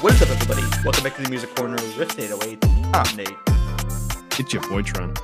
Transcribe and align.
What 0.00 0.14
is 0.14 0.22
up, 0.22 0.30
everybody? 0.30 0.62
Welcome 0.84 1.04
back 1.04 1.16
to 1.16 1.22
the 1.22 1.28
Music 1.28 1.54
Corner 1.54 1.76
with 1.98 2.16
Nate 2.16 2.30
808. 2.30 2.64
I'm 2.94 3.16
Nate. 3.16 3.28
It's 4.38 4.52
your 4.52 4.62
boy 4.68 4.82
Tron. 4.82 5.14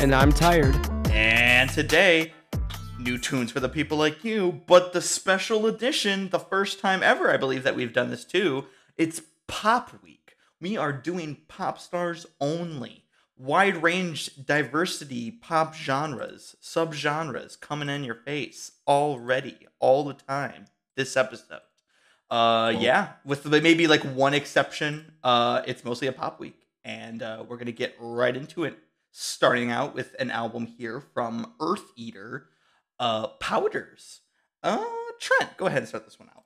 And 0.00 0.14
I'm 0.14 0.32
tired. 0.32 0.76
And 1.10 1.70
today, 1.70 2.32
new 2.98 3.18
tunes 3.18 3.50
for 3.50 3.60
the 3.60 3.68
people 3.68 3.98
like 3.98 4.24
you, 4.24 4.62
but 4.66 4.92
the 4.92 5.00
special 5.00 5.66
edition, 5.66 6.28
the 6.28 6.38
first 6.38 6.80
time 6.80 7.02
ever, 7.02 7.30
I 7.30 7.36
believe, 7.36 7.62
that 7.64 7.74
we've 7.74 7.92
done 7.92 8.10
this 8.10 8.24
too. 8.24 8.66
It's 8.96 9.22
Pop 9.48 10.02
Week. 10.02 10.36
We 10.60 10.76
are 10.76 10.92
doing 10.92 11.38
pop 11.48 11.78
stars 11.78 12.26
only. 12.40 13.04
Wide 13.40 13.82
range 13.82 14.30
diversity 14.44 15.30
pop 15.30 15.74
genres, 15.74 16.56
subgenres 16.62 17.58
coming 17.58 17.88
in 17.88 18.04
your 18.04 18.16
face 18.16 18.72
already, 18.86 19.56
all 19.78 20.04
the 20.04 20.12
time. 20.12 20.66
This 20.94 21.16
episode. 21.16 21.60
Uh, 22.28 22.74
yeah, 22.78 23.12
with 23.24 23.46
maybe 23.46 23.86
like 23.86 24.02
one 24.02 24.34
exception, 24.34 25.12
uh, 25.24 25.62
it's 25.66 25.86
mostly 25.86 26.06
a 26.06 26.12
pop 26.12 26.38
week, 26.38 26.66
and 26.84 27.22
uh, 27.22 27.42
we're 27.48 27.56
gonna 27.56 27.72
get 27.72 27.96
right 27.98 28.36
into 28.36 28.64
it. 28.64 28.76
Starting 29.10 29.70
out 29.70 29.94
with 29.94 30.14
an 30.18 30.30
album 30.30 30.66
here 30.66 31.00
from 31.00 31.54
Eartheater, 31.58 32.42
uh, 32.98 33.28
Powders. 33.38 34.20
Uh, 34.62 34.84
Trent, 35.18 35.56
go 35.56 35.64
ahead 35.64 35.78
and 35.78 35.88
start 35.88 36.04
this 36.04 36.18
one 36.18 36.28
out. 36.36 36.44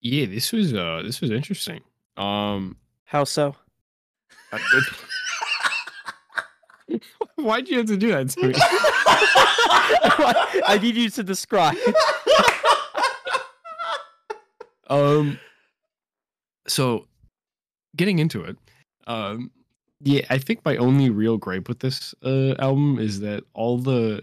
Yeah, 0.00 0.24
this 0.24 0.52
was 0.52 0.72
uh 0.72 1.02
this 1.04 1.20
was 1.20 1.30
interesting. 1.30 1.82
Um, 2.16 2.78
How 3.04 3.24
so? 3.24 3.56
I- 6.90 6.94
it- 6.94 7.02
why'd 7.36 7.68
you 7.68 7.78
have 7.78 7.86
to 7.86 7.96
do 7.96 8.08
that 8.08 8.28
to 8.30 8.48
me? 8.48 8.54
I 10.66 10.78
need 10.80 10.96
you 10.96 11.10
to 11.10 11.22
describe. 11.22 11.76
um, 14.88 15.38
so 16.66 17.06
getting 17.96 18.18
into 18.18 18.44
it, 18.44 18.56
um, 19.06 19.50
yeah, 20.00 20.22
I 20.30 20.38
think 20.38 20.64
my 20.64 20.76
only 20.76 21.10
real 21.10 21.38
gripe 21.38 21.68
with 21.68 21.80
this 21.80 22.14
uh 22.22 22.54
album 22.58 22.98
is 22.98 23.20
that 23.20 23.44
all 23.52 23.78
the, 23.78 24.22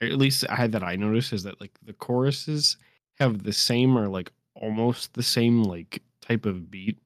at 0.00 0.12
least 0.12 0.44
I 0.48 0.54
had 0.54 0.72
that 0.72 0.82
I 0.84 0.96
noticed 0.96 1.32
is 1.32 1.42
that 1.42 1.60
like 1.60 1.72
the 1.84 1.92
choruses 1.92 2.76
have 3.18 3.42
the 3.42 3.52
same 3.52 3.98
or 3.98 4.08
like 4.08 4.30
almost 4.54 5.14
the 5.14 5.22
same 5.22 5.64
like 5.64 6.02
type 6.20 6.46
of 6.46 6.70
beat 6.70 6.98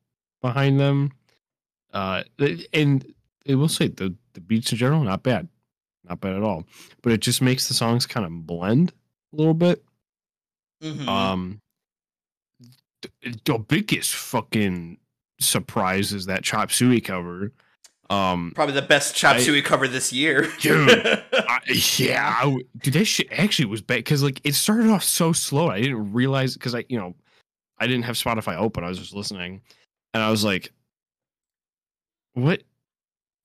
behind 0.43 0.79
them. 0.79 1.13
Uh, 1.93 2.23
and 2.73 3.15
I 3.49 3.55
will 3.55 3.69
say 3.69 3.89
the 3.89 4.15
the 4.35 4.41
beats 4.41 4.73
in 4.73 4.79
general 4.79 5.03
not 5.03 5.23
bad, 5.23 5.49
not 6.09 6.21
bad 6.21 6.35
at 6.35 6.43
all. 6.43 6.65
But 7.03 7.13
it 7.13 7.21
just 7.21 7.43
makes 7.43 7.69
the 7.69 7.75
songs 7.75 8.07
kind 8.07 8.25
of 8.27 8.47
blend 8.47 8.93
a 9.33 9.37
little 9.37 9.55
bit. 9.55 9.85
Mhm. 10.83 11.07
Um, 11.07 11.61
th- 13.23 13.37
the 13.45 13.59
biggest 13.59 14.15
fucking 14.15 14.99
surprise 15.41 16.13
is 16.13 16.27
that 16.27 16.43
Chop 16.45 16.71
Suey 16.73 17.01
cover. 17.01 17.53
Um, 18.11 18.53
Probably 18.55 18.75
the 18.75 18.83
best 18.83 19.15
Chop 19.17 19.37
I- 19.37 19.41
Suey 19.41 19.63
cover 19.63 19.89
this 19.89 20.13
year. 20.13 20.53
Dude, 20.61 20.91
I, 21.33 21.61
yeah, 21.97 22.37
I 22.43 22.59
dude, 22.79 22.95
that 22.95 23.05
shit 23.07 23.29
actually 23.33 23.67
was 23.67 23.81
bad 23.81 23.97
because 23.99 24.23
like 24.23 24.41
it 24.45 24.55
started 24.55 24.89
off 24.91 25.05
so 25.05 25.33
slow. 25.33 25.69
I 25.69 25.81
didn't 25.81 26.13
realize 26.13 26.55
because 26.55 26.75
I, 26.75 26.85
you 26.89 26.99
know, 26.99 27.15
I 27.79 27.87
didn't 27.87 28.03
have 28.05 28.17
Spotify 28.17 28.57
open. 28.59 28.85
I 28.85 28.89
was 28.89 28.99
just 28.99 29.15
listening, 29.15 29.63
and 30.13 30.23
I 30.23 30.31
was 30.31 30.45
like, 30.45 30.73
"What?" 32.35 32.63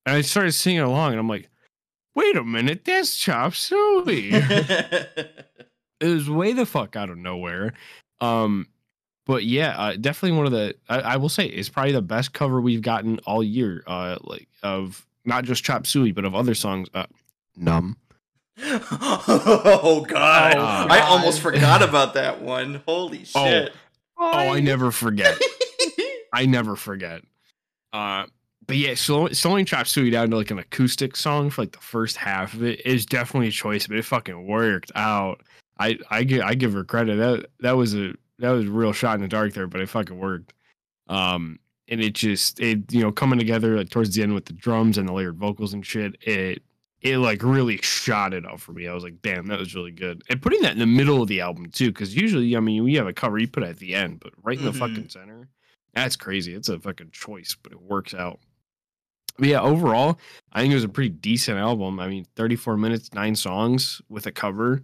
And 0.08 0.16
I 0.16 0.22
started 0.22 0.54
singing 0.54 0.80
along, 0.80 1.12
and 1.12 1.20
I'm 1.20 1.28
like, 1.28 1.50
"Wait 2.16 2.38
a 2.38 2.44
minute, 2.44 2.86
that's 2.86 3.16
Chop 3.18 3.54
Suey." 3.54 4.30
it 4.32 5.28
was 6.02 6.30
way 6.30 6.54
the 6.54 6.66
fuck 6.66 6.96
out 6.96 7.10
of 7.10 7.18
nowhere. 7.18 7.74
Um, 8.22 8.68
but 9.26 9.44
yeah, 9.44 9.78
uh, 9.78 9.98
definitely 9.98 10.38
one 10.38 10.46
of 10.46 10.54
the 10.54 10.76
I, 10.88 11.00
I 11.00 11.18
will 11.18 11.28
say 11.28 11.46
it's 11.46 11.68
probably 11.68 11.92
the 11.92 12.02
best 12.02 12.32
cover 12.32 12.62
we've 12.62 12.82
gotten 12.82 13.20
all 13.26 13.44
year. 13.44 13.84
Uh, 13.86 14.18
like 14.24 14.48
of 14.64 15.06
not 15.26 15.44
just 15.44 15.66
Chop 15.66 15.86
Suey, 15.86 16.14
but 16.14 16.24
of 16.24 16.34
other 16.34 16.56
songs. 16.56 16.88
Uh, 16.94 17.06
Numb. 17.58 17.98
oh 18.64 20.06
god. 20.08 20.56
Oh, 20.56 20.88
I 20.90 21.02
almost 21.02 21.42
forgot 21.42 21.84
about 21.84 22.14
that 22.14 22.42
one. 22.42 22.82
Holy 22.88 23.26
Oh. 23.36 23.46
shit. 23.46 23.74
Oh, 24.18 24.32
I 24.54 24.62
never 24.62 24.92
forget. 24.92 25.38
I 26.34 26.46
never 26.46 26.76
forget. 26.78 27.24
Uh, 27.92 28.26
but 28.68 28.76
yeah, 28.78 28.94
slow, 28.96 29.28
slowing 29.30 29.66
Chop 29.66 29.88
Suey 29.88 30.10
down 30.10 30.30
to 30.30 30.36
like 30.38 30.52
an 30.52 30.60
acoustic 30.60 31.16
song 31.16 31.50
for 31.50 31.62
like 31.64 31.72
the 31.72 31.78
first 31.80 32.18
half 32.18 32.54
of 32.54 32.64
it 32.64 32.86
is 32.86 33.06
definitely 33.06 33.48
a 33.48 33.52
choice, 33.52 33.88
but 33.88 33.98
it 33.98 34.06
fucking 34.06 34.46
worked 34.46 34.92
out. 34.96 35.42
I 35.80 35.98
I 36.10 36.24
give 36.24 36.42
I 36.44 36.54
give 36.56 36.74
her 36.74 36.84
credit. 36.84 37.16
That 37.18 37.48
that 37.62 37.72
was 37.78 37.96
a 37.96 38.14
that 38.40 38.52
was 38.52 38.66
a 38.66 38.72
real 38.72 38.94
shot 38.94 39.16
in 39.16 39.22
the 39.22 39.28
dark 39.28 39.54
there, 39.54 39.68
but 39.68 39.82
it 39.82 39.90
fucking 39.90 40.18
worked. 40.20 40.54
Um, 41.08 41.60
and 41.88 42.02
it 42.02 42.14
just 42.14 42.60
it 42.60 42.92
you 42.92 43.02
know 43.02 43.12
coming 43.12 43.40
together 43.40 43.78
like 43.78 43.90
towards 43.90 44.14
the 44.16 44.24
end 44.24 44.34
with 44.34 44.46
the 44.46 44.54
drums 44.54 44.98
and 44.98 45.08
the 45.08 45.14
layered 45.14 45.38
vocals 45.38 45.74
and 45.74 45.86
shit. 45.86 46.16
It 46.22 46.62
it 47.02 47.20
like 47.20 47.44
really 47.44 47.78
shot 47.78 48.34
it 48.34 48.46
up 48.46 48.60
for 48.60 48.74
me. 48.74 48.88
I 48.88 48.94
was 48.94 49.04
like, 49.04 49.22
damn, 49.22 49.46
that 49.48 49.60
was 49.60 49.76
really 49.76 49.92
good. 49.92 50.24
And 50.30 50.42
putting 50.42 50.62
that 50.64 50.74
in 50.74 50.80
the 50.80 50.86
middle 50.88 51.22
of 51.22 51.28
the 51.28 51.42
album 51.42 51.68
too, 51.68 51.92
because 51.92 52.16
usually, 52.16 52.58
I 52.58 52.60
mean, 52.60 52.84
we 52.84 52.96
have 52.96 53.06
a 53.08 53.14
cover 53.14 53.38
you 53.38 53.48
put 53.48 53.62
it 53.64 53.70
at 53.70 53.78
the 53.78 53.94
end, 53.94 54.20
but 54.20 54.34
right 54.44 54.58
in 54.58 54.66
the 54.66 54.72
Mhm. 54.72 54.80
fucking 54.80 55.10
center, 55.10 55.48
that's 55.94 56.16
crazy. 56.16 56.56
It's 56.56 56.70
a 56.70 56.80
fucking 56.80 57.12
choice, 57.12 57.56
but 57.62 57.72
it 57.72 57.80
works 57.82 58.16
out. 58.16 58.40
But 59.38 59.50
yeah, 59.50 59.62
overall, 59.62 60.20
I 60.52 60.62
think 60.62 60.72
it 60.72 60.76
was 60.76 60.84
a 60.84 60.90
pretty 60.90 61.10
decent 61.10 61.58
album. 61.60 62.00
I 62.00 62.08
mean, 62.08 62.26
34 62.36 62.78
minutes, 62.78 63.14
nine 63.14 63.36
songs 63.36 64.02
with 64.10 64.26
a 64.26 64.32
cover. 64.32 64.84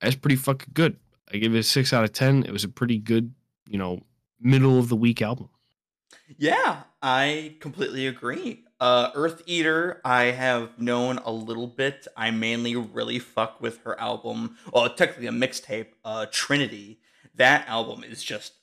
That's 0.00 0.14
pretty 0.14 0.36
fucking 0.36 0.72
good. 0.74 0.96
I 1.32 1.38
give 1.38 1.54
it 1.54 1.58
a 1.58 1.62
six 1.62 1.92
out 1.92 2.04
of 2.04 2.12
10. 2.12 2.44
It 2.44 2.52
was 2.52 2.64
a 2.64 2.68
pretty 2.68 2.98
good, 2.98 3.32
you 3.68 3.78
know, 3.78 4.00
middle 4.40 4.78
of 4.78 4.88
the 4.88 4.96
week 4.96 5.22
album. 5.22 5.48
Yeah, 6.38 6.82
I 7.02 7.56
completely 7.60 8.06
agree. 8.06 8.64
Uh, 8.80 9.12
Eartheater, 9.12 9.98
I 10.04 10.24
have 10.24 10.78
known 10.78 11.18
a 11.18 11.30
little 11.30 11.66
bit. 11.66 12.06
I 12.16 12.30
mainly 12.30 12.74
really 12.76 13.18
fuck 13.18 13.60
with 13.60 13.82
her 13.84 13.98
album. 14.00 14.56
Well, 14.72 14.88
technically 14.88 15.26
a 15.26 15.32
mixtape, 15.32 15.88
uh, 16.04 16.26
Trinity. 16.30 17.00
That 17.34 17.68
album 17.68 18.04
is 18.04 18.22
just 18.22 18.54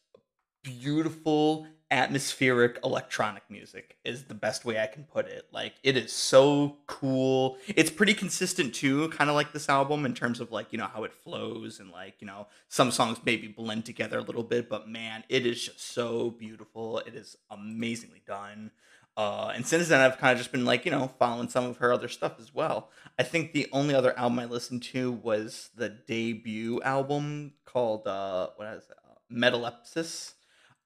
beautiful, 0.64 1.68
atmospheric 1.90 2.80
electronic 2.84 3.44
music. 3.50 3.98
Is 4.04 4.26
the 4.26 4.34
best 4.34 4.66
way 4.66 4.80
I 4.80 4.88
can 4.88 5.04
put 5.04 5.28
it. 5.28 5.48
Like 5.52 5.74
it 5.84 5.98
is 5.98 6.12
so 6.12 6.78
cool. 6.88 7.58
It's 7.68 7.90
pretty 7.90 8.14
consistent 8.14 8.74
too, 8.74 9.10
kind 9.10 9.30
of 9.30 9.36
like 9.36 9.54
this 9.54 9.70
album 9.70 10.06
in 10.06 10.14
terms 10.14 10.40
of 10.40 10.52
like 10.52 10.72
you 10.72 10.78
know 10.78 10.88
how 10.88 11.04
it 11.04 11.14
flows 11.14 11.80
and 11.80 11.92
like 11.92 12.16
you 12.20 12.28
know 12.28 12.48
some 12.68 12.92
songs 12.92 13.20
maybe 13.26 13.48
blend 13.48 13.86
together 13.86 14.20
a 14.20 14.24
little 14.24 14.44
bit. 14.44 14.70
But 14.70 14.88
man, 14.90 15.24
it 15.30 15.46
is 15.46 15.64
just 15.64 15.80
so 15.80 16.32
beautiful. 16.32 17.00
It 17.00 17.16
is 17.16 17.38
amazingly 17.50 18.22
done. 18.26 18.72
Uh, 19.18 19.52
and 19.56 19.66
since 19.66 19.88
then, 19.88 20.00
I've 20.00 20.20
kind 20.20 20.32
of 20.34 20.38
just 20.38 20.52
been 20.52 20.64
like, 20.64 20.86
you 20.86 20.92
know, 20.92 21.08
following 21.18 21.50
some 21.50 21.66
of 21.66 21.78
her 21.78 21.92
other 21.92 22.08
stuff 22.08 22.34
as 22.40 22.54
well. 22.54 22.92
I 23.18 23.24
think 23.24 23.52
the 23.52 23.68
only 23.72 23.96
other 23.96 24.16
album 24.16 24.38
I 24.38 24.46
listened 24.46 24.84
to 24.84 25.12
was 25.12 25.72
the 25.76 25.90
debut 25.90 26.80
album 26.84 27.54
called, 27.66 28.06
uh, 28.06 28.50
what 28.58 28.68
is 28.76 28.84
it? 28.84 28.98
Uh, 29.10 29.16
Metalepsis. 29.34 30.34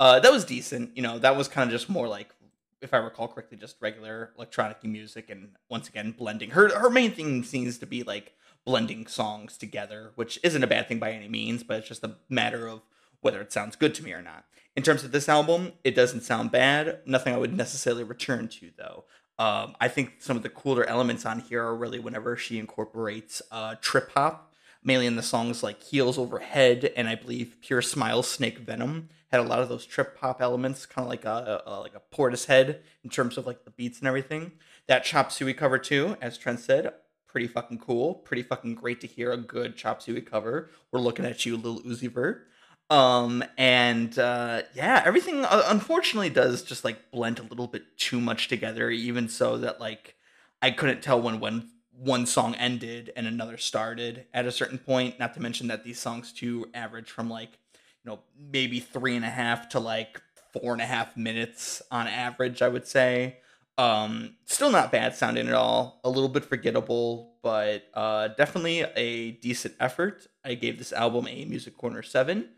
Uh, 0.02 0.20
that 0.20 0.32
was 0.32 0.44
decent. 0.46 0.98
You 0.98 1.04
know, 1.04 1.20
that 1.20 1.38
was 1.38 1.48
kind 1.48 1.70
of 1.70 1.72
just 1.72 1.88
more 1.88 2.08
like, 2.08 2.34
if 2.82 2.92
I 2.92 2.98
recall 2.98 3.28
correctly, 3.28 3.56
just 3.56 3.76
regular 3.80 4.32
electronic 4.36 4.84
music. 4.84 5.30
And 5.30 5.50
once 5.70 5.88
again, 5.88 6.16
blending. 6.18 6.50
Her, 6.50 6.76
her 6.76 6.90
main 6.90 7.12
thing 7.12 7.44
seems 7.44 7.78
to 7.78 7.86
be 7.86 8.02
like 8.02 8.34
blending 8.66 9.06
songs 9.06 9.60
together, 9.60 10.12
which 10.16 10.40
isn't 10.42 10.64
a 10.64 10.66
bad 10.66 10.88
thing 10.88 10.98
by 10.98 11.12
any 11.12 11.28
means, 11.28 11.62
but 11.62 11.78
it's 11.78 11.88
just 11.88 12.04
a 12.04 12.16
matter 12.30 12.68
of 12.68 12.82
whether 13.20 13.40
it 13.42 13.54
sounds 13.54 13.76
good 13.76 13.94
to 13.94 14.04
me 14.04 14.12
or 14.12 14.24
not. 14.24 14.46
In 14.76 14.82
terms 14.82 15.04
of 15.04 15.12
this 15.12 15.30
album, 15.30 15.74
it 15.84 15.94
doesn't 15.94 16.22
sound 16.22 16.50
bad. 16.50 17.02
Nothing 17.06 17.36
I 17.36 17.38
would 17.38 17.56
necessarily 17.56 18.04
return 18.04 18.48
to, 18.48 18.72
though. 18.76 19.04
Um, 19.38 19.76
I 19.80 19.88
think 19.88 20.14
some 20.18 20.36
of 20.36 20.42
the 20.42 20.50
cooler 20.50 20.84
elements 20.84 21.28
on 21.28 21.42
here 21.42 21.64
are 21.64 21.76
really 21.76 22.00
whenever 22.00 22.36
she 22.36 22.58
incorporates 22.58 23.44
uh, 23.52 23.76
trip 23.82 24.10
hop, 24.16 24.52
mainly 24.84 25.06
in 25.06 25.16
the 25.16 25.22
songs 25.22 25.62
like 25.62 25.84
Heels 25.84 26.18
Overhead 26.18 26.92
and 26.96 27.08
I 27.08 27.14
believe 27.14 27.58
Pure 27.62 27.84
Smile 27.84 28.24
Snake 28.24 28.58
Venom 28.58 29.10
had 29.32 29.40
a 29.40 29.44
lot 29.44 29.60
of 29.60 29.70
those 29.70 29.86
trip 29.86 30.18
hop 30.20 30.42
elements, 30.42 30.86
kind 30.86 31.06
of 31.06 31.10
like 31.10 31.26
a, 31.26 31.64
a 31.66 31.80
like 31.80 31.96
a 31.96 32.16
Portishead 32.16 32.80
in 33.04 33.10
terms 33.10 33.38
of 33.38 33.46
like 33.46 33.64
the 33.64 33.72
beats 33.72 34.00
and 34.00 34.08
everything. 34.08 34.52
That 34.88 35.04
Chop 35.04 35.32
Suey 35.32 35.54
cover 35.54 35.78
too, 35.78 36.18
as 36.22 36.38
Trent 36.38 36.60
said, 36.60 36.94
pretty 37.28 37.48
fucking 37.48 37.80
cool, 37.80 38.16
pretty 38.16 38.44
fucking 38.44 38.76
great 38.76 39.00
to 39.02 39.08
hear 39.08 39.32
a 39.32 39.38
good 39.38 39.78
Chop 39.78 40.02
Suey 40.02 40.22
cover. 40.22 40.70
We're 40.92 41.00
looking 41.00 41.26
at 41.26 41.46
you, 41.46 41.56
Lil 41.56 41.82
Uzi 41.82 42.12
Vert. 42.12 42.48
Um, 42.90 43.42
and 43.58 44.20
uh, 44.20 44.64
yeah, 44.74 45.02
everything 45.06 45.46
uh, 45.46 45.64
unfortunately 45.68 46.30
does 46.30 46.62
just 46.62 46.84
like 46.84 47.10
blend 47.12 47.40
a 47.40 47.44
little 47.44 47.68
bit 47.68 47.98
too 47.98 48.20
much 48.20 48.50
together, 48.50 48.90
even 48.90 49.30
so 49.30 49.58
that 49.60 49.80
like 49.80 50.16
I 50.62 50.72
couldn't 50.72 51.02
tell 51.02 51.22
when 51.22 51.40
when 51.40 51.70
one 51.94 52.26
song 52.26 52.56
ended 52.56 53.14
and 53.16 53.28
another 53.28 53.58
started 53.58 54.26
at 54.34 54.46
a 54.46 54.52
certain 54.52 54.78
point. 54.78 55.20
Not 55.20 55.34
to 55.36 55.42
mention 55.42 55.68
that 55.68 55.86
these 55.86 56.00
songs 56.00 56.34
too 56.34 56.66
average 56.74 57.10
from 57.10 57.30
like 57.30 57.60
you 58.04 58.12
know 58.12 58.20
maybe 58.38 58.80
three 58.80 59.16
and 59.16 59.26
a 59.26 59.30
half 59.30 59.70
to 59.70 59.80
like 59.80 60.22
four 60.54 60.74
and 60.74 60.82
a 60.82 60.86
half 60.86 61.16
minutes 61.16 61.82
on 61.92 62.08
average. 62.08 62.62
I 62.62 62.68
would 62.68 62.88
say. 62.88 63.38
Um, 63.78 64.36
still 64.46 64.70
not 64.72 64.92
bad 64.92 65.16
sounding 65.16 65.48
at 65.48 65.54
all. 65.54 66.02
A 66.04 66.10
little 66.10 66.30
bit 66.30 66.46
forgettable, 66.46 67.34
but 67.42 67.86
uh, 67.94 68.28
definitely 68.30 68.82
a 68.96 69.32
decent 69.32 69.76
effort. 69.80 70.28
I 70.46 70.54
gave 70.54 70.78
this 70.78 70.94
album 70.94 71.28
a 71.28 71.46
Music 71.46 71.76
Corner 71.78 72.04
seven. 72.04 72.50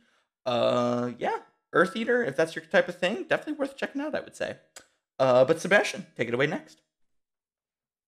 Uh, 0.45 1.11
yeah, 1.17 1.37
Eartheater, 1.73 2.27
if 2.27 2.35
that's 2.35 2.55
your 2.55 2.65
type 2.65 2.89
of 2.89 2.97
thing, 2.97 3.25
definitely 3.29 3.53
worth 3.53 3.77
checking 3.77 4.01
out. 4.01 4.15
I 4.15 4.19
would 4.19 4.35
say. 4.35 4.57
Uh, 5.19 5.45
but 5.45 5.61
Sebastian, 5.61 6.07
take 6.17 6.27
it 6.27 6.33
away 6.33 6.47
next. 6.47 6.81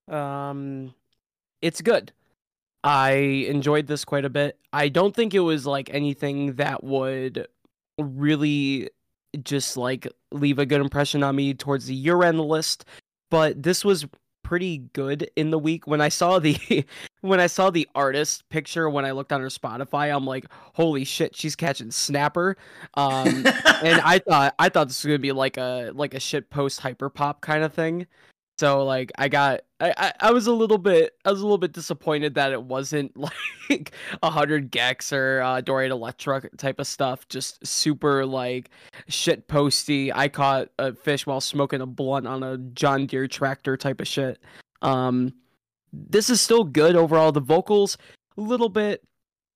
Um, 0.08 0.94
it's 1.62 1.82
good. 1.82 2.12
I 2.86 3.12
enjoyed 3.50 3.88
this 3.88 4.06
quite 4.06 4.26
a 4.26 4.30
bit. 4.30 4.60
I 4.72 4.90
don't 4.90 5.16
think 5.16 5.34
it 5.34 5.40
was 5.40 5.66
like 5.66 5.90
anything 5.92 6.54
that 6.54 6.84
would 6.84 7.48
really 7.98 8.92
just 9.44 9.76
like 9.76 10.08
leave 10.32 10.60
a 10.60 10.68
good 10.68 10.82
impression 10.82 11.24
on 11.24 11.36
me 11.36 11.56
towards 11.56 11.88
the 11.88 11.96
year 11.96 12.22
end 12.24 12.40
list, 12.40 12.86
but 13.32 13.62
this 13.62 13.84
was 13.84 14.06
pretty 14.44 14.78
good 14.94 15.28
in 15.36 15.50
the 15.50 15.58
week 15.58 15.88
when 15.88 16.00
I 16.00 16.10
saw 16.10 16.38
the 16.38 16.86
when 17.22 17.40
I 17.40 17.48
saw 17.48 17.72
the 17.72 17.90
artist 17.96 18.48
picture 18.50 18.88
when 18.88 19.04
I 19.04 19.12
looked 19.12 19.34
on 19.34 19.42
her 19.42 19.48
Spotify, 19.48 20.16
I'm 20.16 20.28
like, 20.28 20.46
holy 20.74 21.06
shit, 21.06 21.36
she's 21.36 21.56
catching 21.56 21.90
snapper. 21.90 22.56
Um 22.94 23.28
and 23.28 24.00
I 24.02 24.20
thought 24.28 24.54
I 24.60 24.70
thought 24.70 24.90
this 24.90 25.04
was 25.04 25.10
gonna 25.10 25.18
be 25.18 25.32
like 25.32 25.58
a 25.58 25.92
like 25.96 26.14
a 26.14 26.20
shit 26.20 26.52
post 26.52 26.82
hyper 26.82 27.10
pop 27.10 27.42
kind 27.42 27.64
of 27.64 27.74
thing. 27.74 28.06
So 28.60 28.86
like 28.86 29.12
I 29.18 29.28
got 29.28 29.62
I, 29.80 29.94
I, 29.98 30.14
I 30.22 30.32
was 30.32 30.48
a 30.48 30.54
little 30.54 30.78
bit 30.78 31.16
I 31.26 31.32
was 31.32 31.42
a 31.42 31.44
little 31.44 31.58
bit 31.58 31.74
disappointed 31.74 32.36
that 32.36 32.52
it 32.52 32.64
wasn't 32.64 33.16
like 33.70 33.92
a 34.24 34.30
hundred 34.30 34.72
gecs 34.72 35.12
or 35.12 35.42
uh 35.42 35.62
Dorian 35.62 35.92
Electra 35.92 36.50
type 36.58 36.80
of 36.80 36.88
stuff. 36.88 37.28
Just 37.28 37.66
super 37.66 38.26
like 38.26 38.70
shit 39.08 39.48
posty. 39.48 40.14
I 40.14 40.30
caught 40.30 40.70
a 40.80 40.94
fish 40.94 41.26
while 41.26 41.42
smoking 41.42 41.82
a 41.82 41.86
blunt 41.86 42.28
on 42.28 42.44
a 42.44 42.58
John 42.58 43.06
Deere 43.06 43.28
tractor 43.28 43.76
type 43.76 44.00
of 44.00 44.08
shit. 44.08 44.40
Um 44.82 45.34
this 45.92 46.30
is 46.30 46.42
still 46.42 46.64
good 46.64 46.96
overall. 46.96 47.32
The 47.32 47.40
vocals 47.40 47.98
a 48.38 48.42
little 48.42 48.70
bit 48.70 49.04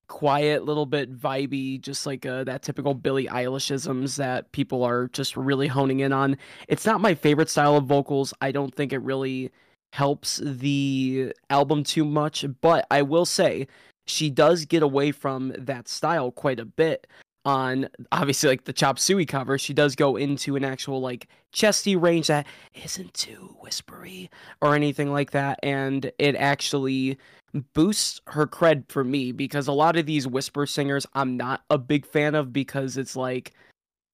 quiet, 0.08 0.66
little 0.66 0.86
bit 0.86 1.18
vibey, 1.18 1.80
just 1.80 2.06
like 2.06 2.26
uh, 2.26 2.44
that 2.44 2.64
typical 2.64 2.94
Billie 2.94 3.28
Eilishisms 3.28 4.18
that 4.18 4.52
people 4.52 4.84
are 4.84 5.08
just 5.10 5.38
really 5.38 5.68
honing 5.68 6.00
in 6.00 6.12
on. 6.12 6.38
It's 6.68 6.86
not 6.86 7.00
my 7.00 7.14
favorite 7.14 7.50
style 7.50 7.78
of 7.78 7.86
vocals. 7.86 8.34
I 8.42 8.52
don't 8.52 8.74
think 8.74 8.92
it 8.92 9.00
really 9.00 9.52
helps 9.92 10.42
the 10.44 11.34
album 11.50 11.84
too 11.84 12.06
much, 12.06 12.46
but 12.62 12.86
I 12.92 13.02
will 13.02 13.26
say 13.26 13.68
she 14.08 14.30
does 14.30 14.66
get 14.66 14.84
away 14.84 15.12
from 15.12 15.54
that 15.58 15.88
style 15.88 16.32
quite 16.32 16.60
a 16.60 16.66
bit 16.66 17.08
on 17.46 17.90
obviously 18.12 18.50
like 18.50 18.66
the 18.66 18.74
chop 18.74 19.00
suey 19.00 19.26
cover. 19.26 19.58
She 19.58 19.74
does 19.74 19.96
go 19.96 20.16
into 20.16 20.56
an 20.56 20.66
actual 20.66 21.00
like 21.02 21.28
chesty 21.52 21.96
range 21.96 22.28
that 22.28 22.46
isn't 22.84 23.14
too 23.14 23.56
whispery 23.60 24.30
or 24.62 24.76
anything 24.76 25.12
like 25.12 25.32
that 25.32 25.60
and 25.64 26.12
it 26.20 26.36
actually 26.36 27.18
boosts 27.74 28.22
her 28.28 28.46
cred 28.46 28.84
for 28.90 29.04
me 29.04 29.32
because 29.32 29.68
a 29.68 29.72
lot 29.74 29.96
of 29.96 30.06
these 30.06 30.28
whisper 30.28 30.68
singers 30.68 31.08
I'm 31.16 31.38
not 31.38 31.64
a 31.70 31.80
big 31.80 32.06
fan 32.06 32.36
of 32.36 32.54
because 32.54 32.98
it's 32.98 33.16
like 33.16 33.54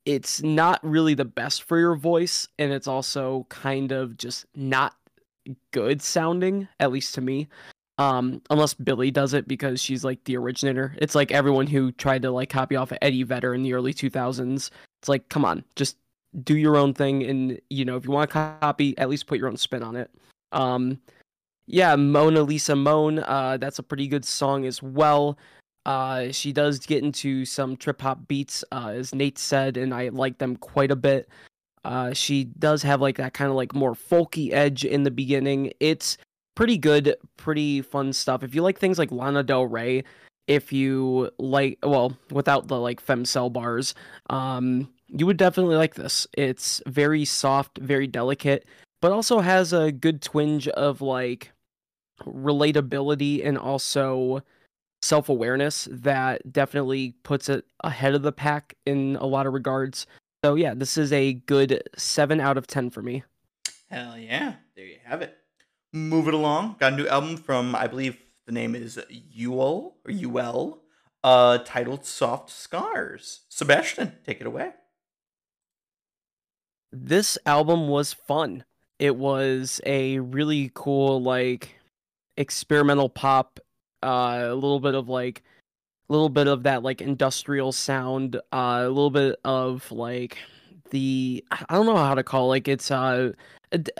it's 0.05 0.41
not 0.41 0.79
really 0.83 1.15
the 1.15 1.25
best 1.25 1.63
for 1.63 1.77
your 1.77 1.95
voice 1.95 2.47
and 2.57 2.71
it's 2.71 2.87
also 2.87 3.45
kind 3.49 3.91
of 3.91 4.17
just 4.17 4.45
not 4.55 4.95
good 5.71 6.01
sounding 6.01 6.67
at 6.79 6.91
least 6.91 7.13
to 7.15 7.21
me 7.21 7.47
um 7.97 8.41
unless 8.49 8.73
Billie 8.73 9.11
does 9.11 9.33
it 9.33 9.47
because 9.47 9.81
she's 9.81 10.03
like 10.03 10.23
the 10.25 10.37
originator 10.37 10.95
it's 10.97 11.15
like 11.15 11.31
everyone 11.31 11.67
who 11.67 11.91
tried 11.93 12.21
to 12.23 12.31
like 12.31 12.49
copy 12.49 12.75
off 12.75 12.91
of 12.91 12.97
Eddie 13.01 13.23
Vedder 13.23 13.53
in 13.53 13.63
the 13.63 13.73
early 13.73 13.93
2000s 13.93 14.69
it's 15.01 15.09
like 15.09 15.29
come 15.29 15.45
on 15.45 15.63
just 15.75 15.97
do 16.43 16.57
your 16.57 16.75
own 16.75 16.93
thing 16.93 17.23
and 17.23 17.59
you 17.69 17.85
know 17.85 17.95
if 17.95 18.05
you 18.05 18.11
want 18.11 18.29
to 18.29 18.33
copy 18.61 18.97
at 18.97 19.09
least 19.09 19.27
put 19.27 19.37
your 19.37 19.47
own 19.47 19.57
spin 19.57 19.83
on 19.83 19.95
it 19.95 20.11
um 20.51 20.99
yeah, 21.67 21.95
Mona 21.95 22.41
Lisa 22.41 22.75
Moan. 22.75 23.19
Uh, 23.19 23.57
that's 23.57 23.79
a 23.79 23.83
pretty 23.83 24.07
good 24.07 24.25
song 24.25 24.65
as 24.65 24.83
well. 24.83 25.37
Uh, 25.85 26.31
she 26.31 26.51
does 26.51 26.79
get 26.79 27.03
into 27.03 27.45
some 27.45 27.75
trip 27.77 28.01
hop 28.01 28.27
beats, 28.27 28.63
uh, 28.71 28.89
as 28.95 29.13
Nate 29.13 29.37
said, 29.37 29.77
and 29.77 29.93
I 29.93 30.09
like 30.09 30.37
them 30.37 30.55
quite 30.57 30.91
a 30.91 30.95
bit. 30.95 31.29
Uh, 31.85 32.13
she 32.13 32.45
does 32.45 32.81
have 32.81 32.99
like 32.99 33.17
that 33.17 33.33
kind 33.33 33.49
of 33.49 33.55
like 33.55 33.75
more 33.75 33.93
folky 33.93 34.51
edge 34.51 34.83
in 34.83 35.03
the 35.03 35.11
beginning. 35.11 35.71
It's 35.79 36.17
pretty 36.55 36.77
good, 36.79 37.15
pretty 37.37 37.81
fun 37.81 38.11
stuff. 38.11 38.41
If 38.41 38.55
you 38.55 38.63
like 38.63 38.79
things 38.79 38.97
like 38.97 39.11
Lana 39.11 39.43
Del 39.43 39.67
Rey, 39.67 40.03
if 40.47 40.73
you 40.73 41.29
like, 41.37 41.77
well, 41.83 42.17
without 42.31 42.67
the 42.67 42.79
like 42.79 43.05
femcel 43.05 43.53
bars, 43.53 43.93
um, 44.31 44.89
you 45.07 45.27
would 45.27 45.37
definitely 45.37 45.75
like 45.75 45.93
this. 45.93 46.25
It's 46.33 46.81
very 46.87 47.23
soft, 47.23 47.77
very 47.77 48.07
delicate, 48.07 48.65
but 48.99 49.11
also 49.11 49.39
has 49.39 49.71
a 49.71 49.91
good 49.91 50.23
twinge 50.23 50.67
of 50.69 51.01
like 51.01 51.51
relatability 52.23 53.45
and 53.45 53.59
also 53.59 54.41
self 55.03 55.29
awareness 55.29 55.87
that 55.91 56.51
definitely 56.51 57.13
puts 57.21 57.47
it 57.47 57.65
ahead 57.83 58.15
of 58.15 58.23
the 58.23 58.31
pack 58.31 58.73
in 58.87 59.17
a 59.21 59.27
lot 59.27 59.45
of 59.45 59.53
regards. 59.53 60.07
So 60.45 60.53
yeah, 60.53 60.75
this 60.75 60.95
is 60.95 61.11
a 61.11 61.33
good 61.33 61.81
seven 61.97 62.39
out 62.39 62.55
of 62.55 62.67
ten 62.67 62.91
for 62.91 63.01
me. 63.01 63.23
Hell 63.89 64.15
yeah. 64.15 64.53
There 64.75 64.85
you 64.85 64.97
have 65.03 65.23
it. 65.23 65.35
Move 65.91 66.27
it 66.27 66.35
along. 66.35 66.75
Got 66.79 66.93
a 66.93 66.95
new 66.95 67.07
album 67.07 67.35
from 67.37 67.75
I 67.75 67.87
believe 67.87 68.19
the 68.45 68.51
name 68.51 68.75
is 68.75 68.99
Ewell 69.09 69.95
or 70.05 70.11
Ewell, 70.11 70.83
uh, 71.23 71.57
titled 71.65 72.01
Softscars. 72.01 73.39
Sebastian, 73.49 74.17
take 74.23 74.39
it 74.39 74.45
away. 74.45 74.73
This 76.91 77.39
album 77.47 77.87
was 77.87 78.13
fun. 78.13 78.65
It 78.99 79.15
was 79.15 79.81
a 79.83 80.19
really 80.19 80.69
cool, 80.75 81.23
like 81.23 81.79
experimental 82.37 83.09
pop, 83.09 83.59
uh, 84.03 84.41
a 84.43 84.53
little 84.53 84.79
bit 84.79 84.93
of 84.93 85.09
like 85.09 85.41
a 86.09 86.13
little 86.13 86.29
bit 86.29 86.47
of 86.47 86.63
that 86.63 86.83
like 86.83 87.01
industrial 87.01 87.71
sound, 87.71 88.35
uh, 88.51 88.83
a 88.83 88.87
little 88.87 89.11
bit 89.11 89.39
of 89.43 89.91
like 89.91 90.37
the 90.91 91.43
I 91.51 91.73
don't 91.73 91.85
know 91.85 91.97
how 91.97 92.15
to 92.15 92.23
call 92.23 92.45
it. 92.45 92.49
like 92.49 92.67
it's 92.67 92.91
uh 92.91 93.31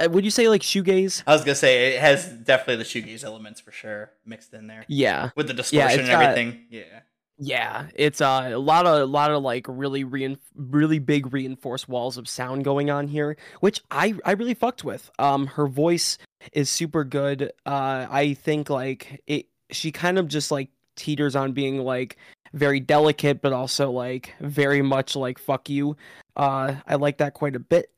would 0.09 0.23
you 0.23 0.31
say 0.31 0.47
like 0.47 0.61
shoegaze? 0.61 1.23
I 1.25 1.33
was 1.33 1.43
gonna 1.43 1.55
say 1.55 1.95
it 1.95 1.99
has 1.99 2.27
definitely 2.27 2.77
the 2.77 2.83
shoegaze 2.83 3.23
elements 3.23 3.59
for 3.59 3.71
sure 3.71 4.11
mixed 4.25 4.53
in 4.53 4.67
there. 4.67 4.85
Yeah, 4.87 5.31
with 5.35 5.47
the 5.47 5.53
distortion 5.53 6.01
and 6.01 6.09
everything. 6.09 6.51
Got, 6.51 6.61
yeah, 6.69 6.99
yeah, 7.37 7.87
it's 7.95 8.21
uh, 8.21 8.51
a 8.53 8.57
lot 8.57 8.85
of 8.85 9.01
a 9.01 9.05
lot 9.05 9.31
of 9.31 9.43
like 9.43 9.65
really 9.67 10.03
rein, 10.03 10.37
really 10.55 10.99
big 10.99 11.33
reinforced 11.33 11.89
walls 11.89 12.17
of 12.17 12.29
sound 12.29 12.63
going 12.63 12.89
on 12.89 13.07
here, 13.07 13.35
which 13.59 13.81
I 13.91 14.15
I 14.23 14.33
really 14.33 14.53
fucked 14.53 14.83
with. 14.83 15.09
Um, 15.19 15.47
her 15.47 15.67
voice 15.67 16.17
is 16.53 16.69
super 16.69 17.03
good. 17.03 17.51
Uh, 17.65 18.07
I 18.09 18.35
think 18.35 18.69
like 18.69 19.21
it, 19.27 19.47
she 19.69 19.91
kind 19.91 20.17
of 20.17 20.29
just 20.29 20.49
like 20.49 20.69
teeters 20.95 21.35
on 21.35 21.51
being 21.51 21.79
like 21.79 22.17
very 22.53 22.79
delicate, 22.79 23.41
but 23.41 23.53
also 23.53 23.91
like 23.91 24.33
very 24.39 24.81
much 24.81 25.15
like 25.15 25.39
fuck 25.39 25.69
you. 25.69 25.95
Uh, 26.35 26.75
I 26.87 26.95
like 26.95 27.17
that 27.17 27.33
quite 27.33 27.55
a 27.55 27.59
bit. 27.59 27.91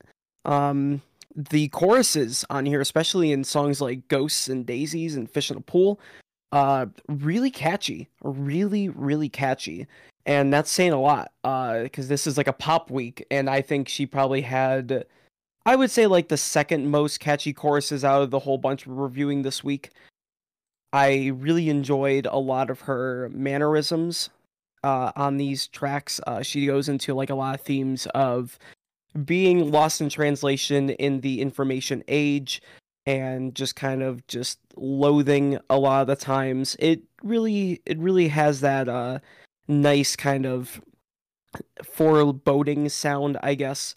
Um, 0.46 1.02
the 1.36 1.68
choruses 1.70 2.46
on 2.50 2.66
here, 2.66 2.82
especially 2.82 3.32
in 3.32 3.44
songs 3.44 3.82
like 3.82 4.08
Ghosts 4.08 4.48
and 4.48 4.66
Daisies 4.66 5.16
and 5.16 5.30
Fish 5.30 5.52
in 5.52 5.58
a 5.58 5.62
Pool, 5.62 6.00
uh 6.52 6.86
really 7.10 7.52
catchy 7.52 8.08
really 8.24 8.88
really 8.90 9.28
catchy 9.28 9.86
and 10.26 10.54
that's 10.54 10.72
saying 10.72 10.94
a 10.94 11.02
lot 11.02 11.32
uh 11.44 11.84
because 11.84 12.08
this 12.08 12.26
is 12.26 12.38
like 12.38 12.48
a 12.48 12.54
pop 12.54 12.90
week 12.90 13.26
and 13.32 13.50
i 13.50 13.62
think 13.62 13.90
she 13.90 14.06
probably 14.06 14.42
had 14.42 15.06
i 15.66 15.76
would 15.76 15.92
say 15.92 16.08
like 16.08 16.30
the 16.30 16.38
second 16.38 16.90
most 16.90 17.20
catchy 17.20 17.52
choruses 17.52 18.06
out 18.06 18.22
of 18.22 18.32
the 18.32 18.40
whole 18.40 18.58
bunch 18.58 18.88
we're 18.88 19.04
reviewing 19.04 19.42
this 19.42 19.62
week 19.62 19.90
i 20.94 21.28
really 21.36 21.70
enjoyed 21.70 22.26
a 22.28 22.38
lot 22.38 22.70
of 22.70 22.82
her 22.82 23.30
mannerisms 23.34 24.30
uh 24.84 25.12
on 25.16 25.38
these 25.38 25.68
tracks. 25.68 26.20
Uh 26.28 26.42
she 26.42 26.66
goes 26.66 26.90
into 26.90 27.14
like 27.14 27.30
a 27.30 27.36
lot 27.36 27.56
of 27.56 27.62
themes 27.62 28.08
of 28.16 28.58
being 29.26 29.72
lost 29.72 30.02
in 30.02 30.10
translation 30.10 30.92
in 30.92 31.22
the 31.22 31.42
information 31.42 32.04
age 32.08 32.62
and 33.06 33.56
just 33.56 33.76
kind 33.76 34.04
of 34.04 34.26
just 34.28 34.60
loathing 34.76 35.58
a 35.70 35.78
lot 35.80 36.02
of 36.02 36.08
the 36.08 36.16
times. 36.16 36.76
It 36.80 37.02
really 37.24 37.82
it 37.86 37.98
really 37.98 38.28
has 38.30 38.62
that 38.62 38.88
uh 38.90 39.20
nice 39.68 40.16
kind 40.16 40.46
of 40.46 40.82
foreboding 41.84 42.90
sound 42.90 43.38
i 43.44 43.56
guess. 43.56 43.96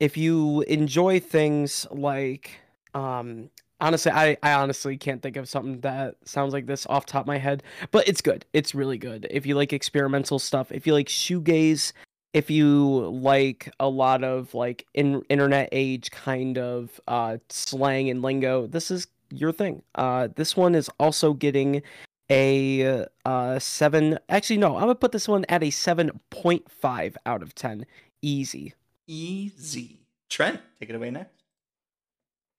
If 0.00 0.16
you 0.16 0.62
enjoy 0.62 1.20
things 1.20 1.86
like 1.90 2.50
um 2.94 3.50
honestly 3.80 4.12
I, 4.12 4.36
I 4.42 4.52
honestly 4.54 4.96
can't 4.96 5.22
think 5.22 5.36
of 5.36 5.48
something 5.48 5.80
that 5.80 6.16
sounds 6.24 6.52
like 6.52 6.66
this 6.66 6.86
off 6.86 7.06
top 7.06 7.22
of 7.22 7.26
my 7.26 7.38
head 7.38 7.62
but 7.90 8.08
it's 8.08 8.20
good. 8.20 8.44
It's 8.52 8.74
really 8.74 8.98
good. 8.98 9.26
If 9.30 9.46
you 9.46 9.54
like 9.54 9.72
experimental 9.72 10.38
stuff 10.38 10.72
if 10.72 10.86
you 10.86 10.92
like 10.92 11.08
shoegaze 11.08 11.92
if 12.34 12.50
you 12.50 13.08
like 13.10 13.72
a 13.80 13.88
lot 13.88 14.22
of 14.22 14.54
like 14.54 14.86
in 14.94 15.22
internet 15.28 15.68
age 15.72 16.10
kind 16.10 16.58
of 16.58 17.00
uh 17.08 17.38
slang 17.48 18.10
and 18.10 18.22
lingo 18.22 18.66
this 18.66 18.90
is 18.90 19.06
your 19.30 19.52
thing. 19.52 19.82
Uh 19.94 20.28
this 20.36 20.56
one 20.56 20.74
is 20.74 20.90
also 20.98 21.32
getting 21.32 21.82
a 22.30 23.06
uh 23.24 23.58
7 23.58 24.18
actually 24.28 24.58
no 24.58 24.74
i'm 24.76 24.82
gonna 24.82 24.94
put 24.94 25.12
this 25.12 25.26
one 25.26 25.46
at 25.48 25.62
a 25.62 25.68
7.5 25.68 27.16
out 27.24 27.42
of 27.42 27.54
10 27.54 27.86
easy. 28.20 28.74
Easy. 29.06 30.00
Trent 30.28 30.60
take 30.78 30.90
it 30.90 30.94
away 30.94 31.10
next 31.10 31.37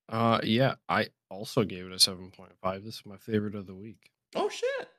Uh, 0.09 0.39
yeah, 0.43 0.75
I 0.89 1.09
also 1.29 1.63
gave 1.63 1.85
it 1.85 1.91
a 1.91 1.99
seven 1.99 2.31
point 2.31 2.51
five. 2.61 2.83
This 2.83 2.95
is 2.95 3.05
my 3.05 3.17
favorite 3.17 3.53
of 3.55 3.67
the 3.67 3.75
week. 3.75 4.11
Oh 4.35 4.49
shit. 4.49 4.89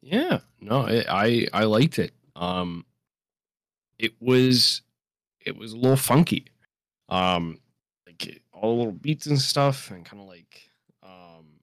Yeah, 0.00 0.40
no, 0.60 0.86
it, 0.86 1.06
I 1.08 1.46
I 1.52 1.64
liked 1.64 1.98
it. 1.98 2.12
Um, 2.34 2.86
it 3.98 4.14
was 4.20 4.80
it 5.44 5.56
was 5.56 5.72
a 5.72 5.76
little 5.76 5.96
funky. 5.96 6.46
Um, 7.08 7.58
like 8.06 8.42
all 8.52 8.70
the 8.72 8.78
little 8.78 8.92
beats 8.92 9.26
and 9.26 9.38
stuff, 9.38 9.90
and 9.90 10.04
kind 10.04 10.22
of 10.22 10.28
like 10.28 10.70
um, 11.02 11.60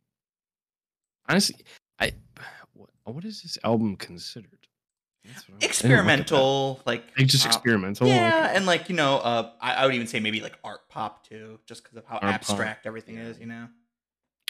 honestly, 1.27 1.57
I 1.99 2.11
what 2.73 2.89
what 3.05 3.25
is 3.25 3.41
this 3.41 3.57
album 3.63 3.95
considered? 3.95 4.58
Experimental, 5.61 6.81
like 6.85 7.03
Like 7.17 7.27
just 7.27 7.45
pop. 7.45 7.53
experimental. 7.53 8.07
Yeah, 8.07 8.45
okay. 8.45 8.55
and 8.55 8.65
like 8.65 8.89
you 8.89 8.95
know, 8.95 9.17
uh, 9.17 9.51
I, 9.61 9.73
I 9.73 9.85
would 9.85 9.93
even 9.95 10.07
say 10.07 10.19
maybe 10.19 10.41
like 10.41 10.57
art 10.63 10.87
pop 10.89 11.27
too, 11.27 11.59
just 11.65 11.83
because 11.83 11.97
of 11.97 12.05
how 12.05 12.15
Art 12.15 12.21
pop, 12.23 12.33
abstract 12.33 12.85
everything 12.85 13.15
yeah. 13.15 13.23
is. 13.23 13.39
You 13.39 13.47
know, 13.47 13.67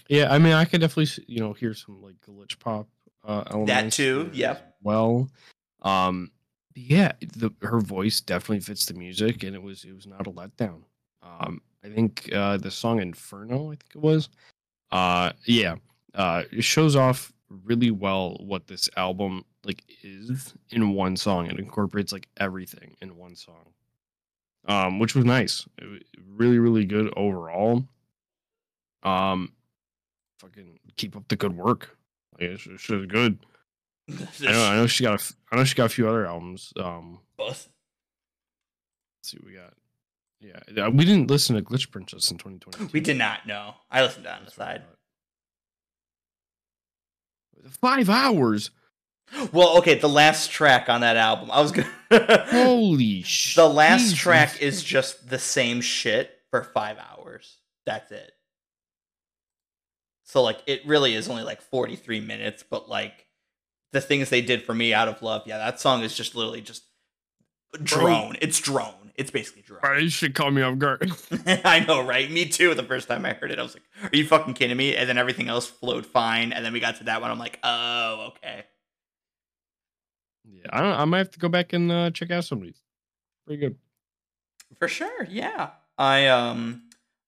Yeah, 0.07 0.33
I 0.33 0.37
mean, 0.37 0.53
I 0.53 0.65
could 0.65 0.81
definitely 0.81 1.23
you 1.27 1.39
know 1.39 1.53
hear 1.53 1.73
some 1.73 2.01
like 2.01 2.15
glitch 2.21 2.59
pop 2.59 2.87
uh, 3.25 3.43
elements. 3.47 3.71
That 3.71 3.91
too, 3.91 4.23
there 4.25 4.35
yep. 4.35 4.75
Well, 4.83 5.29
um, 5.81 6.31
yeah, 6.75 7.11
the 7.19 7.51
her 7.61 7.79
voice 7.81 8.21
definitely 8.21 8.61
fits 8.61 8.85
the 8.85 8.93
music, 8.93 9.43
and 9.43 9.55
it 9.55 9.61
was 9.61 9.83
it 9.83 9.93
was 9.93 10.07
not 10.07 10.27
a 10.27 10.31
letdown. 10.31 10.81
Um, 11.23 11.61
I 11.83 11.89
think 11.89 12.29
uh, 12.33 12.57
the 12.57 12.71
song 12.71 13.01
Inferno, 13.01 13.67
I 13.67 13.75
think 13.75 13.95
it 13.95 14.01
was. 14.01 14.29
Uh, 14.91 15.31
yeah, 15.45 15.75
uh, 16.15 16.43
it 16.51 16.63
shows 16.63 16.95
off 16.95 17.31
really 17.65 17.91
well 17.91 18.37
what 18.39 18.67
this 18.67 18.89
album 18.97 19.43
like 19.63 19.83
is 20.03 20.53
in 20.69 20.93
one 20.93 21.17
song. 21.17 21.47
It 21.47 21.59
incorporates 21.59 22.11
like 22.11 22.27
everything 22.37 22.95
in 23.01 23.17
one 23.17 23.35
song, 23.35 23.73
um, 24.65 24.99
which 24.99 25.15
was 25.15 25.25
nice. 25.25 25.65
It 25.77 26.03
really 26.27 26.59
really 26.59 26.85
good 26.85 27.13
overall. 27.15 27.83
Um, 29.03 29.53
fucking 30.39 30.79
keep 30.97 31.15
up 31.15 31.27
the 31.27 31.35
good 31.35 31.55
work. 31.55 31.97
Like 32.33 32.43
it's, 32.51 32.65
it's 32.65 32.83
just 32.83 33.07
good. 33.09 33.39
I 34.09 34.51
know. 34.51 34.63
I 34.63 34.75
know 34.77 34.87
she 34.87 35.03
got. 35.03 35.21
A, 35.21 35.33
I 35.51 35.57
know 35.57 35.63
she 35.63 35.75
got 35.75 35.85
a 35.85 35.89
few 35.89 36.07
other 36.07 36.25
albums. 36.25 36.73
Um, 36.77 37.19
Both. 37.37 37.69
let's 39.19 39.31
see 39.31 39.37
what 39.37 39.47
we 39.47 39.53
got. 39.53 39.73
Yeah, 40.41 40.87
we 40.87 41.03
didn't 41.03 41.29
listen 41.29 41.57
to 41.57 41.61
Glitch 41.61 41.91
Princess 41.91 42.31
in 42.31 42.37
2020. 42.37 42.91
We 42.93 43.01
did 43.01 43.17
not 43.17 43.45
know. 43.45 43.73
I 43.91 44.01
listened 44.01 44.23
to 44.23 44.33
on 44.33 44.45
the 44.45 44.51
side. 44.51 44.83
Five 47.81 48.09
hours. 48.09 48.71
Well, 49.51 49.77
okay, 49.77 49.95
the 49.95 50.09
last 50.09 50.51
track 50.51 50.89
on 50.89 51.01
that 51.01 51.17
album, 51.17 51.49
I 51.51 51.61
was 51.61 51.71
gonna. 51.71 51.87
Holy 52.49 53.21
shit. 53.21 53.55
the 53.55 53.69
last 53.69 54.15
track 54.15 54.61
is 54.61 54.83
just 54.83 55.29
the 55.29 55.39
same 55.39 55.81
shit 55.81 56.31
for 56.49 56.63
five 56.63 56.97
hours. 56.97 57.57
That's 57.85 58.11
it. 58.11 58.31
So 60.23 60.41
like, 60.43 60.59
it 60.67 60.85
really 60.85 61.15
is 61.15 61.29
only 61.29 61.43
like 61.43 61.61
forty 61.61 61.95
three 61.95 62.19
minutes, 62.19 62.63
but 62.67 62.89
like, 62.89 63.27
the 63.91 64.01
things 64.01 64.29
they 64.29 64.41
did 64.41 64.63
for 64.63 64.73
me 64.73 64.93
out 64.93 65.07
of 65.07 65.21
love, 65.21 65.43
yeah, 65.45 65.57
that 65.57 65.79
song 65.79 66.03
is 66.03 66.15
just 66.15 66.35
literally 66.35 66.61
just 66.61 66.83
drone. 67.83 68.35
It's 68.41 68.59
drone. 68.59 69.11
It's 69.15 69.31
basically 69.31 69.63
drone. 69.63 69.81
Bro, 69.81 69.97
you 69.97 70.09
should 70.09 70.33
call 70.33 70.49
me 70.49 70.61
off 70.61 70.77
guard. 70.77 71.11
I 71.45 71.81
know, 71.81 72.01
right? 72.05 72.29
Me 72.31 72.45
too. 72.45 72.73
The 72.73 72.83
first 72.83 73.07
time 73.07 73.25
I 73.25 73.33
heard 73.33 73.51
it, 73.51 73.59
I 73.59 73.63
was 73.63 73.75
like, 73.75 73.83
"Are 74.11 74.15
you 74.15 74.25
fucking 74.25 74.53
kidding 74.53 74.77
me?" 74.77 74.95
And 74.95 75.09
then 75.09 75.17
everything 75.17 75.49
else 75.49 75.67
flowed 75.67 76.05
fine, 76.05 76.53
and 76.53 76.63
then 76.63 76.73
we 76.73 76.79
got 76.79 76.97
to 76.97 77.03
that 77.05 77.21
one. 77.21 77.29
I'm 77.29 77.39
like, 77.39 77.59
"Oh, 77.63 78.31
okay." 78.37 78.63
Yeah, 80.61 80.69
I 80.71 80.81
don't. 80.81 80.93
I 80.93 81.05
might 81.05 81.17
have 81.19 81.31
to 81.31 81.39
go 81.39 81.49
back 81.49 81.73
and 81.73 81.91
uh, 81.91 82.11
check 82.11 82.31
out 82.31 82.43
some 82.45 82.59
of 82.59 82.63
these. 82.65 82.81
Pretty 83.45 83.59
good. 83.61 83.75
For 84.77 84.87
sure, 84.87 85.25
yeah. 85.29 85.71
I 85.97 86.27
um 86.27 86.83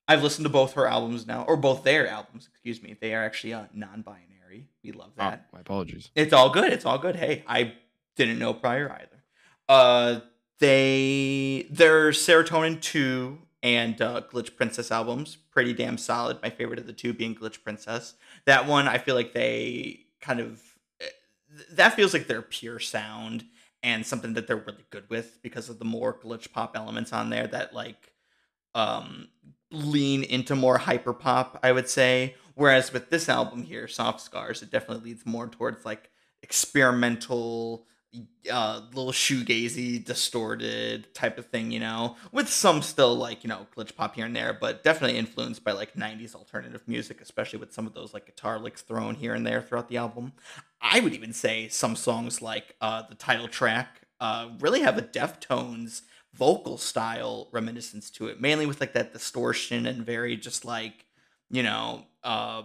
I've 0.08 0.24
listened 0.24 0.46
to 0.46 0.50
both 0.50 0.74
her 0.74 0.88
albums 0.88 1.26
now, 1.28 1.44
or 1.48 1.58
both 1.58 1.84
their 1.84 2.08
albums, 2.08 2.48
excuse 2.52 2.82
me. 2.82 2.96
They 3.00 3.14
are 3.14 3.24
actually 3.24 3.54
uh, 3.54 3.64
non-binary. 3.74 4.68
We 4.84 4.92
love 4.92 5.12
Ah, 5.18 5.32
that. 5.32 5.48
my 5.54 5.60
apologies. 5.62 6.12
It's 6.16 6.34
all 6.34 6.50
good. 6.50 6.72
It's 6.74 6.86
all 6.86 6.98
good. 6.98 7.16
Hey, 7.16 7.44
I 7.48 7.74
didn't 8.16 8.40
know 8.40 8.54
prior 8.54 8.90
either. 8.92 9.24
Uh 9.70 10.20
they 10.60 11.68
their 11.70 12.12
Serotonin 12.12 12.80
2 12.82 13.38
and 13.64 14.02
uh, 14.02 14.22
Glitch 14.32 14.56
Princess 14.56 14.92
albums, 14.92 15.36
pretty 15.52 15.74
damn 15.74 15.98
solid. 15.98 16.38
My 16.42 16.50
favorite 16.50 16.80
of 16.80 16.88
the 16.88 16.94
two 16.94 17.14
being 17.14 17.36
Glitch 17.36 17.64
Princess. 17.64 18.14
That 18.46 18.68
one 18.68 18.88
I 18.88 18.98
feel 18.98 19.16
like 19.16 19.34
they 19.34 20.02
kind 20.20 20.40
of 20.40 20.62
that 21.72 21.94
feels 21.94 22.14
like 22.14 22.28
their 22.28 22.42
pure 22.42 22.80
sound 22.80 23.46
and 23.84 24.06
something 24.06 24.34
that 24.34 24.48
they're 24.48 24.58
really 24.58 24.86
good 24.90 25.10
with 25.10 25.40
because 25.42 25.70
of 25.70 25.80
the 25.80 25.86
more 25.86 26.18
glitch 26.18 26.52
pop 26.52 26.76
elements 26.76 27.14
on 27.14 27.30
there 27.30 27.48
that 27.48 27.74
like 27.74 28.14
um 28.76 29.28
lean 29.72 30.24
into 30.24 30.56
more 30.56 30.78
hyper 30.78 31.14
pop 31.14 31.60
i 31.64 31.72
would 31.72 31.90
say. 31.90 32.36
Whereas 32.56 32.94
with 32.94 33.10
this 33.10 33.30
album 33.30 33.64
here 33.64 33.86
softscars 33.88 34.62
it 34.62 34.72
definitely 34.72 35.12
leads 35.12 35.26
more 35.26 35.48
towards 35.48 35.86
like 35.86 36.10
experimental 36.44 37.86
uh 38.52 38.82
little 38.94 39.14
shoegazy 39.14 40.04
distorted 40.04 41.14
type 41.14 41.38
of 41.38 41.46
thing 41.48 41.72
you 41.72 41.80
know? 41.80 42.16
With 42.32 42.50
some 42.50 42.82
still 42.82 43.16
like 43.16 43.44
you 43.44 43.48
know 43.48 43.68
glitch 43.76 43.96
pop 43.96 44.16
here 44.16 44.26
and 44.26 44.36
there 44.36 44.58
but 44.60 44.84
definitely 44.84 45.18
influenced 45.18 45.64
by 45.64 45.72
like 45.72 45.94
90s 45.94 46.36
alternative 46.36 46.82
music 46.88 47.22
especially 47.22 47.60
with 47.60 47.74
some 47.74 47.88
of 47.88 47.94
those 47.94 48.14
like 48.14 48.26
guitar 48.26 48.60
licks 48.60 48.82
thrown 48.82 49.16
here 49.16 49.34
and 49.34 49.46
there 49.46 49.62
throughout 49.62 49.88
the 49.90 49.98
album. 49.98 50.34
I 50.82 51.00
would 51.00 51.14
even 51.14 51.34
say 51.34 51.68
some 51.68 51.96
songs 51.96 52.42
like 52.42 52.76
uh 52.82 53.04
the 53.08 53.16
title 53.16 53.48
track 53.48 54.02
uh 54.20 54.50
really 54.60 54.82
have 54.82 54.98
a 54.98 55.02
deftones 55.02 56.02
vocal 56.34 56.78
style 56.78 57.50
reminiscence 57.52 58.10
to 58.10 58.28
it 58.28 58.40
mainly 58.40 58.66
with 58.66 58.80
like 58.80 58.94
that 58.94 59.14
distortion 59.14 59.86
and 59.86 60.06
very 60.06 60.38
just 60.38 60.64
like 60.66 61.06
you 61.50 61.64
know 61.64 62.06
uh 62.24 62.64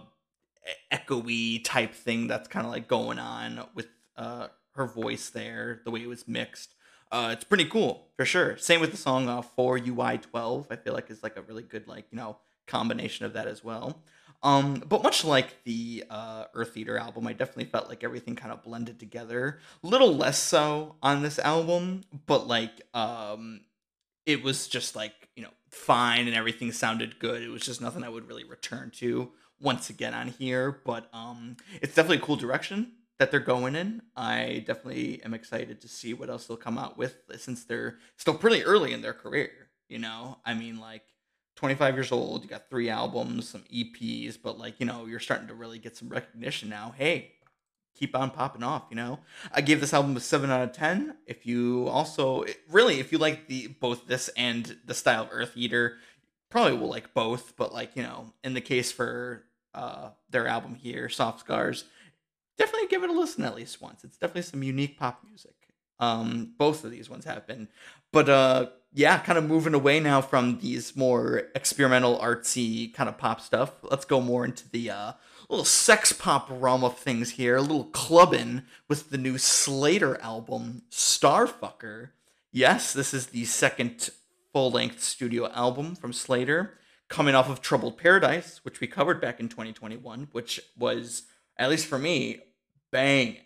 echoey 0.91 1.63
type 1.63 1.93
thing 1.93 2.27
that's 2.27 2.47
kind 2.47 2.65
of 2.65 2.71
like 2.71 2.87
going 2.87 3.19
on 3.19 3.65
with 3.75 3.87
uh 4.17 4.47
her 4.77 4.87
voice 4.87 5.29
there 5.29 5.81
the 5.83 5.91
way 5.91 6.01
it 6.01 6.07
was 6.07 6.27
mixed 6.27 6.73
uh 7.11 7.29
it's 7.31 7.43
pretty 7.43 7.65
cool 7.65 8.09
for 8.15 8.25
sure. 8.25 8.57
Same 8.57 8.81
with 8.81 8.91
the 8.91 8.97
song 8.97 9.29
uh 9.29 9.41
4 9.41 9.77
ui 9.77 10.17
12 10.17 10.67
i 10.69 10.75
feel 10.75 10.93
like 10.93 11.09
is 11.09 11.23
like 11.23 11.37
a 11.37 11.41
really 11.41 11.63
good 11.63 11.87
like 11.87 12.05
you 12.11 12.17
know 12.17 12.37
combination 12.65 13.25
of 13.25 13.33
that 13.33 13.47
as 13.47 13.63
well. 13.63 14.03
Um 14.43 14.83
but 14.87 15.03
much 15.03 15.23
like 15.23 15.63
the 15.63 16.03
uh 16.09 16.45
eartheater 16.55 16.99
album 16.99 17.25
i 17.27 17.33
definitely 17.33 17.65
felt 17.65 17.89
like 17.89 18.03
everything 18.03 18.35
kind 18.35 18.51
of 18.51 18.63
blended 18.63 18.99
together. 18.99 19.59
A 19.83 19.87
little 19.87 20.13
less 20.15 20.37
so 20.37 20.95
on 21.01 21.21
this 21.21 21.39
album 21.39 22.03
but 22.25 22.47
like 22.47 22.81
um 22.93 23.61
it 24.25 24.43
was 24.43 24.67
just 24.67 24.95
like 24.95 25.29
you 25.35 25.43
know 25.43 25.53
fine 25.69 26.27
and 26.27 26.35
everything 26.35 26.71
sounded 26.71 27.19
good. 27.19 27.41
It 27.41 27.49
was 27.49 27.61
just 27.61 27.81
nothing 27.81 28.03
i 28.03 28.09
would 28.09 28.27
really 28.27 28.43
return 28.43 28.91
to 28.97 29.31
once 29.59 29.89
again 29.89 30.13
on 30.13 30.27
here 30.27 30.81
but 30.85 31.09
um 31.13 31.57
it's 31.81 31.95
definitely 31.95 32.17
a 32.17 32.21
cool 32.21 32.35
direction 32.35 32.91
that 33.19 33.31
they're 33.31 33.39
going 33.39 33.75
in. 33.75 34.01
I 34.15 34.63
definitely 34.67 35.21
am 35.23 35.33
excited 35.33 35.81
to 35.81 35.87
see 35.87 36.13
what 36.13 36.29
else 36.29 36.45
they'll 36.45 36.57
come 36.57 36.77
out 36.77 36.97
with 36.97 37.15
since 37.37 37.63
they're 37.63 37.97
still 38.15 38.35
pretty 38.35 38.63
early 38.63 38.93
in 38.93 39.01
their 39.01 39.13
career 39.13 39.67
you 39.89 39.99
know? 39.99 40.37
I 40.45 40.53
mean 40.53 40.79
like 40.79 41.03
25 41.55 41.95
years 41.95 42.11
old 42.11 42.43
you 42.43 42.49
got 42.49 42.69
three 42.69 42.89
albums 42.89 43.49
some 43.49 43.63
eps 43.73 44.37
but 44.41 44.59
like 44.59 44.75
you 44.79 44.85
know 44.85 45.05
you're 45.05 45.19
starting 45.19 45.47
to 45.47 45.53
really 45.53 45.79
get 45.79 45.97
some 45.97 46.09
recognition 46.09 46.69
now. 46.69 46.93
Hey 46.97 47.33
keep 47.95 48.15
on 48.15 48.29
popping 48.29 48.63
off 48.63 48.83
you 48.89 48.95
know? 48.95 49.19
I 49.51 49.61
gave 49.61 49.81
this 49.81 49.93
album 49.93 50.15
a 50.17 50.19
7 50.19 50.49
out 50.49 50.61
of 50.61 50.71
10 50.73 51.17
if 51.25 51.45
you 51.45 51.87
also 51.87 52.45
really 52.69 52.99
if 52.99 53.11
you 53.11 53.17
like 53.17 53.47
the 53.47 53.67
both 53.67 54.07
this 54.07 54.29
and 54.37 54.77
the 54.85 54.93
style 54.93 55.23
of 55.23 55.29
eartheater 55.29 55.95
probably 56.49 56.77
will 56.77 56.89
like 56.89 57.13
both 57.13 57.55
but 57.57 57.73
like 57.73 57.95
you 57.95 58.03
know 58.03 58.33
in 58.43 58.53
the 58.53 58.61
case 58.61 58.91
for 58.91 59.43
uh 59.73 60.09
their 60.29 60.47
album 60.47 60.75
here 60.75 61.07
softscars 61.07 61.83
definitely 62.57 62.87
give 62.87 63.03
it 63.03 63.09
a 63.09 63.13
listen 63.13 63.43
at 63.43 63.55
least 63.55 63.81
once. 63.81 64.03
It's 64.03 64.17
definitely 64.17 64.43
some 64.43 64.63
unique 64.63 64.97
pop 64.97 65.23
music. 65.27 65.53
Um 65.99 66.53
both 66.57 66.83
of 66.83 66.91
these 66.91 67.09
ones 67.09 67.25
have 67.25 67.47
been. 67.47 67.69
But 68.11 68.29
uh 68.29 68.67
yeah 68.93 69.19
kind 69.19 69.37
of 69.37 69.45
moving 69.45 69.73
away 69.73 69.99
now 69.99 70.21
from 70.21 70.59
these 70.59 70.95
more 70.95 71.43
experimental 71.55 72.19
artsy 72.19 72.93
kind 72.93 73.09
of 73.09 73.17
pop 73.17 73.41
stuff 73.41 73.71
let's 73.83 74.05
go 74.05 74.21
more 74.21 74.45
into 74.45 74.69
the 74.69 74.89
uh 74.89 75.13
little 75.49 75.65
sex 75.65 76.11
pop 76.11 76.47
realm 76.51 76.83
of 76.83 76.97
things 76.97 77.31
here. 77.31 77.55
A 77.55 77.61
little 77.61 77.85
clubbing 77.85 78.63
with 78.87 79.09
the 79.09 79.17
new 79.17 79.35
slayyyter 79.35 80.19
album 80.21 80.83
starfucker. 80.91 82.09
Yes 82.51 82.93
this 82.93 83.13
is 83.13 83.27
the 83.27 83.45
second 83.45 84.09
full-length 84.53 85.01
studio 85.01 85.49
album 85.51 85.95
from 85.95 86.11
slayyyter 86.11 86.71
coming 87.09 87.35
off 87.35 87.49
of 87.49 87.61
troubled 87.61 87.97
paradise 87.97 88.59
which 88.63 88.79
we 88.79 88.87
covered 88.87 89.21
back 89.21 89.39
in 89.39 89.47
2021 89.49 90.27
which 90.31 90.59
was 90.77 91.23
at 91.57 91.69
least 91.69 91.87
for 91.87 91.99
me 91.99 92.39
banging 92.91 93.37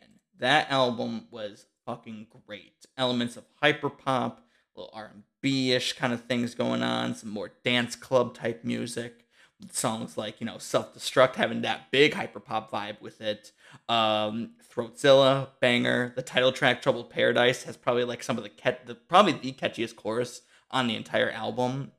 that 0.41 0.71
album 0.71 1.27
was 1.31 1.67
fucking 1.85 2.27
great. 2.45 2.85
Elements 2.97 3.37
of 3.37 3.45
hyper 3.61 3.89
pop 3.89 4.43
little 4.75 4.91
r&b-ish 4.93 5.93
kind 5.93 6.11
of 6.13 6.25
things 6.25 6.55
going 6.55 6.81
on 6.81 7.13
some 7.13 7.29
more 7.29 7.51
dance 7.63 7.95
club 7.95 8.33
type 8.33 8.63
music 8.63 9.25
songs 9.69 10.17
like 10.17 10.39
you 10.39 10.45
know 10.45 10.57
self-destruct 10.57 11.35
having 11.35 11.61
that 11.61 11.91
big 11.91 12.15
hyper 12.15 12.39
pop 12.39 12.71
vibe 12.71 12.99
with 12.99 13.21
it. 13.21 13.51
Um 13.87 14.55
throatzilla 14.73 15.49
banger. 15.59 16.13
The 16.15 16.23
title 16.23 16.51
track 16.51 16.81
troubled 16.81 17.11
paradise 17.11 17.63
has 17.63 17.77
probably 17.77 18.03
like 18.03 18.23
some 18.23 18.37
of 18.37 18.43
the 18.43 18.49
cat 18.49 18.87
the 18.87 18.95
probably 18.95 19.33
the 19.33 19.53
catchiest 19.53 19.95
chorus 19.95 20.41
on 20.71 20.87
the 20.87 20.95
entire 20.95 21.29
album. 21.29 21.91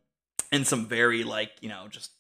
And 0.51 0.67
some 0.67 0.87
very 0.87 1.23
like 1.23 1.53
you 1.61 1.69
know 1.69 1.87
just 1.89 2.11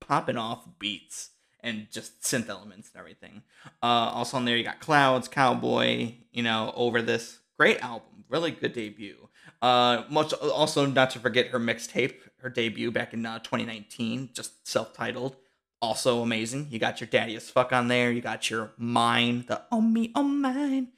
popping 0.00 0.36
off 0.36 0.66
beats 0.78 1.30
and 1.60 1.88
just 1.90 2.20
synth 2.22 2.48
elements 2.48 2.90
and 2.92 3.00
everything. 3.00 3.42
Uh, 3.82 4.10
also 4.12 4.36
on 4.36 4.44
there, 4.44 4.56
you 4.56 4.64
got 4.64 4.80
Clouds, 4.80 5.28
Cowboy, 5.28 6.14
you 6.32 6.42
know, 6.42 6.72
over 6.76 7.02
this 7.02 7.38
great 7.58 7.80
album, 7.80 8.24
really 8.28 8.50
good 8.50 8.72
debut. 8.72 9.28
Uh, 9.62 10.04
much 10.10 10.32
also 10.32 10.86
not 10.86 11.10
to 11.10 11.18
forget 11.18 11.48
her 11.48 11.58
mixtape, 11.58 12.14
her 12.38 12.50
debut 12.50 12.90
back 12.90 13.14
in 13.14 13.24
uh, 13.24 13.38
2019, 13.38 14.30
just 14.32 14.66
self-titled, 14.66 15.36
also 15.80 16.22
amazing. 16.22 16.68
You 16.70 16.78
got 16.78 17.00
your 17.00 17.08
Daddy 17.08 17.36
as 17.36 17.50
Fuck 17.50 17.72
on 17.72 17.88
there. 17.88 18.10
You 18.10 18.20
got 18.20 18.50
your 18.50 18.72
Mine, 18.76 19.44
the 19.46 19.62
Oh 19.70 19.80
Me 19.80 20.12
Oh 20.14 20.22
Mine 20.22 20.88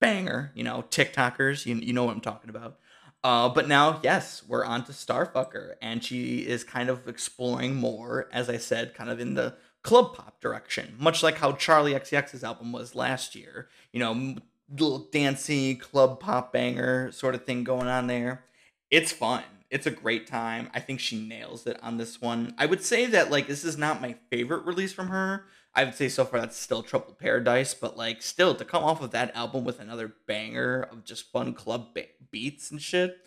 banger. 0.00 0.52
You 0.54 0.64
know, 0.64 0.84
TikTokers, 0.90 1.66
you 1.66 1.74
you 1.76 1.92
know 1.92 2.04
what 2.04 2.14
I'm 2.14 2.20
talking 2.20 2.50
about. 2.50 2.78
Uh, 3.24 3.48
but 3.48 3.66
now, 3.66 3.98
yes, 4.04 4.42
we're 4.46 4.64
on 4.64 4.84
to 4.84 4.92
Starfucker, 4.92 5.74
and 5.82 6.04
she 6.04 6.46
is 6.46 6.62
kind 6.62 6.88
of 6.88 7.08
exploring 7.08 7.74
more, 7.74 8.28
as 8.32 8.48
I 8.48 8.56
said, 8.56 8.94
kind 8.94 9.10
of 9.10 9.18
in 9.18 9.34
the 9.34 9.56
club 9.86 10.16
pop 10.16 10.40
direction, 10.40 10.96
much 10.98 11.22
like 11.22 11.38
how 11.38 11.52
Charli 11.52 11.94
XCX's 11.94 12.42
album 12.42 12.72
was 12.72 12.96
last 12.96 13.36
year. 13.36 13.68
You 13.92 14.00
know, 14.00 14.34
little 14.68 15.06
dancey 15.12 15.76
club 15.76 16.18
pop 16.18 16.52
banger 16.52 17.12
sort 17.12 17.36
of 17.36 17.44
thing 17.44 17.62
going 17.62 17.86
on 17.86 18.08
there. 18.08 18.44
It's 18.90 19.12
fun. 19.12 19.44
It's 19.70 19.86
a 19.86 19.92
great 19.92 20.26
time. 20.26 20.70
I 20.74 20.80
think 20.80 20.98
she 20.98 21.24
nails 21.24 21.68
it 21.68 21.78
on 21.84 21.98
this 21.98 22.20
one. 22.20 22.52
I 22.58 22.66
would 22.66 22.82
say 22.82 23.06
that 23.06 23.30
like 23.30 23.46
this 23.46 23.64
is 23.64 23.78
not 23.78 24.02
my 24.02 24.16
favorite 24.28 24.66
release 24.66 24.92
from 24.92 25.06
her. 25.08 25.44
I 25.72 25.84
would 25.84 25.94
say 25.94 26.08
so 26.08 26.24
far 26.24 26.40
that's 26.40 26.56
still 26.56 26.82
Troubled 26.82 27.20
Paradise, 27.20 27.72
but 27.72 27.96
like 27.96 28.22
still 28.22 28.56
to 28.56 28.64
come 28.64 28.82
off 28.82 29.00
of 29.00 29.12
that 29.12 29.36
album 29.36 29.62
with 29.62 29.78
another 29.78 30.12
banger 30.26 30.88
of 30.90 31.04
just 31.04 31.30
fun 31.30 31.54
club 31.54 31.94
ba- 31.94 32.06
beats 32.32 32.72
and 32.72 32.82
shit. 32.82 33.18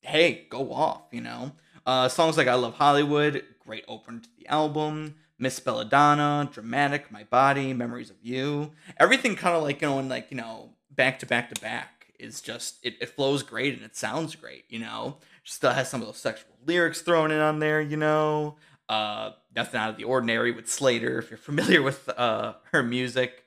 Hey, 0.00 0.48
go 0.50 0.72
off, 0.72 1.02
you 1.12 1.20
know. 1.20 1.52
Uh, 1.86 2.08
songs 2.08 2.36
like 2.36 2.48
I 2.48 2.54
Love 2.54 2.74
Hollywood, 2.74 3.44
great 3.64 3.84
opener 3.86 4.18
to 4.18 4.28
the 4.38 4.48
album. 4.48 5.14
Miss 5.40 5.58
Belladonna, 5.58 6.48
Dramatic, 6.52 7.10
My 7.10 7.24
Body, 7.24 7.72
Memories 7.72 8.10
of 8.10 8.16
You. 8.22 8.72
Everything 8.98 9.34
kind 9.36 9.56
of 9.56 9.62
like 9.62 9.80
going 9.80 10.08
like, 10.08 10.30
you 10.30 10.36
know, 10.36 10.74
back 10.90 11.18
to 11.20 11.26
back 11.26 11.52
to 11.52 11.60
back 11.62 12.12
is 12.18 12.42
just 12.42 12.76
it, 12.84 12.96
it 13.00 13.08
flows 13.08 13.42
great 13.42 13.74
and 13.74 13.82
it 13.82 13.96
sounds 13.96 14.36
great, 14.36 14.64
you 14.68 14.78
know. 14.78 15.16
She 15.42 15.54
still 15.54 15.72
has 15.72 15.88
some 15.88 16.02
of 16.02 16.06
those 16.06 16.18
sexual 16.18 16.52
lyrics 16.66 17.00
thrown 17.00 17.30
in 17.30 17.40
on 17.40 17.58
there, 17.58 17.80
you 17.80 17.96
know. 17.96 18.56
Uh 18.88 19.30
nothing 19.56 19.80
out 19.80 19.90
of 19.90 19.96
the 19.96 20.04
ordinary 20.04 20.52
with 20.52 20.66
Slayyyter, 20.66 21.18
if 21.18 21.30
you're 21.30 21.38
familiar 21.50 21.80
with 21.80 22.08
uh 22.10 22.54
her 22.72 22.82
music. 22.82 23.44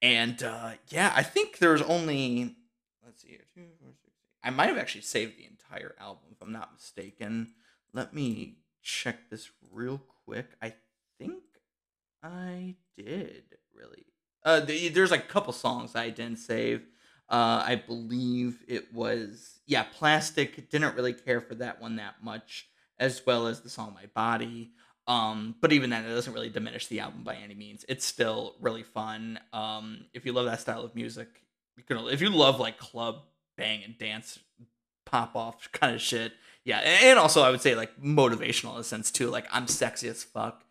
And 0.00 0.40
uh 0.44 0.72
yeah, 0.90 1.12
I 1.16 1.24
think 1.24 1.58
there's 1.58 1.82
only 1.82 2.54
let's 3.04 3.22
see 3.22 3.30
here, 3.30 3.40
two, 3.52 3.66
four, 3.80 3.90
six, 4.00 4.14
eight. 4.16 4.46
I 4.46 4.50
might 4.50 4.68
have 4.68 4.78
actually 4.78 5.02
saved 5.02 5.36
the 5.36 5.46
entire 5.46 5.96
album 5.98 6.22
if 6.30 6.40
I'm 6.40 6.52
not 6.52 6.72
mistaken. 6.72 7.54
Let 7.92 8.14
me 8.14 8.58
check 8.80 9.28
this 9.28 9.50
real 9.72 10.00
quick. 10.24 10.46
I 10.62 10.74
think 11.26 11.42
I 12.22 12.76
did 12.96 13.44
really. 13.74 14.06
Uh, 14.44 14.60
the, 14.60 14.88
there's 14.88 15.12
a 15.12 15.18
couple 15.18 15.52
songs 15.52 15.94
I 15.94 16.10
didn't 16.10 16.38
save. 16.38 16.82
Uh, 17.28 17.62
I 17.66 17.76
believe 17.76 18.62
it 18.68 18.92
was 18.92 19.60
yeah, 19.66 19.84
plastic. 19.84 20.68
Didn't 20.70 20.96
really 20.96 21.14
care 21.14 21.40
for 21.40 21.54
that 21.56 21.80
one 21.80 21.96
that 21.96 22.16
much, 22.22 22.68
as 22.98 23.22
well 23.24 23.46
as 23.46 23.60
the 23.60 23.70
song 23.70 23.94
"My 23.94 24.06
Body." 24.14 24.72
Um, 25.08 25.56
but 25.60 25.72
even 25.72 25.90
then, 25.90 26.04
it 26.04 26.10
doesn't 26.10 26.32
really 26.32 26.50
diminish 26.50 26.86
the 26.86 27.00
album 27.00 27.24
by 27.24 27.36
any 27.36 27.54
means. 27.54 27.84
It's 27.88 28.04
still 28.04 28.56
really 28.60 28.82
fun. 28.82 29.40
Um, 29.52 30.06
if 30.12 30.24
you 30.26 30.32
love 30.32 30.46
that 30.46 30.60
style 30.60 30.82
of 30.82 30.94
music, 30.94 31.28
you 31.76 31.84
can. 31.84 31.98
If 32.08 32.20
you 32.20 32.30
love 32.30 32.60
like 32.60 32.78
club 32.78 33.22
bang 33.56 33.82
and 33.84 33.96
dance, 33.96 34.38
pop 35.06 35.34
off 35.34 35.70
kind 35.72 35.94
of 35.94 36.00
shit, 36.00 36.32
yeah. 36.64 36.78
And 36.78 37.18
also, 37.18 37.42
I 37.42 37.50
would 37.50 37.62
say 37.62 37.74
like 37.74 38.00
motivational 38.00 38.74
in 38.74 38.80
a 38.80 38.84
sense 38.84 39.10
too. 39.10 39.30
Like 39.30 39.46
I'm 39.50 39.68
sexy 39.68 40.08
as 40.08 40.22
fuck 40.22 40.64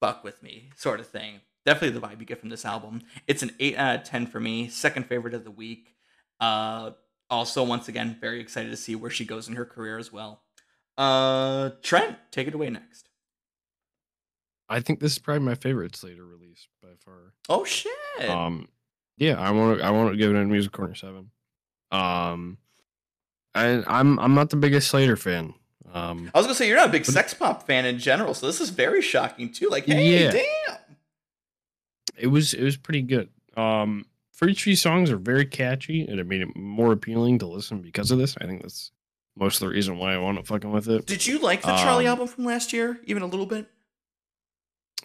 fuck 0.00 0.24
with 0.24 0.42
me 0.42 0.70
sort 0.76 1.00
of 1.00 1.06
thing. 1.06 1.40
Definitely 1.64 1.98
the 1.98 2.06
vibe 2.06 2.20
you 2.20 2.26
get 2.26 2.38
from 2.38 2.48
this 2.48 2.64
album. 2.64 3.02
It's 3.26 3.42
an 3.42 3.50
8 3.58 3.76
out 3.76 3.96
of 3.96 4.04
10 4.04 4.26
for 4.26 4.38
me. 4.38 4.68
Second 4.68 5.06
favorite 5.06 5.34
of 5.34 5.44
the 5.44 5.50
week. 5.50 5.96
Uh, 6.38 6.92
also, 7.28 7.64
once 7.64 7.88
again, 7.88 8.16
very 8.20 8.40
excited 8.40 8.70
to 8.70 8.76
see 8.76 8.94
where 8.94 9.10
she 9.10 9.24
goes 9.24 9.48
in 9.48 9.56
her 9.56 9.64
career 9.64 9.98
as 9.98 10.12
well. 10.12 10.42
Uh, 10.96 11.70
Trent, 11.82 12.16
take 12.30 12.46
it 12.46 12.54
away 12.54 12.70
next. 12.70 13.08
I 14.68 14.80
think 14.80 15.00
this 15.00 15.12
is 15.12 15.18
probably 15.18 15.44
my 15.44 15.54
favorite 15.54 15.92
Slayyyter 15.92 16.28
release 16.28 16.68
by 16.82 16.90
far. 17.04 17.32
Oh 17.48 17.64
shit! 17.64 17.92
Um, 18.28 18.68
yeah, 19.16 19.38
I 19.40 19.50
want 19.52 19.78
to 19.78 19.84
I 19.84 19.90
want 19.90 20.10
to 20.10 20.16
give 20.16 20.34
it 20.34 20.36
a 20.36 20.44
music 20.44 20.72
corner 20.72 20.94
seven. 20.94 21.30
Um, 21.92 22.58
I 23.54 23.84
I'm 23.86 24.18
I'm 24.18 24.34
not 24.34 24.50
the 24.50 24.56
biggest 24.56 24.92
Slayyyter 24.92 25.18
fan. 25.18 25.54
Um, 25.92 26.30
I 26.34 26.38
was 26.38 26.46
gonna 26.46 26.54
say 26.54 26.68
you're 26.68 26.76
not 26.76 26.88
a 26.88 26.92
big 26.92 27.04
sex 27.06 27.32
pop 27.34 27.66
fan 27.66 27.84
in 27.86 27.98
general, 27.98 28.34
so 28.34 28.46
this 28.46 28.60
is 28.60 28.70
very 28.70 29.00
shocking 29.02 29.50
too. 29.52 29.68
Like, 29.68 29.86
hey, 29.86 30.24
Yeah. 30.24 30.30
damn. 30.32 30.78
it 32.18 32.26
was 32.28 32.54
it 32.54 32.62
was 32.62 32.76
pretty 32.76 33.02
good. 33.02 33.28
Um, 33.56 34.06
for 34.32 34.48
each 34.48 34.60
of 34.62 34.64
these 34.66 34.80
songs 34.82 35.10
are 35.10 35.16
very 35.16 35.46
catchy, 35.46 36.02
and 36.02 36.20
it 36.20 36.26
made 36.26 36.42
it 36.42 36.54
more 36.56 36.92
appealing 36.92 37.38
to 37.38 37.46
listen 37.46 37.80
because 37.80 38.10
of 38.10 38.18
this. 38.18 38.36
I 38.40 38.44
think 38.46 38.62
that's 38.62 38.90
most 39.36 39.56
of 39.62 39.68
the 39.68 39.74
reason 39.74 39.96
why 39.98 40.14
I 40.14 40.18
want 40.18 40.38
to 40.38 40.44
fucking 40.44 40.70
with 40.72 40.88
it. 40.88 41.06
Did 41.06 41.26
you 41.26 41.38
like 41.38 41.62
the 41.62 41.68
Charli 41.72 42.00
Um, 42.02 42.06
album 42.08 42.26
from 42.28 42.44
last 42.44 42.72
year, 42.72 43.00
even 43.04 43.22
a 43.22 43.26
little 43.26 43.46
bit? 43.46 43.66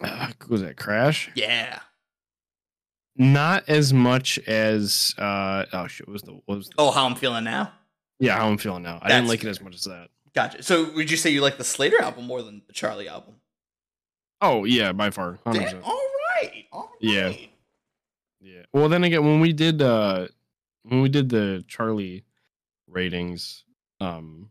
Uh, 0.02 0.32
was 0.48 0.62
that 0.62 0.76
Crash? 0.76 1.30
Yeah. 1.34 1.80
Not 3.16 3.68
as 3.68 3.92
much 3.92 4.38
as 4.40 5.14
uh 5.18 5.66
oh 5.72 5.86
shit 5.86 6.08
was 6.08 6.22
the 6.22 6.32
what 6.46 6.56
was 6.58 6.68
the, 6.68 6.74
Oh, 6.78 6.90
how 6.90 7.04
I'm 7.06 7.14
feeling 7.14 7.44
now. 7.44 7.72
yeah 8.18 8.36
how 8.36 8.48
I'm 8.48 8.56
feeling 8.58 8.82
now. 8.82 8.98
I 9.02 9.08
didn't 9.08 9.24
That's 9.24 9.28
like 9.28 9.44
it 9.44 9.48
as 9.48 9.60
much 9.60 9.74
as 9.74 9.84
that. 9.84 10.08
Gotcha. 10.34 10.62
So, 10.62 10.90
would 10.92 11.10
you 11.10 11.16
say 11.16 11.30
you 11.30 11.42
like 11.42 11.58
the 11.58 11.64
Slayyyter 11.64 12.00
album 12.00 12.26
more 12.26 12.42
than 12.42 12.62
the 12.66 12.72
Charli 12.72 13.06
album? 13.06 13.34
Oh 14.40 14.64
yeah, 14.64 14.92
by 14.92 15.10
far. 15.10 15.38
100%. 15.46 15.54
Damn, 15.54 15.84
all 15.84 16.00
right. 16.42 16.64
All 16.72 16.80
right. 16.82 16.90
Yeah. 17.00 17.32
Yeah. 18.40 18.62
Well, 18.72 18.88
then 18.88 19.04
again, 19.04 19.24
when 19.24 19.40
we 19.40 19.52
did 19.52 19.80
uh 19.82 20.28
when 20.84 21.00
we 21.00 21.08
did 21.08 21.28
the 21.28 21.64
Charli 21.68 22.24
ratings, 22.88 23.64
um, 24.00 24.48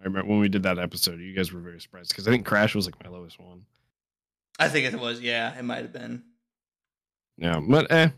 I 0.00 0.04
remember 0.04 0.28
when 0.28 0.40
we 0.40 0.48
did 0.48 0.64
that 0.64 0.78
episode, 0.78 1.20
you 1.20 1.34
guys 1.34 1.52
were 1.52 1.60
very 1.60 1.80
surprised 1.80 2.10
because 2.10 2.26
I 2.26 2.32
think 2.32 2.44
Crash 2.44 2.74
was 2.74 2.86
like 2.86 3.02
my 3.02 3.10
lowest 3.10 3.38
one. 3.38 3.66
I 4.58 4.68
think 4.68 4.92
it 4.92 4.98
was. 4.98 5.20
Yeah, 5.20 5.56
it 5.56 5.62
might 5.62 5.82
have 5.82 5.92
been. 5.92 6.24
Yeah, 7.38 7.60
but 7.66 7.90
eh, 7.90 8.08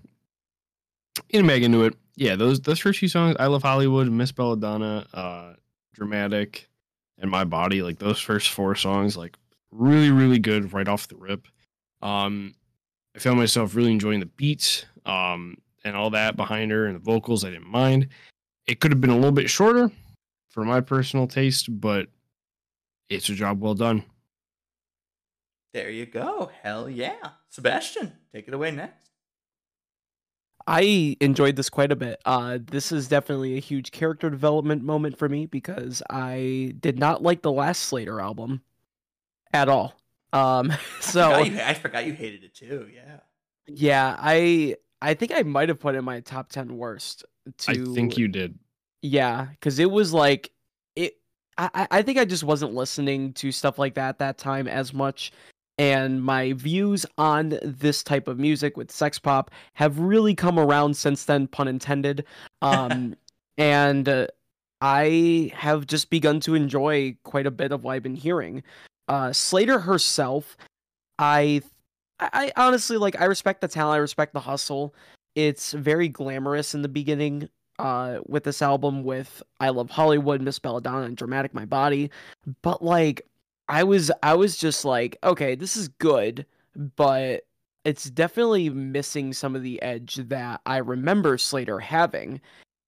getting 1.28 1.46
back 1.46 1.62
into 1.62 1.84
it, 1.84 1.94
yeah, 2.16 2.36
those 2.36 2.60
those 2.60 2.78
first 2.78 2.98
few 2.98 3.08
songs, 3.08 3.36
I 3.38 3.46
love 3.46 3.62
Hollywood, 3.62 4.10
Miss 4.10 4.32
Belladonna, 4.32 5.06
uh, 5.12 5.52
dramatic, 5.94 6.68
and 7.18 7.30
My 7.30 7.44
Body, 7.44 7.82
like 7.82 7.98
those 7.98 8.20
first 8.20 8.50
four 8.50 8.74
songs, 8.74 9.16
like 9.16 9.36
really 9.70 10.10
really 10.10 10.38
good 10.38 10.72
right 10.72 10.88
off 10.88 11.08
the 11.08 11.16
rip. 11.16 11.48
Um, 12.02 12.54
I 13.16 13.20
found 13.20 13.38
myself 13.38 13.74
really 13.74 13.92
enjoying 13.92 14.20
the 14.20 14.26
beats, 14.26 14.84
um, 15.06 15.56
and 15.84 15.96
all 15.96 16.10
that 16.10 16.36
behind 16.36 16.70
her 16.70 16.86
and 16.86 16.96
the 16.96 17.00
vocals. 17.00 17.44
I 17.44 17.50
didn't 17.50 17.70
mind. 17.70 18.08
It 18.66 18.80
could 18.80 18.90
have 18.90 19.00
been 19.00 19.10
a 19.10 19.16
little 19.16 19.32
bit 19.32 19.48
shorter, 19.48 19.90
for 20.54 20.64
my 20.64 20.80
personal 20.80 21.26
taste, 21.26 21.80
but 21.80 22.06
it's 23.10 23.28
a 23.28 23.34
job 23.34 23.60
well 23.60 23.74
done. 23.74 24.04
There 25.72 25.90
you 25.90 26.06
go. 26.06 26.52
Hell 26.62 26.88
yeah. 26.88 27.30
Sebastian, 27.50 28.12
take 28.32 28.46
it 28.46 28.54
away 28.54 28.70
next. 28.70 29.10
I 30.66 31.16
enjoyed 31.20 31.56
this 31.56 31.68
quite 31.68 31.92
a 31.92 31.96
bit. 31.96 32.20
Uh, 32.24 32.58
this 32.62 32.90
is 32.90 33.06
definitely 33.08 33.56
a 33.56 33.60
huge 33.60 33.90
character 33.92 34.30
development 34.30 34.82
moment 34.82 35.18
for 35.18 35.28
me 35.28 35.46
because 35.46 36.02
I 36.08 36.74
did 36.80 36.98
not 36.98 37.22
like 37.22 37.42
the 37.42 37.52
last 37.52 37.90
Slayyyter 37.92 38.22
album 38.22 38.62
at 39.52 39.68
all. 39.68 39.94
Um, 40.32 40.70
I 40.72 40.78
so 41.00 41.30
forgot 41.30 41.50
you, 41.50 41.60
I 41.60 41.74
forgot 41.74 42.06
you 42.06 42.12
hated 42.14 42.44
it 42.44 42.54
too. 42.54 42.88
Yeah. 42.94 43.20
yeah, 43.66 44.16
I 44.18 44.76
I 45.02 45.14
think 45.14 45.32
I 45.34 45.42
might 45.42 45.68
have 45.68 45.78
put 45.80 45.94
it 45.94 45.98
in 45.98 46.04
my 46.04 46.20
top 46.20 46.48
ten 46.48 46.76
worst. 46.78 47.24
To 47.58 47.70
I 47.72 47.74
think 47.94 48.16
you 48.16 48.26
did. 48.28 48.58
yeah, 49.02 49.44
because 49.50 49.78
it 49.78 49.90
was 49.90 50.14
like 50.14 50.50
it. 50.96 51.18
I 51.58 51.68
I- 51.74 51.88
I 51.98 52.02
think 52.02 52.18
I 52.18 52.24
just 52.24 52.42
wasn't 52.42 52.72
listening 52.74 53.34
to 53.34 53.52
stuff 53.52 53.78
like 53.78 53.94
that 53.96 54.18
that 54.20 54.38
time 54.38 54.66
as 54.66 54.94
much, 54.94 55.30
and 55.78 56.22
my 56.22 56.52
views 56.52 57.04
on 57.18 57.58
this 57.62 58.02
type 58.02 58.28
of 58.28 58.38
music 58.38 58.76
with 58.76 58.92
sex 58.92 59.18
pop 59.18 59.50
have 59.74 59.98
really 59.98 60.34
come 60.34 60.58
around 60.58 60.96
since 60.96 61.24
then, 61.24 61.46
pun 61.48 61.68
intended. 61.68 62.24
Um, 62.62 63.16
and 63.58 64.08
uh, 64.08 64.26
I 64.80 65.50
have 65.54 65.86
just 65.86 66.10
begun 66.10 66.40
to 66.40 66.54
enjoy 66.54 67.16
quite 67.24 67.46
a 67.46 67.50
bit 67.50 67.72
of 67.72 67.84
what 67.84 67.92
I've 67.92 68.02
been 68.02 68.14
hearing. 68.14 68.62
Uh, 69.08 69.28
Slayyyter 69.28 69.82
herself, 69.82 70.56
I, 71.18 71.62
I 72.20 72.52
honestly 72.56 72.96
like. 72.96 73.20
I 73.20 73.24
respect 73.24 73.60
the 73.60 73.68
talent. 73.68 73.96
I 73.96 73.98
respect 73.98 74.32
the 74.32 74.40
hustle. 74.40 74.94
It's 75.34 75.72
very 75.72 76.08
glamorous 76.08 76.74
in 76.74 76.82
the 76.82 76.88
beginning. 76.88 77.48
Uh, 77.80 78.20
with 78.26 78.44
this 78.44 78.62
album, 78.62 79.02
with 79.02 79.42
I 79.58 79.70
Love 79.70 79.90
Hollywood, 79.90 80.40
Miss 80.40 80.60
Belladonna, 80.60 81.06
and 81.06 81.16
Dramatic 81.16 81.54
My 81.54 81.64
Body, 81.64 82.08
but 82.62 82.84
like, 82.84 83.26
I 83.68 83.84
was 83.84 84.10
I 84.22 84.34
was 84.34 84.56
just 84.56 84.84
like, 84.84 85.16
okay, 85.24 85.54
this 85.54 85.76
is 85.76 85.88
good, 85.88 86.46
but 86.96 87.44
it's 87.84 88.10
definitely 88.10 88.70
missing 88.70 89.32
some 89.32 89.54
of 89.54 89.62
the 89.62 89.80
edge 89.82 90.16
that 90.16 90.60
I 90.66 90.78
remember 90.78 91.36
Slayyyter 91.36 91.80
having. 91.80 92.40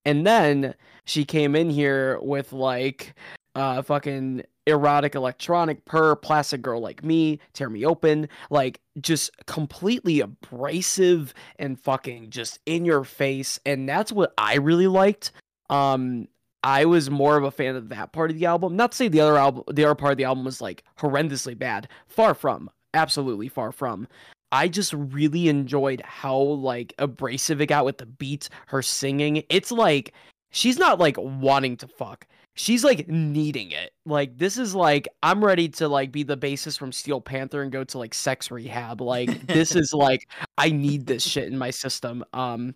And 0.04 0.26
then 0.26 0.74
she 1.04 1.24
came 1.24 1.56
in 1.56 1.70
here 1.70 2.18
with 2.20 2.52
like 2.52 3.14
uh 3.54 3.82
fucking 3.82 4.42
erotic 4.66 5.14
electronic 5.14 5.84
purr, 5.84 6.16
plastic 6.16 6.60
girl 6.60 6.80
like 6.80 7.04
me, 7.04 7.40
tear 7.52 7.70
me 7.70 7.86
open, 7.86 8.28
like 8.50 8.80
just 9.00 9.30
completely 9.46 10.20
abrasive 10.20 11.32
and 11.58 11.80
fucking 11.80 12.30
just 12.30 12.58
in 12.66 12.84
your 12.84 13.04
face. 13.04 13.60
And 13.64 13.88
that's 13.88 14.12
what 14.12 14.34
I 14.36 14.56
really 14.56 14.88
liked. 14.88 15.32
Um, 15.70 16.28
I 16.66 16.84
was 16.84 17.08
more 17.08 17.36
of 17.36 17.44
a 17.44 17.52
fan 17.52 17.76
of 17.76 17.90
that 17.90 18.10
part 18.10 18.32
of 18.32 18.36
the 18.36 18.46
album. 18.46 18.74
Not 18.74 18.90
to 18.90 18.96
say 18.96 19.06
the 19.06 19.20
other 19.20 19.38
album, 19.38 19.62
the 19.72 19.84
other 19.84 19.94
part 19.94 20.10
of 20.10 20.18
the 20.18 20.24
album 20.24 20.44
was 20.44 20.60
like 20.60 20.82
horrendously 20.98 21.56
bad. 21.56 21.86
Far 22.08 22.34
from, 22.34 22.68
absolutely 22.92 23.46
far 23.46 23.70
from. 23.70 24.08
I 24.50 24.66
just 24.66 24.92
really 24.92 25.48
enjoyed 25.48 26.02
how 26.04 26.36
like 26.36 26.92
abrasive 26.98 27.60
it 27.60 27.66
got 27.66 27.84
with 27.84 27.98
the 27.98 28.06
beat, 28.06 28.48
her 28.66 28.82
singing. 28.82 29.44
It's 29.48 29.70
like 29.70 30.12
she's 30.50 30.76
not 30.76 30.98
like 30.98 31.16
wanting 31.18 31.76
to 31.76 31.86
fuck. 31.86 32.26
She's 32.54 32.82
like 32.82 33.06
needing 33.06 33.70
it. 33.70 33.92
Like 34.04 34.36
this 34.36 34.58
is 34.58 34.74
like 34.74 35.06
I'm 35.22 35.44
ready 35.44 35.68
to 35.68 35.86
like 35.86 36.10
be 36.10 36.24
the 36.24 36.36
bassist 36.36 36.80
from 36.80 36.90
Steel 36.90 37.20
Panther 37.20 37.62
and 37.62 37.70
go 37.70 37.84
to 37.84 37.98
like 37.98 38.12
sex 38.12 38.50
rehab. 38.50 39.00
Like 39.00 39.46
this 39.46 39.76
is 39.76 39.94
like 39.94 40.28
I 40.58 40.70
need 40.70 41.06
this 41.06 41.22
shit 41.22 41.46
in 41.46 41.56
my 41.56 41.70
system. 41.70 42.24
Um 42.32 42.74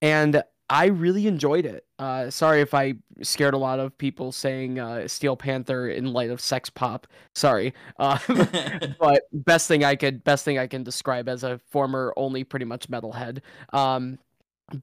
and 0.00 0.42
I 0.72 0.86
really 0.86 1.26
enjoyed 1.26 1.66
it. 1.66 1.84
Uh 1.98 2.30
sorry 2.30 2.62
if 2.62 2.72
I 2.72 2.94
scared 3.20 3.54
a 3.54 3.58
lot 3.58 3.78
of 3.78 3.96
people 3.98 4.32
saying 4.32 4.78
uh 4.78 5.06
Steel 5.06 5.36
Panther 5.36 5.88
in 5.88 6.12
light 6.12 6.30
of 6.30 6.40
sex 6.40 6.70
pop. 6.70 7.06
Sorry. 7.34 7.74
Uh 7.98 8.18
but 8.98 9.24
best 9.32 9.68
thing 9.68 9.84
I 9.84 9.96
could 9.96 10.24
best 10.24 10.44
thing 10.44 10.58
I 10.58 10.66
can 10.66 10.82
describe 10.82 11.28
as 11.28 11.44
a 11.44 11.58
former 11.70 12.14
only 12.16 12.42
pretty 12.42 12.64
much 12.64 12.88
metalhead. 12.88 13.40
Um 13.72 14.18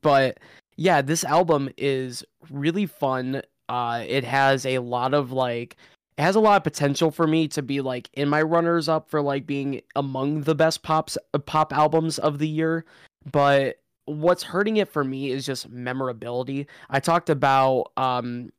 but 0.02 0.40
yeah, 0.80 1.02
this 1.02 1.26
album 1.26 1.70
is 1.78 2.24
really 2.50 2.86
fun. 2.86 3.42
Uh, 3.68 4.04
it 4.08 4.24
has 4.24 4.66
a 4.66 4.80
lot 4.80 5.14
of 5.14 5.34
like, 5.34 5.76
it 6.18 6.22
has 6.22 6.38
a 6.38 6.40
lot 6.40 6.56
of 6.56 6.64
potential 6.64 7.12
for 7.12 7.28
me 7.28 7.50
to 7.50 7.62
be 7.62 7.82
like 7.82 8.10
in 8.14 8.30
my 8.30 8.42
runners 8.42 8.88
up 8.88 9.10
for 9.10 9.22
like 9.22 9.46
being 9.46 9.82
among 9.98 10.44
the 10.44 10.56
best 10.56 10.82
pops 10.82 11.18
uh, 11.34 11.38
pop 11.40 11.74
albums 11.74 12.18
of 12.18 12.40
the 12.40 12.48
year. 12.48 12.86
But 13.30 13.80
what's 14.10 14.44
hurting 14.44 14.78
it 14.78 14.90
for 14.90 15.04
me 15.04 15.32
is 15.32 15.46
just 15.46 15.70
memorability. 15.70 16.68
I 16.90 17.00
talked 17.00 17.30
about 17.30 17.92
um, 17.98 18.52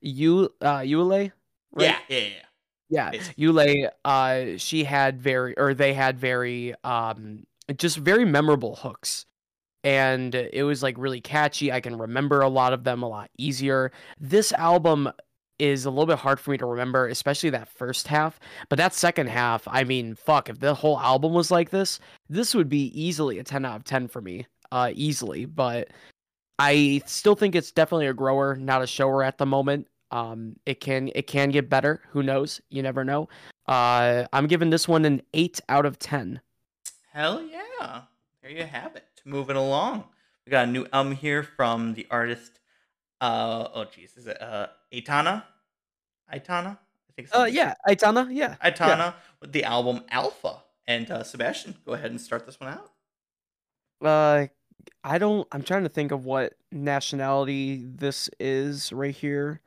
you 0.00 0.50
uh, 0.60 0.78
Yeule, 0.78 1.32
Yeah, 1.76 1.98
yeah, 2.08 2.18
yeah. 2.18 2.30
yeah, 2.90 3.10
Basically. 3.10 3.44
Yeule. 3.44 3.90
Uh, 4.04 4.58
she 4.58 4.84
had 4.84 5.20
very, 5.20 5.56
or 5.58 5.74
they 5.74 5.94
had 5.94 6.18
very, 6.18 6.74
um, 6.84 7.44
just 7.76 7.96
very 7.96 8.24
memorable 8.24 8.76
hooks 8.76 9.26
and 9.84 10.34
it 10.34 10.62
was 10.62 10.82
like 10.82 10.96
really 10.98 11.20
catchy. 11.20 11.72
I 11.72 11.80
can 11.80 11.98
remember 11.98 12.40
a 12.40 12.48
lot 12.48 12.72
of 12.72 12.84
them 12.84 13.02
a 13.02 13.08
lot 13.08 13.30
easier. 13.36 13.90
This 14.20 14.52
album 14.52 15.10
is 15.62 15.84
a 15.84 15.90
little 15.90 16.06
bit 16.06 16.18
hard 16.18 16.40
for 16.40 16.50
me 16.50 16.58
to 16.58 16.66
remember, 16.66 17.06
especially 17.06 17.48
that 17.50 17.68
first 17.68 18.08
half. 18.08 18.40
But 18.68 18.78
that 18.78 18.92
second 18.92 19.28
half, 19.28 19.62
I 19.68 19.84
mean, 19.84 20.16
fuck, 20.16 20.48
if 20.48 20.58
the 20.58 20.74
whole 20.74 20.98
album 20.98 21.32
was 21.34 21.52
like 21.52 21.70
this, 21.70 22.00
this 22.28 22.52
would 22.52 22.68
be 22.68 22.86
easily 23.00 23.38
a 23.38 23.44
10 23.44 23.64
out 23.64 23.76
of 23.76 23.84
10 23.84 24.08
for 24.08 24.20
me. 24.20 24.46
Uh 24.72 24.90
easily, 24.94 25.44
but 25.44 25.88
I 26.58 27.02
still 27.06 27.36
think 27.36 27.54
it's 27.54 27.70
definitely 27.70 28.06
a 28.08 28.14
grower, 28.14 28.56
not 28.56 28.82
a 28.82 28.86
shower 28.86 29.22
at 29.22 29.38
the 29.38 29.46
moment. 29.46 29.86
Um 30.10 30.56
it 30.66 30.80
can 30.80 31.10
it 31.14 31.28
can 31.28 31.50
get 31.50 31.70
better, 31.70 32.00
who 32.10 32.24
knows? 32.24 32.60
You 32.70 32.82
never 32.82 33.04
know. 33.04 33.28
Uh 33.66 34.24
I'm 34.32 34.48
giving 34.48 34.70
this 34.70 34.88
one 34.88 35.04
an 35.04 35.22
8 35.32 35.60
out 35.68 35.86
of 35.86 35.98
10. 36.00 36.40
Hell 37.12 37.40
yeah. 37.42 38.02
There 38.42 38.50
you 38.50 38.64
have 38.64 38.96
it. 38.96 39.06
Moving 39.24 39.56
along. 39.56 40.04
We 40.44 40.50
got 40.50 40.66
a 40.66 40.70
new 40.70 40.86
album 40.92 41.14
here 41.14 41.44
from 41.44 41.94
the 41.94 42.06
artist 42.10 42.58
uh 43.20 43.68
oh 43.74 43.84
jeez, 43.84 44.18
is 44.18 44.26
it 44.26 44.42
uh 44.42 44.66
Aitana? 44.92 45.44
Aitana? 46.32 46.78
I 46.78 47.12
think 47.14 47.28
Uh 47.32 47.44
yeah, 47.44 47.74
Aitana, 47.88 48.28
yeah. 48.32 48.56
yeah. 48.62 48.70
Aitana 48.70 49.14
with 49.40 49.52
the 49.52 49.64
album 49.64 50.02
Alpha. 50.10 50.62
And 50.86 51.10
uh 51.10 51.22
Sebastian, 51.22 51.76
go 51.86 51.92
ahead 51.92 52.10
and 52.10 52.20
start 52.20 52.46
this 52.46 52.58
one 52.58 52.70
out. 52.72 52.90
Uh, 54.04 54.46
I 55.04 55.18
don't. 55.18 55.46
I'm 55.52 55.62
trying 55.62 55.84
to 55.84 55.88
think 55.88 56.10
of 56.10 56.24
what 56.24 56.54
nationality 56.72 57.84
this 57.84 58.28
is 58.40 58.92
right 58.92 59.14
here. 59.14 59.60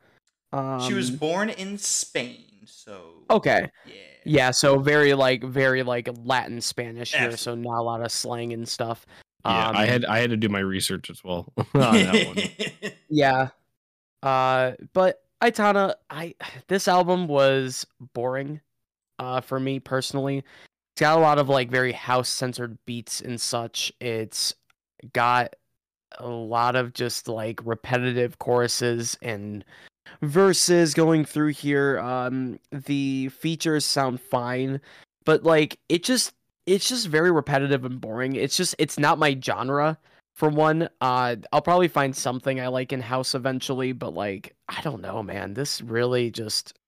Um, 0.52 0.80
she 0.82 0.92
was 0.92 1.10
born 1.10 1.48
in 1.48 1.78
Spain, 1.78 2.44
so 2.66 3.24
okay. 3.30 3.70
Yeah. 3.86 3.92
Yeah, 4.28 4.50
so 4.50 4.78
very 4.78 5.14
like 5.14 5.42
very 5.44 5.82
like 5.82 6.08
Latin 6.24 6.60
Spanish 6.60 7.14
here, 7.14 7.36
so 7.36 7.54
not 7.54 7.78
a 7.78 7.82
lot 7.82 8.02
of 8.02 8.10
slang 8.10 8.52
and 8.52 8.68
stuff. 8.68 9.06
Yeah, 9.44 9.70
I 9.70 9.82
Um, 9.84 9.88
had 9.88 10.04
I 10.04 10.18
had 10.18 10.30
to 10.30 10.36
do 10.36 10.48
my 10.48 10.58
research 10.58 11.08
as 11.10 11.22
well 11.22 11.52
on 11.56 11.64
that 11.74 12.26
one. 12.26 12.92
Yeah. 13.08 13.48
Uh, 14.22 14.72
but 14.92 15.22
Aitana, 15.46 15.94
I 16.10 16.34
this 16.68 16.88
album 16.88 17.28
was 17.28 17.86
boring. 18.14 18.60
Uh, 19.18 19.40
for 19.40 19.60
me 19.60 19.78
personally, 19.80 20.38
it's 20.38 21.00
got 21.00 21.18
a 21.18 21.20
lot 21.20 21.38
of 21.38 21.48
like 21.48 21.70
very 21.70 21.92
house 21.92 22.28
centered 22.28 22.76
beats 22.84 23.20
and 23.20 23.40
such. 23.40 23.92
It's 24.00 24.54
got 25.12 25.54
a 26.18 26.28
lot 26.28 26.74
of 26.74 26.94
just 26.94 27.28
like 27.28 27.60
repetitive 27.64 28.38
choruses 28.38 29.16
and 29.22 29.64
verses 30.20 30.94
going 30.94 31.24
through 31.24 31.52
here. 31.52 32.00
Um, 32.00 32.58
the 32.72 33.28
features 33.28 33.84
sound 33.84 34.20
fine, 34.20 34.80
but 35.24 35.44
like 35.44 35.78
it 35.88 36.02
just 36.02 36.32
it's 36.66 36.88
just 36.88 37.06
very 37.06 37.30
repetitive 37.30 37.84
and 37.84 38.00
boring. 38.00 38.34
It's 38.34 38.56
just 38.56 38.74
it's 38.78 38.98
not 38.98 39.18
my 39.18 39.38
genre 39.40 39.96
for 40.36 40.50
one. 40.50 40.88
Uh, 41.00 41.36
I'll 41.50 41.62
probably 41.62 41.88
find 41.88 42.14
something 42.14 42.60
I 42.60 42.68
like 42.68 42.92
in 42.92 43.00
house 43.00 43.34
eventually, 43.34 43.92
but 43.92 44.14
like 44.14 44.54
I 44.68 44.80
don't 44.82 45.00
know, 45.00 45.22
man. 45.22 45.54
This 45.54 45.82
really 45.82 46.30
just 46.30 46.78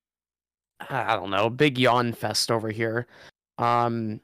I 0.88 1.16
don't 1.16 1.30
know, 1.30 1.50
big 1.50 1.78
yawn 1.78 2.12
fest 2.12 2.52
over 2.52 2.70
here. 2.70 3.08
Um, 3.56 4.20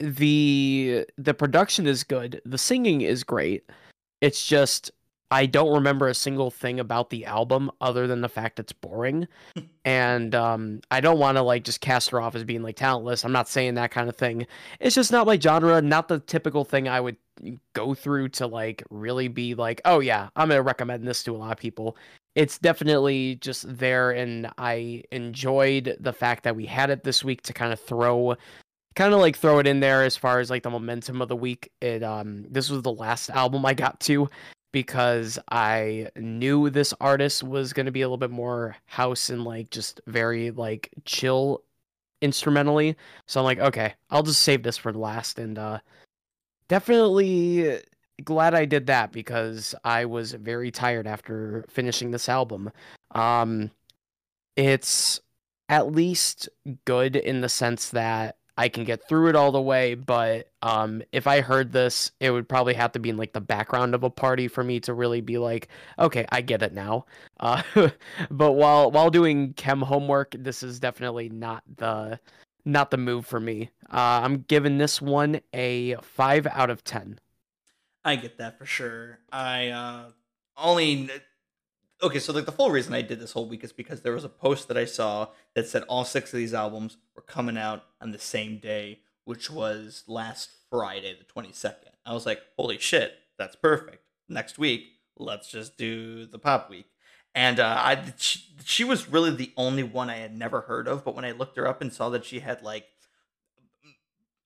the 0.00 1.06
the 1.16 1.34
production 1.34 1.86
is 1.86 2.02
good. 2.02 2.40
The 2.44 2.58
singing 2.58 3.02
is 3.02 3.22
great. 3.22 3.70
It's 4.20 4.44
just 4.46 4.90
I 5.30 5.46
don't 5.46 5.72
remember 5.72 6.08
a 6.08 6.14
single 6.14 6.50
thing 6.50 6.80
about 6.80 7.10
the 7.10 7.24
album 7.24 7.70
other 7.80 8.06
than 8.06 8.20
the 8.20 8.28
fact 8.28 8.58
it's 8.58 8.72
boring. 8.72 9.28
and 9.84 10.34
um 10.34 10.80
I 10.90 11.00
don't 11.00 11.18
want 11.18 11.36
to 11.36 11.42
like 11.42 11.64
just 11.64 11.82
cast 11.82 12.10
her 12.10 12.20
off 12.20 12.34
as 12.34 12.44
being 12.44 12.62
like 12.62 12.76
talentless. 12.76 13.24
I'm 13.24 13.32
not 13.32 13.48
saying 13.48 13.74
that 13.74 13.90
kind 13.90 14.08
of 14.08 14.16
thing. 14.16 14.46
It's 14.80 14.94
just 14.94 15.12
not 15.12 15.26
my 15.26 15.38
genre, 15.38 15.80
not 15.82 16.08
the 16.08 16.20
typical 16.20 16.64
thing 16.64 16.88
I 16.88 17.00
would 17.00 17.16
go 17.74 17.94
through 17.94 18.30
to 18.30 18.46
like 18.46 18.82
really 18.90 19.28
be 19.28 19.54
like, 19.54 19.80
"Oh 19.84 20.00
yeah, 20.00 20.28
I'm 20.36 20.48
to 20.50 20.62
recommend 20.62 21.06
this 21.06 21.22
to 21.24 21.34
a 21.34 21.38
lot 21.38 21.52
of 21.52 21.58
people." 21.58 21.96
It's 22.34 22.58
definitely 22.58 23.36
just 23.36 23.64
there 23.78 24.10
and 24.12 24.50
I 24.56 25.04
enjoyed 25.12 25.96
the 26.00 26.14
fact 26.14 26.44
that 26.44 26.56
we 26.56 26.64
had 26.66 26.88
it 26.90 27.04
this 27.04 27.22
week 27.22 27.42
to 27.42 27.52
kind 27.52 27.72
of 27.72 27.80
throw 27.80 28.36
kind 28.94 29.14
of 29.14 29.20
like 29.20 29.36
throw 29.36 29.58
it 29.58 29.66
in 29.66 29.80
there 29.80 30.02
as 30.02 30.16
far 30.16 30.40
as 30.40 30.50
like 30.50 30.62
the 30.62 30.70
momentum 30.70 31.22
of 31.22 31.28
the 31.28 31.36
week. 31.36 31.70
It 31.80 32.02
um 32.02 32.46
this 32.50 32.70
was 32.70 32.82
the 32.82 32.92
last 32.92 33.30
album 33.30 33.64
I 33.66 33.74
got 33.74 34.00
to 34.00 34.28
because 34.72 35.38
I 35.50 36.08
knew 36.16 36.70
this 36.70 36.94
artist 37.00 37.42
was 37.42 37.72
to 37.86 37.92
be 37.92 38.02
a 38.02 38.06
little 38.06 38.16
bit 38.16 38.30
more 38.30 38.76
house 38.86 39.30
and 39.30 39.44
like 39.44 39.70
just 39.70 40.00
very 40.06 40.50
like 40.50 40.90
chill 41.04 41.62
instrumentally. 42.20 42.96
So 43.26 43.40
I'm 43.40 43.44
like, 43.44 43.58
okay, 43.58 43.94
I'll 44.10 44.22
just 44.22 44.42
save 44.42 44.62
this 44.62 44.76
for 44.76 44.92
last 44.92 45.38
and 45.38 45.58
uh 45.58 45.78
definitely 46.72 47.82
glad 48.24 48.54
I 48.54 48.64
did 48.64 48.86
that 48.86 49.12
because 49.12 49.74
I 49.84 50.06
was 50.06 50.32
very 50.32 50.70
tired 50.70 51.06
after 51.06 51.66
finishing 51.68 52.12
this 52.12 52.30
album. 52.30 52.70
Um 53.14 53.70
it's 54.56 55.20
at 55.68 55.92
least 55.92 56.48
good 56.86 57.16
in 57.16 57.42
the 57.42 57.48
sense 57.50 57.90
that 57.90 58.36
I 58.56 58.70
can 58.70 58.84
get 58.84 59.06
through 59.06 59.28
it 59.28 59.36
all 59.36 59.52
the 59.52 59.60
way, 59.60 59.94
but 59.96 60.48
um 60.62 61.02
if 61.12 61.26
I 61.26 61.42
heard 61.42 61.72
this, 61.72 62.10
it 62.20 62.30
would 62.30 62.48
probably 62.48 62.72
have 62.72 62.92
to 62.92 62.98
be 62.98 63.10
in 63.10 63.18
like 63.18 63.34
the 63.34 63.40
background 63.42 63.94
of 63.94 64.02
a 64.02 64.08
party 64.08 64.48
for 64.48 64.64
me 64.64 64.80
to 64.80 64.94
really 64.94 65.20
be 65.20 65.36
like, 65.36 65.68
okay, 65.98 66.24
I 66.32 66.40
get 66.40 66.62
it 66.62 66.72
now. 66.72 67.04
Uh 67.38 67.62
but 68.30 68.52
while 68.52 68.90
while 68.90 69.10
doing 69.10 69.52
chem 69.54 69.82
homework, 69.82 70.34
this 70.38 70.62
is 70.62 70.80
definitely 70.80 71.28
not 71.28 71.64
the 71.76 72.18
not 72.64 72.90
the 72.90 72.96
move 72.96 73.26
for 73.26 73.40
me. 73.40 73.70
Uh 73.90 74.20
I'm 74.22 74.42
giving 74.48 74.78
this 74.78 75.00
one 75.02 75.40
a 75.52 75.96
5 75.96 76.46
out 76.46 76.70
of 76.70 76.84
10. 76.84 77.18
I 78.04 78.16
get 78.16 78.38
that 78.38 78.58
for 78.58 78.66
sure. 78.66 79.18
I 79.30 79.68
uh 79.68 80.10
only 80.56 81.10
okay, 82.02 82.18
so 82.18 82.32
like 82.32 82.46
the 82.46 82.52
full 82.52 82.70
reason 82.70 82.92
I 82.94 83.02
did 83.02 83.20
this 83.20 83.32
whole 83.32 83.48
week 83.48 83.64
is 83.64 83.72
because 83.72 84.02
there 84.02 84.12
was 84.12 84.24
a 84.24 84.28
post 84.28 84.68
that 84.68 84.76
I 84.76 84.84
saw 84.84 85.28
that 85.54 85.68
said 85.68 85.82
all 85.84 86.04
six 86.04 86.32
of 86.32 86.38
these 86.38 86.54
albums 86.54 86.96
were 87.14 87.22
coming 87.22 87.56
out 87.56 87.84
on 88.00 88.10
the 88.10 88.18
same 88.18 88.58
day, 88.58 89.00
which 89.24 89.50
was 89.50 90.04
last 90.08 90.50
Friday, 90.70 91.16
the 91.16 91.24
twenty 91.24 91.52
second. 91.52 91.92
I 92.04 92.12
was 92.12 92.26
like, 92.26 92.40
holy 92.56 92.78
shit, 92.78 93.14
that's 93.38 93.54
perfect. 93.56 94.02
Next 94.28 94.58
week, 94.58 94.86
let's 95.16 95.50
just 95.50 95.76
do 95.76 96.26
the 96.26 96.38
pop 96.38 96.68
week. 96.70 96.86
And 97.34 97.60
uh, 97.60 97.76
I 97.78 98.12
she, 98.18 98.40
she 98.64 98.84
was 98.84 99.08
really 99.08 99.30
the 99.30 99.52
only 99.56 99.82
one 99.82 100.10
I 100.10 100.16
had 100.16 100.36
never 100.36 100.62
heard 100.62 100.86
of, 100.86 101.04
but 101.04 101.14
when 101.14 101.24
I 101.24 101.32
looked 101.32 101.56
her 101.56 101.66
up 101.66 101.80
and 101.80 101.92
saw 101.92 102.10
that 102.10 102.24
she 102.24 102.40
had 102.40 102.62
like 102.62 102.86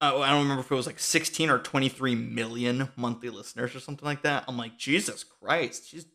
uh, 0.00 0.18
I 0.18 0.30
don't 0.30 0.42
remember 0.42 0.60
if 0.60 0.70
it 0.70 0.74
was 0.74 0.86
like 0.86 0.98
16 0.98 1.48
or 1.48 1.58
23 1.58 2.14
million 2.14 2.90
monthly 2.96 3.30
listeners 3.30 3.74
or 3.74 3.80
something 3.80 4.04
like 4.04 4.22
that. 4.22 4.44
I'm 4.46 4.58
like, 4.58 4.76
Jesus 4.76 5.24
Christ, 5.24 5.88
she's 5.88 6.06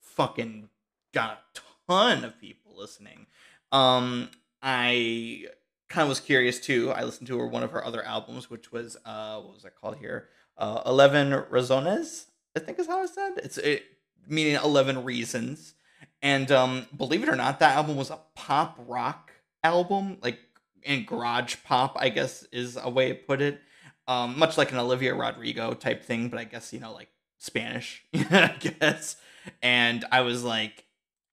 fucking 0.00 0.68
got 1.12 1.30
a 1.56 1.60
ton 1.90 2.24
of 2.24 2.40
people 2.40 2.76
listening. 2.76 3.26
Um, 3.70 4.30
I 4.60 5.46
kind 5.88 6.02
of 6.02 6.08
was 6.08 6.20
curious 6.20 6.58
too. 6.58 6.90
I 6.90 7.04
listened 7.04 7.28
to 7.28 7.38
her 7.38 7.46
one 7.46 7.62
of 7.62 7.70
her 7.70 7.84
other 7.84 8.02
albums, 8.04 8.50
which 8.50 8.72
was 8.72 8.96
uh, 9.04 9.40
what 9.40 9.54
was 9.54 9.62
that 9.62 9.76
called 9.76 9.98
here? 9.98 10.28
Uh, 10.56 10.82
Eleven 10.84 11.30
Razones, 11.30 12.26
I 12.56 12.60
think 12.60 12.78
is 12.78 12.88
how 12.88 13.02
it 13.04 13.10
said. 13.10 13.34
It's 13.36 13.58
it 13.58 13.84
meaning 14.26 14.56
eleven 14.56 15.04
reasons. 15.04 15.74
And 16.22 16.50
um, 16.50 16.86
believe 16.96 17.22
it 17.22 17.28
or 17.28 17.36
not, 17.36 17.60
that 17.60 17.76
album 17.76 17.96
was 17.96 18.10
a 18.10 18.18
pop 18.34 18.76
rock 18.86 19.32
album, 19.62 20.18
like 20.22 20.38
and 20.84 21.06
garage 21.06 21.56
pop, 21.64 21.96
I 21.98 22.08
guess 22.08 22.44
is 22.52 22.76
a 22.80 22.90
way 22.90 23.08
to 23.08 23.14
put 23.14 23.40
it. 23.40 23.60
Um, 24.06 24.38
much 24.38 24.56
like 24.56 24.72
an 24.72 24.78
Olivia 24.78 25.14
Rodrigo 25.14 25.74
type 25.74 26.02
thing, 26.02 26.28
but 26.28 26.38
I 26.38 26.44
guess 26.44 26.72
you 26.72 26.80
know 26.80 26.92
like 26.92 27.08
Spanish, 27.38 28.04
I 28.14 28.54
guess. 28.58 29.16
And 29.62 30.04
I 30.10 30.22
was 30.22 30.42
like, 30.42 30.84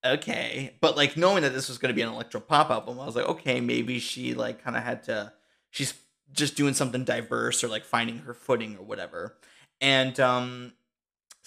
okay, 0.04 0.74
but 0.80 0.96
like 0.96 1.16
knowing 1.16 1.42
that 1.42 1.52
this 1.52 1.68
was 1.68 1.78
going 1.78 1.90
to 1.90 1.94
be 1.94 2.02
an 2.02 2.08
electro 2.08 2.40
pop 2.40 2.70
album, 2.70 3.00
I 3.00 3.06
was 3.06 3.16
like, 3.16 3.28
okay, 3.28 3.60
maybe 3.60 3.98
she 3.98 4.34
like 4.34 4.62
kind 4.62 4.76
of 4.76 4.82
had 4.82 5.04
to. 5.04 5.32
She's 5.70 5.94
just 6.32 6.56
doing 6.56 6.74
something 6.74 7.04
diverse 7.04 7.62
or 7.62 7.68
like 7.68 7.84
finding 7.84 8.18
her 8.18 8.34
footing 8.34 8.76
or 8.76 8.84
whatever. 8.84 9.36
And 9.80 10.18
um, 10.20 10.72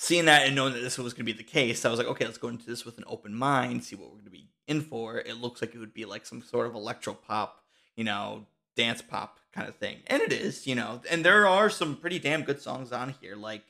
seeing 0.01 0.23
that 0.25 0.47
and 0.47 0.55
knowing 0.55 0.71
that 0.71 0.79
this 0.79 0.97
was 0.97 1.11
going 1.11 1.25
to 1.25 1.33
be 1.33 1.37
the 1.37 1.43
case, 1.43 1.83
I 1.83 1.89
was 1.89 1.97
like, 1.97 2.07
okay, 2.07 2.23
let's 2.23 2.37
go 2.37 2.47
into 2.47 2.65
this 2.65 2.85
with 2.85 2.97
an 2.97 3.03
open 3.05 3.35
mind, 3.35 3.83
see 3.83 3.97
what 3.97 4.05
we're 4.07 4.13
going 4.13 4.23
to 4.23 4.31
be 4.31 4.47
in 4.65 4.79
for. 4.79 5.17
It 5.17 5.41
looks 5.41 5.61
like 5.61 5.75
it 5.75 5.77
would 5.77 5.93
be 5.93 6.05
like 6.05 6.25
some 6.25 6.41
sort 6.41 6.67
of 6.67 6.73
electro 6.73 7.13
pop, 7.13 7.65
you 7.97 8.05
know, 8.05 8.45
dance 8.77 9.01
pop 9.01 9.39
kind 9.53 9.67
of 9.67 9.75
thing. 9.75 9.97
And 10.07 10.21
it 10.21 10.31
is, 10.31 10.65
you 10.65 10.73
know, 10.73 11.01
and 11.11 11.25
there 11.25 11.45
are 11.45 11.69
some 11.69 11.97
pretty 11.97 12.17
damn 12.17 12.43
good 12.43 12.61
songs 12.61 12.93
on 12.93 13.13
here. 13.19 13.35
Like, 13.35 13.63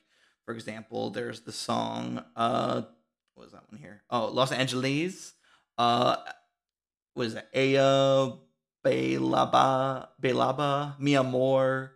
for 0.45 0.53
example, 0.53 1.09
there's 1.09 1.41
the 1.41 1.51
song, 1.51 2.23
uh, 2.35 2.83
what 3.33 3.45
was 3.45 3.53
that 3.53 3.63
one 3.71 3.81
here? 3.81 4.03
Oh, 4.11 4.27
Los 4.27 4.51
Angeles. 4.51 5.33
Uh, 5.79 6.17
was 7.15 7.33
it 7.33 7.47
Aya 7.55 8.33
Belaba, 8.85 10.09
Belaba, 10.21 10.99
Mi 10.99 11.15
Amor, 11.15 11.93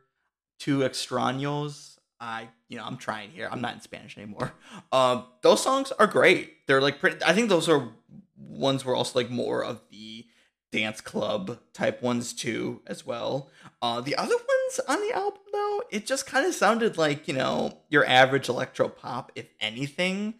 Two 0.57 0.79
Extraños? 0.79 1.92
I, 2.23 2.47
you 2.69 2.77
know, 2.77 2.85
I'm 2.85 2.95
trying 2.95 3.31
here. 3.31 3.49
I'm 3.51 3.59
not 3.59 3.73
in 3.73 3.81
Spanish 3.81 4.17
anymore. 4.17 4.53
Um, 4.91 5.25
those 5.41 5.61
songs 5.61 5.91
are 5.91 6.07
great. 6.07 6.67
They're 6.67 6.81
like 6.81 6.99
pretty. 6.99 7.17
I 7.25 7.33
think 7.33 7.49
those 7.49 7.67
are 7.67 7.89
ones 8.37 8.85
were 8.85 8.95
also 8.95 9.19
like 9.19 9.29
more 9.29 9.63
of 9.63 9.81
the 9.91 10.25
dance 10.71 11.01
club 11.01 11.59
type 11.73 12.01
ones 12.01 12.31
too, 12.31 12.81
as 12.87 13.05
well. 13.05 13.49
Uh, 13.81 14.01
the 14.01 14.15
other 14.15 14.35
ones 14.35 14.79
on 14.87 15.01
the 15.01 15.13
album 15.13 15.41
though, 15.51 15.83
it 15.91 16.05
just 16.05 16.25
kind 16.25 16.45
of 16.45 16.53
sounded 16.53 16.97
like 16.97 17.27
you 17.27 17.33
know 17.33 17.79
your 17.89 18.05
average 18.05 18.47
electro 18.47 18.87
pop, 18.87 19.31
if 19.35 19.47
anything. 19.59 20.35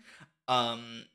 Um, 0.48 1.06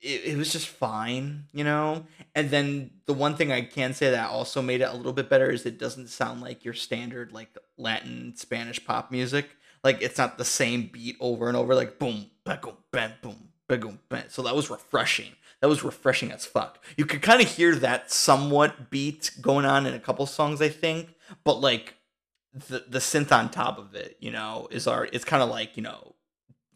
it, 0.00 0.24
it 0.24 0.36
was 0.36 0.52
just 0.52 0.68
fine, 0.68 1.44
you 1.52 1.64
know? 1.64 2.06
And 2.34 2.50
then 2.50 2.90
the 3.06 3.14
one 3.14 3.36
thing 3.36 3.52
I 3.52 3.62
can 3.62 3.94
say 3.94 4.10
that 4.10 4.30
also 4.30 4.62
made 4.62 4.80
it 4.80 4.88
a 4.88 4.96
little 4.96 5.12
bit 5.12 5.28
better 5.28 5.50
is 5.50 5.66
it 5.66 5.78
doesn't 5.78 6.08
sound 6.08 6.40
like 6.40 6.64
your 6.64 6.74
standard 6.74 7.32
like 7.32 7.56
Latin 7.76 8.34
Spanish 8.36 8.84
pop 8.84 9.10
music. 9.10 9.48
Like 9.84 10.02
it's 10.02 10.18
not 10.18 10.38
the 10.38 10.44
same 10.44 10.90
beat 10.92 11.16
over 11.20 11.48
and 11.48 11.56
over, 11.56 11.74
like 11.74 11.98
boom, 11.98 12.26
boom, 12.44 12.76
bam, 12.90 13.12
boom, 13.22 13.48
boom, 13.68 14.00
bam. 14.08 14.24
So 14.28 14.42
that 14.42 14.56
was 14.56 14.70
refreshing. 14.70 15.32
That 15.60 15.68
was 15.68 15.82
refreshing 15.82 16.30
as 16.30 16.46
fuck. 16.46 16.82
You 16.96 17.04
could 17.04 17.22
kind 17.22 17.42
of 17.42 17.48
hear 17.48 17.74
that 17.76 18.12
somewhat 18.12 18.90
beat 18.90 19.32
going 19.40 19.66
on 19.66 19.86
in 19.86 19.94
a 19.94 19.98
couple 20.00 20.24
songs, 20.26 20.62
I 20.62 20.68
think, 20.68 21.14
but 21.44 21.60
like 21.60 21.94
the 22.52 22.84
the 22.88 22.98
synth 22.98 23.32
on 23.32 23.50
top 23.50 23.78
of 23.78 23.94
it, 23.94 24.16
you 24.20 24.30
know, 24.30 24.68
is 24.70 24.86
our 24.86 25.08
it's 25.12 25.24
kind 25.24 25.42
of 25.42 25.48
like 25.48 25.76
you 25.76 25.82
know 25.82 26.14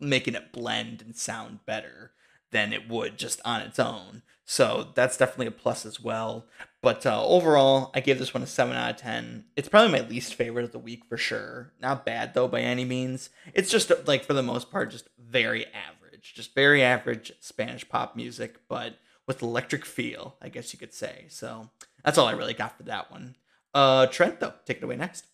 making 0.01 0.35
it 0.35 0.53
blend 0.53 1.01
and 1.03 1.17
sound 1.17 1.61
better 1.65 2.13
than 2.51 2.73
it 2.73 2.89
would 2.89 3.19
just 3.19 3.41
on 3.45 3.63
its 3.63 3.79
own. 3.79 4.23
So 4.45 4.89
that's 4.95 5.17
definitely 5.17 5.47
a 5.47 5.53
plus 5.53 5.87
as 5.87 6.01
well. 6.01 6.47
But 6.83 7.07
uh, 7.07 7.25
overall, 7.25 7.93
I 7.95 8.01
gave 8.01 8.19
this 8.19 8.35
one 8.35 8.43
a 8.43 8.47
7 8.47 8.75
out 8.75 8.91
of 8.91 8.97
10. 8.97 9.45
It's 9.55 9.69
probably 9.69 9.93
my 9.93 10.07
least 10.09 10.35
favorite 10.35 10.65
of 10.65 10.73
the 10.73 10.81
week 10.81 11.05
for 11.05 11.17
sure. 11.17 11.73
Not 11.81 12.05
bad 12.05 12.35
though 12.35 12.49
by 12.49 12.61
any 12.61 12.85
means. 12.85 13.31
It's 13.55 13.71
just 13.71 13.93
like 14.07 14.25
for 14.25 14.35
the 14.35 14.43
most 14.43 14.71
part, 14.71 14.91
just 14.91 15.09
very 15.17 15.65
average. 15.67 16.35
Just 16.35 16.55
very 16.57 16.83
average 16.83 17.33
Spanish 17.41 17.89
pop 17.89 18.17
music, 18.17 18.57
but 18.69 18.97
with 19.29 19.43
electric 19.43 19.85
feel, 19.85 20.37
I 20.43 20.49
guess 20.49 20.73
you 20.73 20.79
could 20.79 20.93
say. 20.93 21.27
So 21.29 21.71
that's 22.05 22.19
all 22.19 22.27
I 22.27 22.33
really 22.33 22.55
got 22.55 22.77
for 22.77 22.83
that 22.85 23.13
one. 23.13 23.37
Uh, 23.73 24.07
Trent, 24.09 24.41
though, 24.41 24.53
take 24.67 24.79
it 24.79 24.83
away 24.83 24.97
next. 24.97 25.27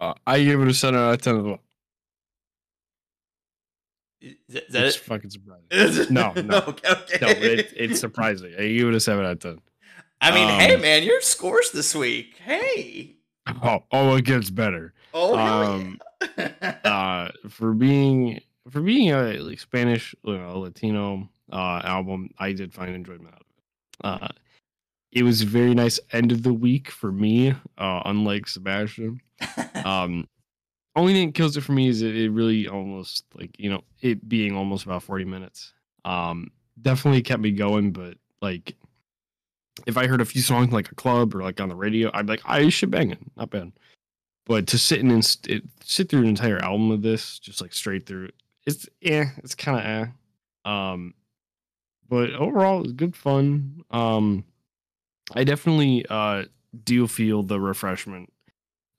Uh, 0.00 0.14
I 0.26 0.42
give 0.42 0.60
it 0.62 0.68
a 0.68 0.74
seven 0.74 0.98
out 0.98 1.14
of 1.14 1.20
ten 1.22 1.36
as 1.36 1.42
well. 1.44 1.60
Is 4.20 4.34
that, 4.48 4.66
is 4.68 4.72
that 4.72 4.84
It's 4.86 4.96
it? 4.96 5.00
fucking 5.00 5.30
surprising. 5.30 5.66
No, 6.14 6.32
no. 6.32 6.58
okay, 6.68 6.88
okay. 6.90 7.18
No, 7.20 7.28
it, 7.28 7.72
it's 7.76 8.00
surprising. 8.00 8.54
I 8.58 8.68
give 8.68 8.88
it 8.88 8.94
a 8.94 9.00
seven 9.00 9.24
out 9.26 9.32
of 9.32 9.38
ten. 9.40 9.58
I 10.22 10.30
mean, 10.32 10.48
hey, 10.48 10.74
um, 10.76 10.80
man, 10.80 11.02
your 11.02 11.20
scores 11.20 11.72
this 11.72 11.94
week. 11.94 12.36
Hey. 12.44 13.16
Oh, 13.62 13.82
oh, 13.90 14.14
it 14.16 14.24
gets 14.24 14.50
better. 14.50 14.94
Oh, 15.12 15.36
Um, 15.36 15.98
yeah. 16.38 16.76
uh 16.84 17.30
for 17.48 17.72
being 17.74 18.40
for 18.70 18.80
being 18.80 19.10
a 19.10 19.38
like 19.38 19.58
Spanish 19.58 20.14
you 20.22 20.38
know, 20.38 20.60
Latino 20.60 21.28
uh 21.52 21.80
album, 21.84 22.30
I 22.38 22.52
did 22.52 22.72
find 22.72 22.94
enjoyment 22.94 23.34
out 23.34 23.40
of 23.40 24.20
it. 24.22 24.24
Uh 24.24 24.28
it 25.10 25.24
was 25.24 25.42
a 25.42 25.46
very 25.46 25.74
nice 25.74 25.98
end 26.12 26.30
of 26.32 26.42
the 26.44 26.54
week 26.54 26.88
for 26.90 27.10
me, 27.10 27.50
uh 27.76 28.02
unlike 28.04 28.46
Sebastian. 28.48 29.20
Um 29.84 30.28
only 30.94 31.14
thing 31.14 31.28
that 31.28 31.34
kills 31.34 31.56
it 31.56 31.62
for 31.62 31.72
me 31.72 31.88
is 31.88 32.02
it, 32.02 32.14
it 32.14 32.30
really 32.30 32.68
almost 32.68 33.24
like, 33.34 33.58
you 33.58 33.70
know, 33.70 33.82
it 34.02 34.28
being 34.28 34.54
almost 34.54 34.84
about 34.84 35.02
40 35.02 35.24
minutes. 35.24 35.72
Um 36.04 36.52
definitely 36.80 37.22
kept 37.22 37.42
me 37.42 37.50
going, 37.50 37.90
but 37.90 38.16
like 38.40 38.76
if 39.86 39.96
I 39.96 40.06
heard 40.06 40.20
a 40.20 40.26
few 40.26 40.42
songs 40.42 40.72
like 40.72 40.90
a 40.90 40.94
club 40.94 41.34
or 41.34 41.42
like 41.42 41.60
on 41.60 41.68
the 41.68 41.74
radio, 41.74 42.10
I'd 42.12 42.26
be 42.26 42.32
like, 42.34 42.42
I 42.44 42.68
should 42.68 42.90
bang 42.90 43.10
it. 43.10 43.18
Not 43.36 43.50
bad. 43.50 43.72
But 44.44 44.66
to 44.68 44.78
sit 44.78 45.00
and 45.00 45.24
sit 45.24 46.08
through 46.08 46.22
an 46.22 46.28
entire 46.28 46.58
album 46.58 46.90
of 46.90 47.02
this, 47.02 47.38
just 47.38 47.60
like 47.60 47.72
straight 47.72 48.06
through, 48.06 48.30
it's 48.66 48.88
yeah, 49.00 49.26
it's 49.38 49.54
kind 49.54 49.78
of 49.78 49.84
eh. 49.84 50.70
Um, 50.70 51.14
but 52.08 52.30
overall, 52.34 52.82
it's 52.82 52.92
good 52.92 53.16
fun. 53.16 53.84
Um, 53.90 54.44
I 55.34 55.44
definitely 55.44 56.04
uh 56.08 56.44
do 56.84 57.06
feel 57.06 57.42
the 57.42 57.60
refreshment 57.60 58.32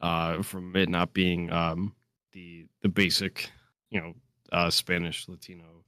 uh 0.01 0.41
from 0.43 0.75
it 0.75 0.89
not 0.89 1.13
being 1.13 1.51
um 1.51 1.93
the 2.33 2.67
the 2.81 2.89
basic 2.89 3.49
you 3.89 3.99
know 3.99 4.13
uh 4.51 4.69
Spanish 4.69 5.27
Latino 5.27 5.83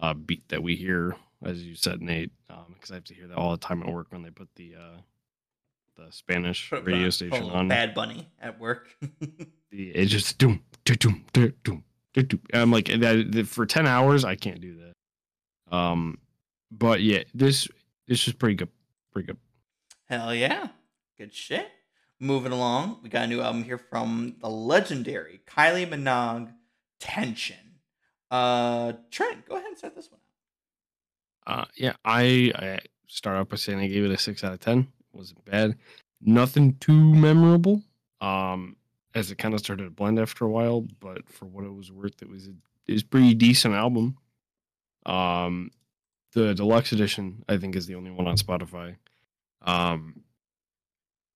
uh 0.00 0.14
beat 0.14 0.46
that 0.48 0.62
we 0.62 0.76
hear 0.76 1.16
as 1.44 1.62
you 1.62 1.74
said 1.74 2.00
Nate 2.00 2.30
um 2.50 2.74
because 2.74 2.90
I 2.90 2.94
have 2.94 3.04
to 3.04 3.14
hear 3.14 3.26
that 3.28 3.36
all 3.36 3.52
the 3.52 3.56
time 3.56 3.82
at 3.82 3.92
work 3.92 4.08
when 4.10 4.22
they 4.22 4.30
put 4.30 4.48
the 4.56 4.74
uh 4.76 4.96
the 5.96 6.10
Spanish 6.10 6.70
Put- 6.70 6.84
radio 6.84 7.10
station 7.10 7.50
on 7.50 7.68
Bad 7.68 7.94
Bunny 7.94 8.28
at 8.40 8.58
work. 8.58 8.88
the 9.70 9.90
it's 9.90 10.10
just 10.10 10.38
doom 10.38 10.62
doom 10.84 11.24
doom 11.32 11.54
doom 11.62 11.84
doom. 12.14 12.40
I'm 12.54 12.70
like 12.70 12.86
that 12.86 13.46
for 13.48 13.66
ten 13.66 13.86
hours 13.86 14.24
I 14.24 14.36
can't 14.36 14.60
do 14.60 14.76
that. 14.76 15.76
Um, 15.76 16.18
but 16.70 17.02
yeah, 17.02 17.22
this 17.34 17.68
this 18.06 18.26
is 18.26 18.34
pretty 18.34 18.54
good, 18.54 18.68
pretty 19.12 19.26
good. 19.26 19.38
Hell 20.08 20.34
yeah. 20.34 20.68
Good 21.18 21.34
shit. 21.34 21.68
Moving 22.20 22.52
along, 22.52 23.00
we 23.02 23.08
got 23.08 23.24
a 23.24 23.26
new 23.26 23.40
album 23.40 23.64
here 23.64 23.78
from 23.78 24.36
the 24.40 24.48
legendary 24.48 25.40
Kylie 25.46 25.88
Minogue, 25.88 26.52
Tension. 27.00 27.56
Uh, 28.30 28.92
Trent, 29.10 29.46
go 29.48 29.56
ahead 29.56 29.66
and 29.68 29.78
start 29.78 29.96
this 29.96 30.10
one. 30.10 30.20
Uh, 31.46 31.64
yeah, 31.76 31.94
I 32.04 32.52
I 32.54 32.78
start 33.06 33.36
off 33.36 33.48
by 33.48 33.56
saying 33.56 33.80
I 33.80 33.88
gave 33.88 34.04
it 34.04 34.10
a 34.10 34.18
six 34.18 34.44
out 34.44 34.52
of 34.52 34.60
ten. 34.60 34.80
It 34.80 35.16
wasn't 35.16 35.44
bad, 35.44 35.76
nothing 36.20 36.76
too 36.78 37.14
memorable. 37.14 37.82
Um, 38.20 38.76
as 39.14 39.30
it 39.30 39.36
kind 39.36 39.52
of 39.52 39.60
started 39.60 39.84
to 39.84 39.90
blend 39.90 40.18
after 40.18 40.44
a 40.44 40.48
while, 40.50 40.86
but 41.00 41.28
for 41.28 41.44
what 41.44 41.64
it 41.64 41.74
was 41.74 41.92
worth, 41.92 42.22
it 42.22 42.28
was 42.28 42.46
a, 42.46 42.52
it 42.86 42.92
was 42.92 43.02
pretty 43.02 43.34
decent 43.34 43.74
album. 43.74 44.16
Um, 45.04 45.70
the 46.32 46.54
deluxe 46.54 46.92
edition 46.92 47.44
I 47.48 47.58
think 47.58 47.76
is 47.76 47.86
the 47.86 47.94
only 47.96 48.10
one 48.10 48.26
on 48.26 48.36
Spotify. 48.36 48.96
Um, 49.62 50.22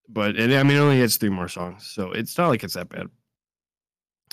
but 0.09 0.37
it, 0.37 0.53
I 0.53 0.63
mean, 0.63 0.77
it 0.77 0.81
only 0.81 1.01
has 1.01 1.17
three 1.17 1.29
more 1.29 1.49
songs, 1.49 1.87
so 1.87 2.13
it's 2.13 2.39
not 2.39 2.49
like 2.49 2.65
it's 2.65 2.75
that 2.75 2.89
bad. 2.89 3.09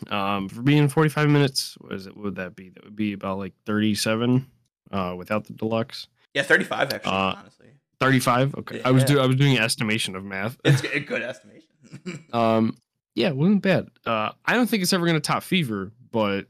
Um, 0.10 0.50
for 0.50 0.62
being 0.62 0.88
45 0.88 1.30
minutes, 1.30 1.76
what 1.80 1.94
is 1.94 2.08
it? 2.08 2.16
What 2.16 2.26
would 2.26 2.36
that 2.36 2.56
be? 2.56 2.70
That 2.70 2.84
would 2.84 2.96
be 2.96 3.14
about 3.14 3.40
like 3.40 3.54
37 3.66 4.50
uh, 4.94 5.16
without 5.18 5.46
the 5.46 5.54
deluxe. 5.54 6.08
Yeah, 6.34 6.44
35 6.44 6.94
actually, 6.94 7.12
Uh, 7.12 7.36
honestly. 7.38 7.68
35. 8.00 8.56
Okay, 8.56 8.82
I 8.84 8.92
was 8.92 9.04
Yeah. 9.04 9.08
do 9.08 9.20
I 9.20 9.26
was 9.26 9.36
doing 9.36 9.58
estimation 9.58 10.16
of 10.16 10.24
math. 10.24 10.58
It's 10.64 10.82
a 10.94 11.00
good 11.00 11.22
estimation. 11.22 11.68
um, 12.34 12.78
yeah, 13.16 13.28
it 13.28 13.36
wasn't 13.36 13.62
bad. 13.62 13.88
Uh, 14.06 14.32
I 14.46 14.54
don't 14.54 14.68
think 14.70 14.82
it's 14.84 14.94
ever 14.94 15.06
gonna 15.06 15.20
top 15.20 15.44
Fever, 15.44 15.92
but 16.12 16.48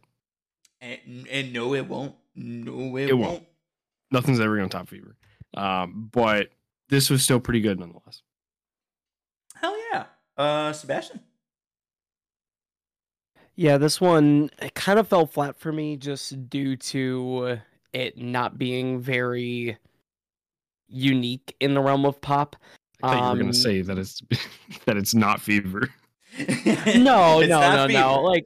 and, 0.82 1.28
and 1.30 1.54
no, 1.54 1.74
it 1.74 1.88
won't. 1.88 2.16
No, 2.36 2.96
it, 2.98 3.10
It 3.10 3.14
won't. 3.14 3.32
won't. 3.32 3.44
nothing's 4.12 4.40
ever 4.40 4.56
gonna 4.56 4.70
top 4.70 4.88
Fever. 4.90 5.16
Um, 5.56 6.10
but 6.12 6.50
this 6.90 7.10
was 7.10 7.24
still 7.24 7.40
pretty 7.40 7.62
good 7.62 7.80
nonetheless. 7.80 8.22
Hell 9.56 9.76
yeah. 9.92 10.06
Uh, 10.38 10.74
Sebastian. 10.74 11.20
Yeah, 13.56 13.78
this 13.78 14.02
one 14.02 14.50
it 14.62 14.74
kind 14.74 14.98
of 14.98 15.08
fell 15.08 15.26
flat 15.28 15.56
for 15.58 15.72
me 15.72 15.96
just 15.98 16.50
due 16.50 16.76
to 16.78 17.60
it 17.94 18.18
not 18.18 18.58
being 18.58 19.00
very 19.00 19.78
unique 20.88 21.56
in 21.60 21.74
the 21.74 21.82
realm 21.82 22.06
of 22.06 22.20
pop. 22.22 22.56
I 23.02 23.08
thought 23.08 23.16
you 23.18 23.22
were 23.24 23.28
Um, 23.32 23.40
gonna 23.40 23.54
say 23.54 23.82
that 23.82 23.98
it's 23.98 24.22
that 24.86 24.98
it's 24.98 25.14
not 25.16 25.42
fever. 25.42 25.90
No, 26.38 27.42
It's 27.42 27.50
no, 27.50 27.60
not 27.60 27.90
no, 27.92 28.00
no. 28.00 28.22
Like 28.24 28.46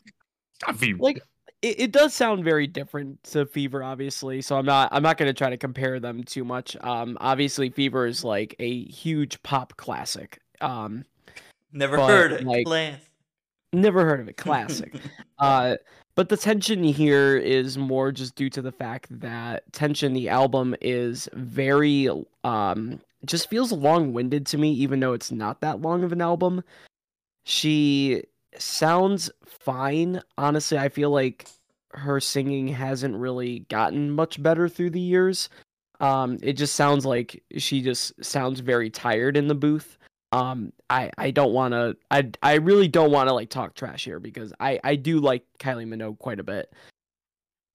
Not 0.65 0.75
fever. 0.77 0.99
like 0.99 1.21
it, 1.62 1.79
it 1.79 1.91
does 1.91 2.13
sound 2.13 2.43
very 2.43 2.67
different 2.67 3.23
to 3.23 3.45
Fever, 3.45 3.81
obviously. 3.81 4.41
So 4.41 4.57
I'm 4.57 4.65
not 4.65 4.89
I'm 4.91 5.01
not 5.03 5.17
gonna 5.17 5.33
try 5.33 5.49
to 5.49 5.57
compare 5.57 5.99
them 5.99 6.23
too 6.23 6.43
much. 6.43 6.75
Um, 6.81 7.17
obviously 7.21 7.69
Fever 7.69 8.05
is 8.05 8.23
like 8.25 8.55
a 8.60 8.83
huge 8.86 9.41
pop 9.43 9.75
classic. 9.77 10.39
Um, 10.62 11.05
Never 11.71 11.95
but, 11.97 12.07
heard 12.10 12.31
it. 12.33 12.43
like, 12.45 12.65
Class. 12.65 12.99
Never 13.73 14.06
heard 14.06 14.19
of 14.19 14.27
it. 14.27 14.38
Classic. 14.38 14.93
Uh, 15.39 15.75
but 16.15 16.30
the 16.30 16.36
tension 16.36 16.84
here 16.84 17.38
is 17.38 17.77
more 17.77 18.12
just 18.12 18.34
due 18.34 18.49
to 18.49 18.60
the 18.60 18.71
fact 18.71 19.08
that 19.19 19.71
tension, 19.71 20.13
the 20.13 20.30
album, 20.30 20.75
is 20.82 21.30
very 21.34 22.10
um, 22.43 22.99
just 23.23 23.47
feels 23.47 23.71
long-winded 23.71 24.47
to 24.47 24.58
me, 24.58 24.71
even 24.73 24.99
though 24.99 25.13
it's 25.13 25.32
not 25.32 25.62
that 25.62 25.80
long 25.80 26.03
of 26.03 26.12
an 26.12 26.21
album. 26.21 26.63
She 27.43 28.23
sounds 28.58 29.30
fine. 29.45 30.23
Honestly, 30.39 30.80
I 30.80 30.89
feel 30.89 31.12
like 31.12 31.47
her 31.91 32.19
singing 32.19 32.67
hasn't 32.67 33.15
really 33.15 33.60
gotten 33.69 34.10
much 34.10 34.41
better 34.41 34.67
through 34.67 34.89
the 34.89 34.99
years. 34.99 35.49
Um, 35.99 36.39
it 36.41 36.53
just 36.53 36.75
sounds 36.75 37.06
like 37.06 37.43
she 37.58 37.82
just 37.82 38.25
sounds 38.25 38.60
very 38.60 38.89
tired 38.89 39.38
in 39.38 39.47
the 39.47 39.53
booth 39.53 39.99
um 40.31 40.73
i 40.89 41.09
i 41.17 41.31
don't 41.31 41.53
want 41.53 41.73
to 41.73 41.95
i 42.11 42.29
i 42.43 42.55
really 42.55 42.87
don't 42.87 43.11
want 43.11 43.29
to 43.29 43.33
like 43.33 43.49
talk 43.49 43.73
trash 43.73 44.03
here 44.03 44.19
because 44.19 44.53
i 44.59 44.79
i 44.83 44.95
do 44.95 45.19
like 45.19 45.43
kylie 45.59 45.87
minogue 45.87 46.19
quite 46.19 46.39
a 46.39 46.43
bit. 46.43 46.71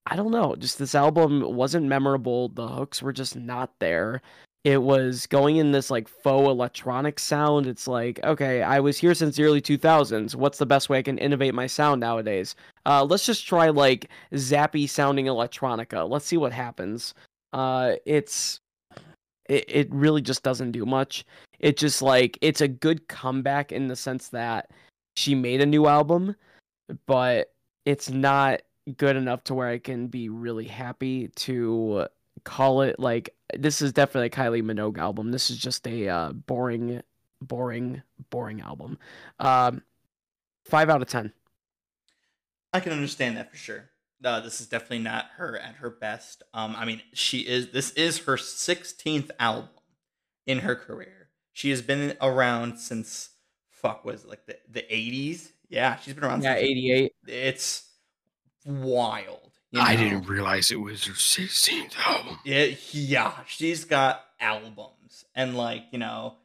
I 0.04 0.16
don't 0.16 0.32
know 0.32 0.56
just 0.56 0.78
this 0.78 0.94
album 0.94 1.42
wasn't 1.54 1.86
memorable. 1.86 2.48
The 2.48 2.66
hooks 2.68 3.00
were 3.02 3.12
just 3.12 3.36
not 3.36 3.78
there. 3.78 4.20
It 4.64 4.82
was 4.82 5.26
going 5.26 5.56
in 5.56 5.72
this 5.72 5.90
like 5.90 6.08
faux 6.08 6.48
electronic 6.48 7.18
sound. 7.18 7.66
It's 7.66 7.88
like 7.88 8.22
okay 8.24 8.62
i 8.62 8.80
was 8.80 8.98
here 8.98 9.14
since 9.14 9.36
the 9.36 9.44
early 9.44 9.62
2000s 9.62 10.34
what's 10.34 10.58
the 10.58 10.66
best 10.66 10.88
way 10.88 10.98
i 10.98 11.02
can 11.02 11.18
innovate 11.18 11.54
my 11.54 11.66
sound 11.66 12.00
nowadays? 12.00 12.54
Uh 12.84 13.04
let's 13.04 13.24
just 13.24 13.46
try 13.46 13.70
like 13.70 14.10
zappy 14.34 14.88
sounding 14.88 15.26
electronica. 15.26 16.08
Let's 16.08 16.26
see 16.26 16.36
what 16.36 16.52
happens. 16.52 17.14
Uh 17.52 17.94
it's 18.04 18.60
it, 19.48 19.64
it 19.68 19.88
really 19.92 20.22
just 20.22 20.42
doesn't 20.42 20.72
do 20.72 20.86
much. 20.86 21.24
It 21.58 21.76
just 21.76 22.02
like 22.02 22.38
it's 22.40 22.60
a 22.60 22.68
good 22.68 23.08
comeback 23.08 23.72
in 23.72 23.88
the 23.88 23.96
sense 23.96 24.28
that 24.28 24.70
she 25.16 25.34
made 25.34 25.60
a 25.60 25.66
new 25.66 25.86
album 25.86 26.34
but 27.06 27.52
it's 27.84 28.08
not 28.08 28.62
good 28.96 29.14
enough 29.14 29.44
to 29.44 29.54
where 29.54 29.68
i 29.68 29.78
can 29.78 30.06
be 30.06 30.30
really 30.30 30.64
happy 30.64 31.28
to 31.28 32.06
call 32.44 32.82
it 32.82 32.98
like 32.98 33.34
this 33.54 33.82
is 33.82 33.92
definitely 33.92 34.26
a 34.26 34.30
kylie 34.30 34.62
minogue 34.62 34.98
album. 34.98 35.30
This 35.30 35.50
is 35.50 35.56
just 35.56 35.86
a 35.86 36.08
uh, 36.08 36.32
boring 36.32 37.02
boring 37.40 38.02
boring 38.30 38.60
album. 38.60 38.98
Um 39.38 39.82
five 40.64 40.88
out 40.88 41.02
of 41.02 41.08
ten. 41.08 41.32
I 42.72 42.80
can 42.80 42.92
understand 42.92 43.36
that 43.36 43.50
for 43.50 43.56
sure. 43.56 43.90
Uh, 44.24 44.40
this 44.40 44.60
is 44.60 44.68
definitely 44.68 45.00
not 45.00 45.26
her 45.36 45.58
at 45.58 45.76
her 45.76 45.90
best. 45.90 46.42
Um, 46.54 46.74
I 46.76 46.84
mean, 46.84 47.02
she 47.12 47.38
is. 47.40 47.70
This 47.70 47.90
is 47.92 48.18
her 48.20 48.36
sixteenth 48.36 49.30
album 49.40 49.68
in 50.46 50.60
her 50.60 50.74
career. 50.76 51.28
She 51.52 51.70
has 51.70 51.82
been 51.82 52.16
around 52.20 52.78
since 52.78 53.30
fuck 53.70 54.04
was 54.04 54.24
it, 54.24 54.28
like 54.30 54.46
the 54.46 54.56
the 54.68 54.94
eighties. 54.94 55.52
Yeah, 55.68 55.96
she's 55.96 56.14
been 56.14 56.24
around. 56.24 56.42
yeah 56.42 56.54
88 56.56 57.12
It's 57.26 57.88
wild. 58.66 59.50
you 59.70 59.80
I 59.80 59.96
didn't 59.96 60.26
realize 60.28 60.70
it 60.70 60.80
was 60.80 61.06
her 61.06 61.14
16th 61.14 61.96
album. 62.06 62.38
It, 62.44 62.78
yeah, 62.92 63.32
she's 63.46 63.84
got 63.86 64.22
albums 64.38 65.24
and 65.34 65.56
like 65.56 65.84
you 65.90 65.98
know, 65.98 66.36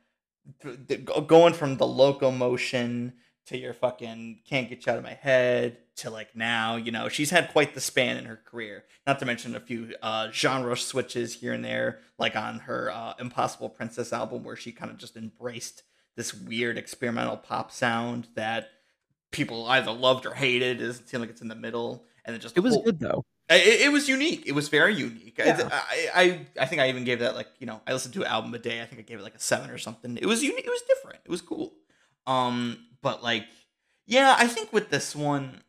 th- 0.62 0.78
th- 0.88 1.28
going 1.28 1.54
from 1.54 1.76
the 1.78 1.86
locomotion 1.88 3.14
to 3.48 3.58
your 3.58 3.74
fucking 3.74 4.40
can't 4.48 4.70
get 4.70 4.86
you 4.86 4.92
out 4.92 4.98
of 4.98 5.04
my 5.04 5.14
head 5.14 5.78
to 5.98 6.10
like 6.10 6.36
now, 6.36 6.76
you 6.76 6.92
know, 6.92 7.10
she's 7.10 7.30
had 7.32 7.50
quite 7.52 7.74
the 7.74 7.82
span 7.82 8.18
in 8.18 8.26
her 8.26 8.36
career. 8.46 8.84
Not 9.06 9.20
to 9.20 9.26
mention 9.26 9.56
a 9.56 9.60
few 9.60 9.94
uh, 10.02 10.30
genre 10.32 10.78
switches 10.78 11.34
here 11.36 11.54
and 11.54 11.64
there, 11.66 12.00
like 12.20 12.36
on 12.36 12.60
her 12.60 12.92
uh, 12.92 13.14
Impossible 13.20 13.70
Princess 13.70 14.14
album, 14.14 14.44
where 14.44 14.56
she 14.56 14.72
kind 14.72 14.92
of 14.92 14.98
just 14.98 15.16
embraced 15.18 15.84
this 16.16 16.34
weird 16.34 16.78
experimental 16.78 17.38
pop 17.38 17.72
sound 17.72 18.28
that 18.36 18.70
people 19.32 19.66
either 19.68 19.92
loved 19.92 20.26
or 20.26 20.34
hated. 20.34 20.82
It 20.82 20.86
doesn't 20.86 21.08
seem 21.08 21.22
like 21.22 21.30
it's 21.30 21.42
in 21.42 21.48
the 21.48 21.56
middle, 21.56 22.04
and 22.26 22.36
it 22.36 22.40
just 22.40 22.58
it 22.58 22.62
was 22.62 22.78
good 22.84 23.00
though 23.00 23.24
it, 23.50 23.82
it 23.82 23.92
was 23.92 24.10
unique. 24.10 24.44
It 24.46 24.52
was 24.52 24.68
very 24.68 24.94
unique. 24.96 25.40
I- 25.40 25.46
Yeah. 25.46 25.70
I, 25.72 26.10
I 26.16 26.48
I 26.64 26.66
think 26.66 26.82
I 26.82 26.90
even 26.90 27.06
gave 27.06 27.20
that 27.20 27.36
like 27.36 27.48
you 27.60 27.66
know 27.66 27.82
I 27.88 27.94
listened 27.94 28.14
to 28.16 28.22
an 28.24 28.28
album 28.28 28.54
a 28.54 28.60
day. 28.60 28.82
I 28.82 28.86
think 28.86 29.00
I 29.00 29.04
gave 29.04 29.20
it 29.20 29.24
like 29.24 29.36
a 29.36 29.40
seven 29.40 29.70
or 29.70 29.78
something. 29.78 30.18
It 30.18 30.26
was 30.26 30.44
unique. 30.44 30.66
It 30.66 30.70
was 30.70 30.82
different. 30.82 31.20
It 31.24 31.32
was 31.32 31.42
cool. 31.42 31.74
Um, 32.26 32.78
but 33.02 33.24
like 33.24 33.46
yeah, 34.08 34.36
I 34.38 34.48
think 34.48 34.72
with 34.72 34.90
this 34.90 35.16
one, 35.16 35.62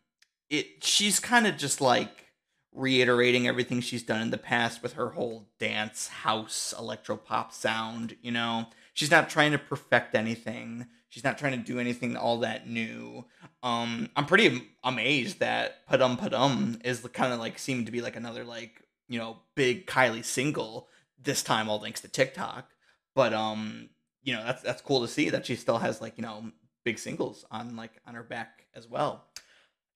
it 0.49 0.83
she's 0.85 1.19
kind 1.21 1.47
of 1.47 1.57
just 1.57 1.81
like 1.81 2.33
reiterating 2.73 3.49
everything 3.49 3.81
she's 3.81 4.05
done 4.05 4.23
in 4.23 4.31
the 4.31 4.39
past 4.39 4.83
with 4.83 4.93
her 4.93 5.11
whole 5.11 5.49
dance 5.59 6.09
house 6.09 6.73
electro 6.79 7.17
pop 7.17 7.53
sound. 7.53 8.17
You 8.23 8.31
know, 8.31 8.67
she's 8.95 9.11
not 9.11 9.29
trying 9.29 9.53
to 9.53 9.59
perfect 9.59 10.15
anything. 10.15 10.87
She's 11.09 11.25
not 11.25 11.37
trying 11.37 11.59
to 11.59 11.67
do 11.67 11.81
anything 11.81 12.17
all 12.17 12.39
that 12.39 12.69
new. 12.69 13.25
Um, 13.63 14.09
I'm 14.15 14.27
pretty 14.27 14.69
amazed 14.85 15.41
that 15.41 15.87
Padam 15.89 16.19
Padam 16.19 16.85
is 16.87 17.01
kind 17.13 17.33
of 17.33 17.41
like 17.41 17.59
seemed 17.59 17.87
to 17.87 17.93
be 17.93 18.01
like 18.01 18.15
another 18.15 18.45
like 18.45 18.83
you 19.09 19.19
know 19.19 19.39
big 19.57 19.87
Kylie 19.87 20.25
single 20.25 20.89
this 21.21 21.43
time, 21.43 21.69
all 21.69 21.81
thanks 21.81 22.03
to 22.03 22.09
TikTok. 22.09 22.71
But 23.17 23.35
um, 23.35 23.89
you 24.23 24.33
know 24.33 24.45
that's 24.45 24.63
that's 24.63 24.83
cool 24.83 25.01
to 25.01 25.09
see 25.09 25.31
that 25.31 25.47
she 25.47 25.57
still 25.57 25.79
has 25.79 26.01
like 26.01 26.17
you 26.17 26.23
know 26.23 26.53
big 26.85 26.99
singles 26.99 27.45
on 27.51 27.77
like 27.77 28.01
on 28.07 28.15
her 28.15 28.23
back 28.23 28.67
as 28.75 28.87
well. 28.89 29.25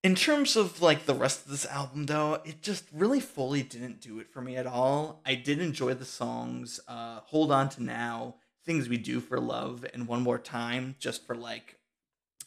In 0.03 0.15
terms 0.15 0.57
of 0.57 0.81
like 0.81 1.05
the 1.05 1.13
rest 1.13 1.45
of 1.45 1.51
this 1.51 1.65
album 1.65 2.05
though, 2.05 2.39
it 2.45 2.61
just 2.61 2.85
really 2.93 3.19
fully 3.19 3.63
didn't 3.63 4.01
do 4.01 4.19
it 4.19 4.29
for 4.31 4.41
me 4.41 4.55
at 4.57 4.67
all. 4.67 5.21
I 5.25 5.35
did 5.35 5.59
enjoy 5.59 5.93
the 5.93 6.05
songs 6.05 6.79
uh 6.87 7.21
Hold 7.27 7.51
On 7.51 7.69
to 7.69 7.83
Now, 7.83 8.35
Things 8.65 8.89
We 8.89 8.97
Do 8.97 9.19
for 9.19 9.39
Love 9.39 9.85
and 9.93 10.07
One 10.07 10.21
More 10.21 10.39
Time 10.39 10.95
just 10.99 11.25
for 11.25 11.35
like 11.35 11.77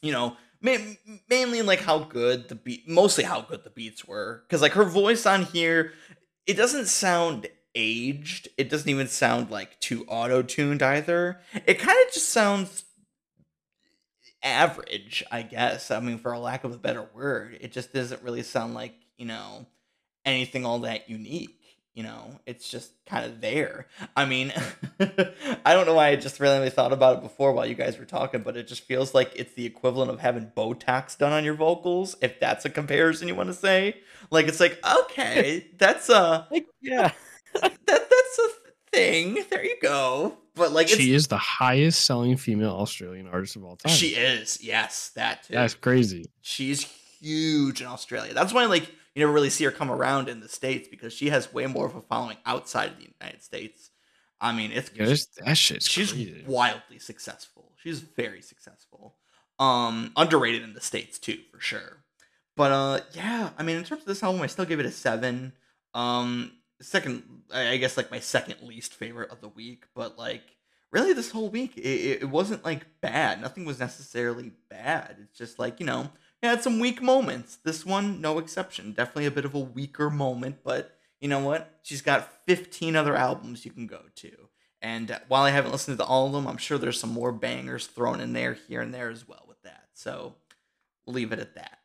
you 0.03 0.13
know, 0.13 0.37
ma- 0.61 0.77
mainly 1.29 1.63
like 1.63 1.81
how 1.81 2.01
good 2.01 2.49
the 2.49 2.55
beat 2.55 2.89
mostly 2.89 3.25
how 3.25 3.41
good 3.41 3.65
the 3.65 3.71
beats 3.71 4.05
were 4.07 4.45
cuz 4.49 4.61
like 4.61 4.73
her 4.73 4.85
voice 4.85 5.27
on 5.27 5.43
here 5.43 5.93
it 6.47 6.55
doesn't 6.55 6.87
sound 6.87 7.49
aged. 7.77 8.49
It 8.57 8.71
doesn't 8.71 8.89
even 8.89 9.07
sound 9.07 9.51
like 9.51 9.79
too 9.81 10.05
auto-tuned 10.09 10.83
either. 10.83 11.41
It 11.67 11.79
kind 11.79 11.99
of 12.07 12.13
just 12.13 12.31
sounds 12.31 12.85
average, 14.47 15.25
I 15.31 15.43
guess. 15.43 15.91
I 15.91 16.01
mean, 16.01 16.19
for 16.19 16.33
a 16.33 16.39
lack 16.39 16.65
of 16.65 16.73
a 16.73 16.79
better 16.79 17.07
word, 17.15 17.59
it 17.61 17.73
just 17.73 17.93
doesn't 17.93 18.23
really 18.23 18.43
sound 18.43 18.75
like, 18.75 18.95
you 19.19 19.27
know, 19.27 19.67
anything 20.25 20.65
all 20.65 20.81
that 20.81 21.11
unique. 21.11 21.53
You 21.95 22.03
know, 22.03 22.41
it's 22.45 22.69
just 22.69 22.93
kind 23.07 23.25
of 23.25 23.41
there. 23.41 23.87
I 24.15 24.27
mean, 24.27 24.53
I 25.01 25.73
don't 25.73 25.87
know 25.87 25.95
why 25.95 26.09
I 26.09 26.17
just 26.17 26.41
really 26.41 26.69
thought 26.69 26.93
about 26.93 27.17
it 27.17 27.23
before 27.23 27.53
while 27.53 27.65
you 27.65 27.75
guys 27.75 27.99
were 27.99 28.05
talking, 28.05 28.43
but 28.43 28.55
it 28.55 28.69
just 28.69 28.83
feels 28.83 29.15
like 29.15 29.33
it's 29.35 29.55
the 29.55 29.65
equivalent 29.65 30.11
of 30.11 30.21
having 30.21 30.53
Botox 30.55 31.17
done 31.17 31.33
on 31.33 31.43
your 31.43 31.55
vocals, 31.55 32.15
if 32.21 32.39
that's 32.39 32.67
a 32.67 32.71
comparison 32.71 33.29
you 33.29 33.35
want 33.35 33.49
to 33.49 33.55
say. 33.55 33.97
Like, 34.31 34.47
it's 34.47 34.61
like, 34.61 34.79
okay, 35.05 35.69
that's 35.79 36.11
a 36.11 36.47
like 36.51 36.67
yeah 36.83 37.13
that 37.55 37.79
that's 37.87 38.39
a 38.39 38.66
thing. 38.97 39.45
There 39.51 39.65
you 39.65 39.77
go. 39.83 40.37
But 40.55 40.73
like, 40.73 40.87
it's, 40.87 40.97
she 40.97 41.13
is 41.15 41.27
the 41.27 41.37
highest 41.39 42.05
selling 42.05 42.37
female 42.37 42.73
Australian 42.77 43.29
artist 43.29 43.57
of 43.57 43.65
all 43.65 43.77
time. 43.77 43.93
she 43.93 44.09
is. 44.09 44.63
Yes, 44.63 45.11
that 45.17 45.45
too. 45.45 45.53
That's 45.55 45.75
crazy. 45.75 46.25
She's 46.41 46.83
huge 47.21 47.81
in 47.83 47.87
Australia. 47.87 48.33
That's 48.35 48.53
why 48.53 48.65
like 48.67 48.89
you 49.15 49.21
never 49.21 49.33
really 49.33 49.51
see 49.51 49.65
her 49.65 49.71
come 49.71 49.91
around 49.91 50.29
in 50.29 50.41
the 50.41 50.49
states 50.49 50.89
because 50.89 51.13
she 51.13 51.31
has 51.31 51.53
way 51.53 51.67
more 51.67 51.87
of 51.87 51.95
a 51.95 52.01
following 52.03 52.37
outside 52.47 52.91
of 52.93 52.97
the 52.99 53.09
United 53.21 53.43
States. 53.43 53.91
I 54.41 54.53
mean, 54.53 54.71
it's 54.73 54.91
Yeah, 54.95 55.15
that 55.47 55.57
shit's 55.57 55.89
she's 55.89 56.13
crazy. 56.13 56.45
wildly 56.47 56.99
successful. 56.99 57.73
She's 57.83 58.01
very 58.01 58.43
successful. 58.43 59.15
Um, 59.59 60.13
underrated 60.17 60.63
in 60.63 60.75
the 60.75 60.81
states 60.83 61.19
too, 61.19 61.39
for 61.51 61.61
sure. 61.61 62.05
But 62.57 62.73
uh, 62.73 63.01
yeah, 63.13 63.51
I 63.59 63.63
mean, 63.63 63.77
in 63.77 63.85
terms 63.85 64.03
of 64.03 64.07
this 64.09 64.23
album, 64.23 64.43
I 64.43 64.47
still 64.47 64.65
give 64.67 64.81
it 64.81 64.87
a 64.87 64.91
seven. 64.91 65.53
Um, 65.95 66.53
second, 66.81 67.43
I 67.53 67.77
guess 67.77 67.97
like 67.97 68.11
my 68.11 68.21
second 68.21 68.67
least 68.67 68.95
favorite 68.95 69.31
of 69.31 69.41
the 69.41 69.49
week. 69.49 69.85
But 69.95 70.19
like, 70.19 70.43
really, 70.91 71.13
this 71.13 71.31
whole 71.31 71.49
week, 71.49 71.77
it, 71.77 71.83
it 71.83 72.23
it 72.23 72.31
wasn't 72.31 72.65
like 72.65 73.01
bad. 73.01 73.41
Nothing 73.41 73.65
was 73.65 73.81
necessarily 73.81 74.53
bad. 74.69 75.17
It's 75.23 75.39
just 75.39 75.59
like 75.59 75.81
you 75.81 75.87
know, 75.87 76.11
it 76.43 76.47
had 76.47 76.63
some 76.63 76.79
weak 76.79 77.03
moments. 77.03 77.57
This 77.57 77.85
one, 77.87 78.21
no 78.21 78.39
exception. 78.39 78.93
Definitely 78.93 79.27
a 79.27 79.31
bit 79.31 79.45
of 79.45 79.55
a 79.55 79.61
weaker 79.61 80.11
moment, 80.11 80.59
but 80.65 80.97
you 81.21 81.29
know 81.29 81.41
what? 81.41 81.79
She's 81.83 82.03
got 82.03 82.31
15 82.47 82.95
other 82.95 83.17
albums 83.17 83.65
you 83.65 83.71
can 83.71 83.87
go 83.87 84.03
to. 84.17 84.31
And 84.83 85.19
while 85.29 85.43
I 85.43 85.51
haven't 85.51 85.73
listened 85.73 85.99
to 85.99 86.05
all 86.05 86.27
of 86.27 86.33
them, 86.33 86.47
I'm 86.47 86.59
sure 86.59 86.79
there's 86.79 87.01
some 87.01 87.11
more 87.11 87.33
bangers 87.33 87.87
thrown 87.87 88.21
in 88.21 88.35
there 88.35 88.55
here 88.69 88.83
and 88.83 88.93
there 88.93 89.09
as 89.09 89.27
well 89.27 89.45
with 89.49 89.61
that. 89.63 89.89
So 89.95 90.35
leave 91.07 91.33
it 91.33 91.39
at 91.39 91.55
that. 91.55 91.79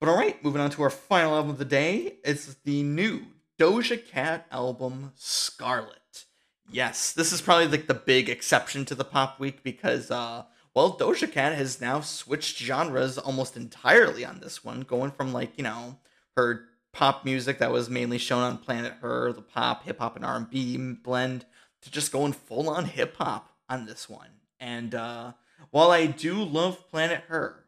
But 0.00 0.08
all 0.08 0.16
right, 0.16 0.42
moving 0.44 0.60
on 0.60 0.70
to 0.70 0.82
our 0.82 0.90
final 0.90 1.34
album 1.34 1.52
of 1.52 1.58
the 1.58 1.64
day. 1.64 2.18
It's 2.24 2.54
the 2.64 2.82
new 2.82 3.22
Doja 3.58 4.04
Cat 4.04 4.46
album, 4.50 5.12
Scarlet. 5.14 6.24
Yes, 6.70 7.12
this 7.12 7.32
is 7.32 7.40
probably 7.40 7.68
like 7.68 7.86
the 7.86 7.94
big 7.94 8.28
exception 8.28 8.84
to 8.86 8.96
the 8.96 9.04
pop 9.04 9.38
week 9.38 9.62
because 9.62 10.10
uh 10.10 10.44
well 10.74 10.96
Doja 10.96 11.30
Cat 11.30 11.54
has 11.54 11.80
now 11.80 12.00
switched 12.00 12.58
genres 12.58 13.16
almost 13.16 13.56
entirely 13.56 14.24
on 14.24 14.40
this 14.40 14.64
one, 14.64 14.80
going 14.80 15.12
from 15.12 15.32
like, 15.32 15.52
you 15.56 15.62
know, 15.62 15.98
her 16.36 16.64
pop 16.92 17.24
music 17.24 17.58
that 17.58 17.70
was 17.70 17.88
mainly 17.88 18.18
shown 18.18 18.42
on 18.42 18.58
Planet 18.58 18.94
Her, 19.00 19.32
the 19.32 19.42
pop, 19.42 19.84
hip 19.84 20.00
hop 20.00 20.16
and 20.16 20.24
R&B 20.24 20.76
blend 21.04 21.46
to 21.82 21.90
just 21.90 22.10
going 22.10 22.32
full 22.32 22.68
on 22.68 22.86
hip 22.86 23.16
hop 23.16 23.52
on 23.68 23.86
this 23.86 24.08
one. 24.08 24.30
And 24.58 24.96
uh 24.96 25.32
while 25.70 25.92
I 25.92 26.06
do 26.06 26.42
love 26.42 26.90
Planet 26.90 27.22
Her, 27.28 27.66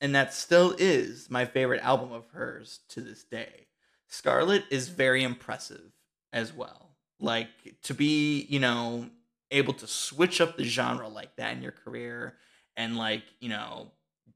and 0.00 0.12
that 0.16 0.34
still 0.34 0.74
is 0.78 1.30
my 1.30 1.44
favorite 1.44 1.82
album 1.82 2.10
of 2.10 2.26
hers 2.32 2.80
to 2.88 3.00
this 3.00 3.22
day, 3.22 3.67
Scarlet 4.08 4.64
is 4.70 4.88
very 4.88 5.22
impressive 5.22 5.92
as 6.32 6.52
well. 6.52 6.96
Like 7.20 7.48
to 7.82 7.94
be 7.94 8.46
you 8.48 8.60
know 8.60 9.10
able 9.50 9.72
to 9.74 9.86
switch 9.86 10.40
up 10.40 10.56
the 10.56 10.64
genre 10.64 11.08
like 11.08 11.36
that 11.36 11.56
in 11.56 11.62
your 11.62 11.72
career 11.72 12.34
and 12.76 12.96
like 12.96 13.22
you 13.40 13.48
know 13.48 13.90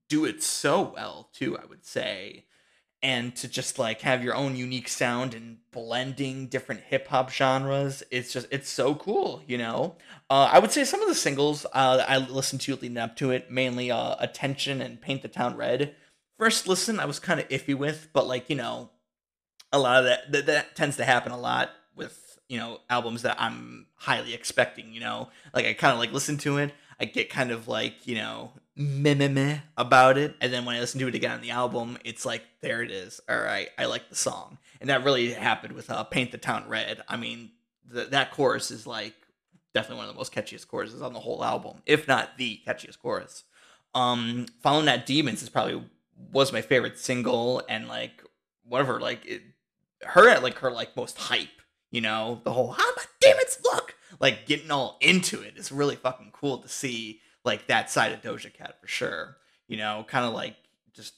do 0.09 0.25
it 0.25 0.43
so 0.43 0.93
well 0.95 1.29
too 1.33 1.57
i 1.59 1.65
would 1.67 1.85
say 1.85 2.45
and 3.03 3.35
to 3.35 3.49
just 3.49 3.79
like 3.79 4.01
have 4.03 4.23
your 4.23 4.35
own 4.35 4.57
unique 4.57 4.89
sound 4.89 5.35
and 5.35 5.59
blending 5.71 6.47
different 6.47 6.81
hip 6.83 7.09
hop 7.09 7.31
genres 7.31 8.03
it's 8.11 8.33
just 8.33 8.47
it's 8.51 8.69
so 8.69 8.95
cool 8.95 9.43
you 9.47 9.59
know? 9.59 9.97
Uh, 10.31 10.49
i 10.53 10.59
would 10.59 10.73
say 10.73 10.85
some 10.85 11.03
of 11.03 11.09
the 11.09 11.15
singles 11.15 11.67
uh, 11.73 12.05
i 12.07 12.19
listened 12.19 12.61
to 12.61 12.75
leading 12.77 12.99
up 12.99 13.17
to 13.17 13.31
it 13.31 13.51
mainly 13.51 13.91
uh, 13.91 14.17
attention 14.19 14.81
and 14.81 15.01
paint 15.01 15.23
the 15.23 15.29
town 15.29 15.57
red. 15.57 15.95
First 16.39 16.67
listen 16.67 17.01
i 17.01 17.05
was 17.05 17.19
kind 17.19 17.41
of 17.41 17.49
iffy 17.49 17.75
with 17.75 18.09
but 18.13 18.27
like 18.27 18.49
you 18.51 18.57
know 18.57 18.91
a 19.73 19.79
lot 19.79 19.99
of 19.99 20.05
that, 20.05 20.33
that 20.33 20.47
that 20.47 20.77
tends 20.77 20.97
to 20.99 21.05
happen 21.05 21.33
a 21.33 21.39
lot 21.39 21.71
with 21.95 22.39
you 22.49 22.59
know 22.59 22.81
albums 22.91 23.23
that 23.23 23.41
I'm 23.41 23.87
highly 23.95 24.35
expecting. 24.35 24.93
You 24.93 25.01
know, 25.01 25.29
like 25.55 25.67
I 25.67 25.73
kind 25.73 25.93
of 25.93 25.99
like 25.99 26.13
listen 26.13 26.37
to 26.39 26.59
it, 26.59 26.73
I 27.01 27.05
get 27.07 27.31
kind 27.31 27.51
of 27.51 27.69
like 27.69 28.07
you 28.07 28.15
know 28.17 28.53
meh 28.77 29.15
meh 29.15 29.29
meh 29.29 29.59
about 29.77 30.19
it, 30.19 30.37
and 30.41 30.53
then 30.53 30.65
when 30.65 30.77
I 30.77 30.81
listen 30.81 31.01
to 31.01 31.09
it 31.09 31.15
again 31.15 31.33
on 31.33 31.41
the 31.41 31.51
album, 31.51 31.99
it's 32.05 32.25
like 32.25 32.43
there 32.61 32.83
it 32.83 32.91
is. 32.91 33.21
All 33.29 33.41
right, 33.41 33.69
I 33.79 33.87
like 33.87 34.09
the 34.09 34.15
song, 34.15 34.59
and 34.81 34.91
that 34.91 35.05
really 35.05 35.33
happened 35.33 35.75
with 35.75 35.91
uh, 35.91 36.05
"Paint 36.05 36.33
the 36.33 36.39
Town 36.39 36.69
Red." 36.69 37.03
I 37.09 37.17
mean, 37.17 37.51
the, 37.89 38.05
that 38.05 38.31
chorus 38.31 38.71
is 38.71 38.87
like 38.87 39.15
definitely 39.75 39.97
one 39.97 40.09
of 40.09 40.15
the 40.15 40.19
most 40.19 40.35
catchiest 40.35 40.69
choruses 40.69 41.03
on 41.03 41.13
the 41.13 41.21
whole 41.21 41.43
album, 41.45 41.83
if 41.87 42.07
not 42.07 42.37
the 42.39 42.61
catchiest 42.67 42.99
chorus. 42.99 43.45
Um, 43.95 44.47
following 44.63 44.87
that, 44.87 45.07
"Demons" 45.07 45.43
is 45.43 45.49
probably 45.49 45.83
was 46.31 46.53
my 46.53 46.61
favorite 46.61 46.99
single, 46.99 47.63
and 47.69 47.89
like 47.89 48.23
whatever, 48.65 49.01
like 49.01 49.27
it, 49.27 49.43
her 50.05 50.29
at 50.29 50.43
like 50.43 50.59
her 50.59 50.71
like 50.71 50.97
most 50.97 51.19
hype 51.19 51.63
you 51.93 52.01
know, 52.01 52.41
the 52.43 52.53
whole 52.53 52.71
ah, 52.71 52.75
how 52.79 52.91
about 52.91 53.07
demons 53.21 53.59
look 53.63 53.95
like 54.19 54.47
getting 54.47 54.71
all 54.71 54.97
into 55.01 55.43
it 55.43 55.57
is 55.57 55.71
really 55.71 55.95
fucking 55.95 56.31
cool 56.33 56.59
to 56.59 56.69
see 56.69 57.21
like 57.45 57.67
that 57.67 57.91
side 57.91 58.13
of 58.13 58.23
Doja 58.23 58.53
Cat 58.53 58.81
for 58.81 58.89
sure. 58.89 59.37
You 59.69 59.77
know, 59.77 60.05
kind 60.09 60.25
of 60.25 60.33
like 60.33 60.57
just 60.95 61.15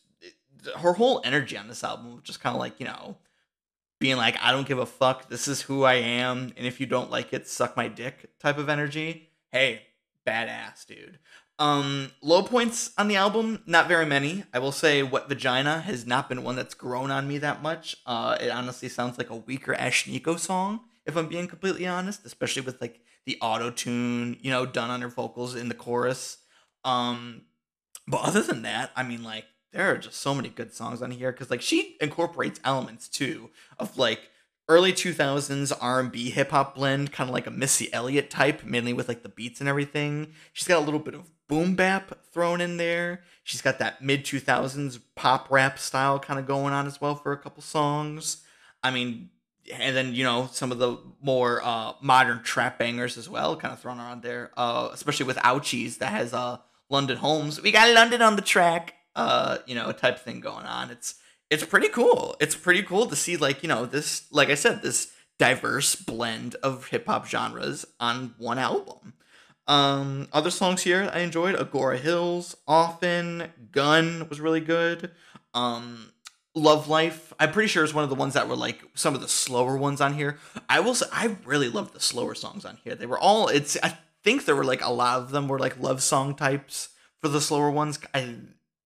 her 0.79 0.93
whole 0.93 1.23
energy 1.25 1.57
on 1.57 1.69
this 1.69 1.85
album, 1.85 2.21
just 2.25 2.41
kind 2.41 2.55
of 2.55 2.61
like 2.61 2.81
you 2.81 2.87
know, 2.87 3.17
being 4.01 4.17
like 4.17 4.37
I 4.43 4.51
don't 4.51 4.67
give 4.67 4.81
a 4.81 4.87
fuck. 4.87 5.29
This 5.29 5.47
is 5.47 5.63
who 5.63 5.85
I 5.85 5.95
am, 5.95 6.53
and 6.57 6.67
if 6.67 6.81
you 6.81 6.87
don't 6.87 7.11
like 7.11 7.33
it, 7.33 7.47
suck 7.47 7.77
my 7.77 7.87
dick 7.87 8.39
type 8.41 8.59
of 8.59 8.69
energy. 8.69 9.31
Hey, 9.53 9.83
badass, 10.27 10.87
dude. 10.87 11.21
Um, 11.59 12.11
low 12.21 12.43
points 12.43 12.91
on 12.99 13.07
the 13.07 13.17
album, 13.17 13.63
not 13.67 13.87
very 13.87 14.07
many. 14.07 14.45
I 14.53 14.59
will 14.59 14.73
say 14.73 15.03
Wet 15.03 15.29
Vagina 15.29 15.81
has 15.81 16.07
not 16.07 16.29
been 16.29 16.43
one 16.43 16.57
that's 16.57 16.75
grown 16.75 17.11
on 17.11 17.29
me 17.29 17.39
that 17.39 17.63
much. 17.63 17.97
Uh, 18.07 18.37
it 18.41 18.51
honestly 18.51 18.89
sounds 18.89 19.19
like 19.19 19.31
a 19.31 19.37
weaker 19.37 19.75
Ashnikko 19.75 20.39
song, 20.39 20.81
if 21.07 21.17
I'm 21.17 21.29
being 21.29 21.47
completely 21.47 21.87
honest, 21.87 22.27
especially 22.27 22.63
with 22.63 22.81
like 22.81 23.01
the 23.25 23.39
auto 23.41 23.71
tune, 23.71 24.37
you 24.41 24.51
know, 24.51 24.67
done 24.67 24.91
on 24.91 25.01
her 25.01 25.09
vocals 25.09 25.55
in 25.55 25.69
the 25.69 25.75
chorus. 25.75 26.39
Um, 26.85 27.43
but 28.09 28.23
other 28.23 28.43
than 28.43 28.63
that, 28.63 28.91
I 28.97 29.03
mean, 29.05 29.23
like, 29.23 29.45
there 29.73 29.91
are 29.91 29.99
just 29.99 30.21
so 30.21 30.35
many 30.35 30.49
good 30.49 30.73
songs 30.73 31.03
on 31.03 31.11
here 31.11 31.33
because 31.33 31.51
like 31.51 31.61
she 31.61 31.97
incorporates 32.01 32.61
elements 32.65 33.09
too 33.09 33.51
of 33.79 33.99
like 33.99 34.31
early 34.69 34.93
2000s 34.93 35.73
R&B 35.81 36.31
hip 36.31 36.51
hop 36.51 36.77
blend, 36.77 37.13
kind 37.13 37.29
of 37.29 37.35
like 37.35 37.47
a 37.47 37.51
Missy 37.51 37.93
Elliott 37.93 38.31
type, 38.31 38.65
mainly 38.65 38.93
with 38.93 39.09
like 39.09 39.23
the 39.23 39.29
beats 39.29 39.61
and 39.61 39.69
everything. 39.69 40.33
She's 40.53 40.69
got 40.69 40.79
a 40.79 40.85
little 40.85 41.01
bit 41.01 41.15
of 41.15 41.29
boom 41.49 41.75
bap 41.75 42.19
thrown 42.33 42.61
in 42.61 42.77
there. 42.77 43.23
She's 43.43 43.63
got 43.63 43.79
that 43.79 44.03
mid 44.03 44.25
2000s 44.25 45.01
pop 45.15 45.51
rap 45.51 45.79
style 45.79 46.19
kind 46.19 46.41
of 46.41 46.47
going 46.47 46.73
on 46.73 46.87
as 46.87 47.01
well 47.01 47.15
for 47.15 47.33
a 47.33 47.39
couple 47.39 47.63
songs. 47.63 48.43
I 48.83 48.91
mean, 48.91 49.31
and 49.73 49.97
then 49.97 50.15
you 50.15 50.25
know 50.25 50.49
some 50.53 50.73
of 50.73 50.79
the 50.79 50.99
more 51.21 51.63
uh, 51.63 51.95
modern 52.01 52.43
trap 52.43 52.79
bangers 52.79 53.17
as 53.17 53.29
well, 53.29 53.57
kind 53.57 53.73
of 53.73 53.81
thrown 53.81 53.99
around 53.99 54.23
there. 54.23 54.51
Uh, 54.57 54.91
especially 54.93 55.27
with 55.27 55.37
Ouchies 55.39 55.99
that 55.99 56.11
has 56.11 56.35
uh, 56.35 56.59
London 56.89 57.17
Holmes. 57.17 57.61
We 57.61 57.73
got 57.73 57.93
London 57.95 58.23
on 58.23 58.37
the 58.37 58.43
track. 58.43 58.95
Uh, 59.17 59.59
you 59.67 59.75
know, 59.75 59.93
type 59.93 60.19
thing 60.19 60.41
going 60.41 60.67
on. 60.67 60.91
It's 60.91 61.15
it's 61.51 61.65
pretty 61.65 61.89
cool. 61.89 62.37
It's 62.41 62.57
pretty 62.57 62.83
cool 62.83 63.07
to 63.07 63.17
see 63.17 63.37
like 63.37 63.63
you 63.63 63.69
know 63.69 63.87
this, 63.87 64.27
like 64.31 64.51
I 64.51 64.55
said, 64.55 64.83
this 64.83 65.13
diverse 65.39 65.95
blend 65.95 66.55
of 66.57 66.89
hip 66.89 67.07
hop 67.07 67.27
genres 67.27 67.85
on 68.01 68.35
one 68.39 68.59
album. 68.59 69.15
Um, 69.67 70.29
other 70.33 70.51
songs 70.51 70.83
here 70.83 71.11
I 71.13 71.21
enjoyed 71.21 71.57
Agora 71.57 71.99
Hills, 71.99 72.57
Often, 72.69 73.51
Gun 73.73 74.29
was 74.29 74.41
really 74.41 74.61
good. 74.61 75.11
Um, 75.55 76.13
Love 76.55 76.89
Life, 76.89 77.33
I'm 77.41 77.51
pretty 77.51 77.69
sure 77.69 77.83
is 77.83 77.95
one 77.95 78.05
of 78.05 78.11
the 78.11 78.17
ones 78.17 78.35
that 78.35 78.49
were 78.49 78.57
like 78.57 78.83
some 78.95 79.15
of 79.15 79.21
the 79.21 79.29
slower 79.29 79.77
ones 79.77 80.01
on 80.01 80.15
here. 80.15 80.39
I 80.69 80.81
will 80.81 80.95
say 80.95 81.07
I 81.13 81.37
really 81.45 81.69
loved 81.69 81.95
the 81.95 82.01
slower 82.01 82.35
songs 82.35 82.65
on 82.65 82.79
here. 82.85 82.95
They 82.95 83.07
were 83.07 83.19
all 83.19 83.49
it's 83.49 83.77
I 83.83 83.99
think 84.23 84.45
there 84.45 84.57
were 84.57 84.65
like 84.65 84.85
a 84.85 84.93
lot 84.93 85.21
of 85.21 85.31
them 85.31 85.49
were 85.49 85.59
like 85.59 85.81
love 85.81 86.03
song 86.03 86.35
types 86.35 86.91
for 87.21 87.29
the 87.29 87.41
slower 87.41 87.71
ones. 87.71 87.99
I 88.15 88.37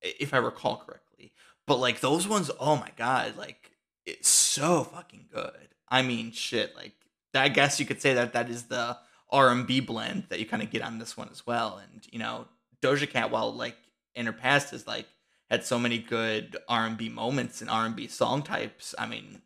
if 0.01 0.33
I 0.33 0.39
recall 0.39 0.77
correctly. 0.77 1.33
But 1.67 1.79
like 1.79 2.01
those 2.01 2.27
ones, 2.27 2.51
oh 2.59 2.77
my 2.77 2.91
god, 2.97 3.37
like 3.37 3.73
it's 4.07 4.29
so 4.29 4.85
fucking 4.85 5.27
good. 5.33 5.69
I 5.89 6.03
mean, 6.03 6.33
shit, 6.33 6.75
like 6.75 6.95
I 7.35 7.49
guess 7.49 7.79
you 7.79 7.85
could 7.85 8.01
say 8.01 8.15
that 8.15 8.33
that 8.33 8.49
is 8.49 8.65
the 8.65 8.97
R&B 9.31 9.81
blend 9.81 10.25
that 10.29 10.39
you 10.39 10.47
kind 10.47 10.63
of 10.63 10.71
get 10.71 10.83
on 10.83 10.99
this 10.99 11.17
one 11.17 11.29
as 11.31 11.47
well. 11.47 11.81
And 11.83 12.07
you 12.11 12.19
know, 12.19 12.47
Doja 12.83 13.09
Cat, 13.09 13.31
while 13.31 13.53
like 13.53 13.77
in 14.15 14.27
her 14.27 14.33
past 14.33 14.71
has 14.71 14.87
like 14.87 15.07
had 15.51 15.65
so 15.65 15.79
many 15.79 15.99
good 15.99 16.57
R&B 16.69 17.09
moments 17.09 17.61
and 17.61 17.71
R&B 17.71 18.07
song 18.09 18.43
types. 18.43 18.95
I 18.99 19.07
mean, 19.07 19.43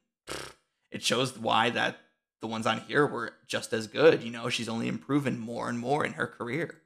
it 0.91 1.03
shows 1.03 1.39
why 1.39 1.71
that 1.71 1.99
the 2.41 2.49
ones 2.49 2.67
on 2.67 2.81
here 2.83 3.07
were 3.07 3.35
just 3.47 3.73
as 3.73 3.87
good. 3.87 4.23
You 4.23 4.31
know, 4.31 4.49
she's 4.49 4.69
only 4.69 4.89
improving 4.89 5.39
more 5.39 5.69
and 5.69 5.79
more 5.79 6.05
in 6.05 6.15
her 6.15 6.27
career. 6.27 6.83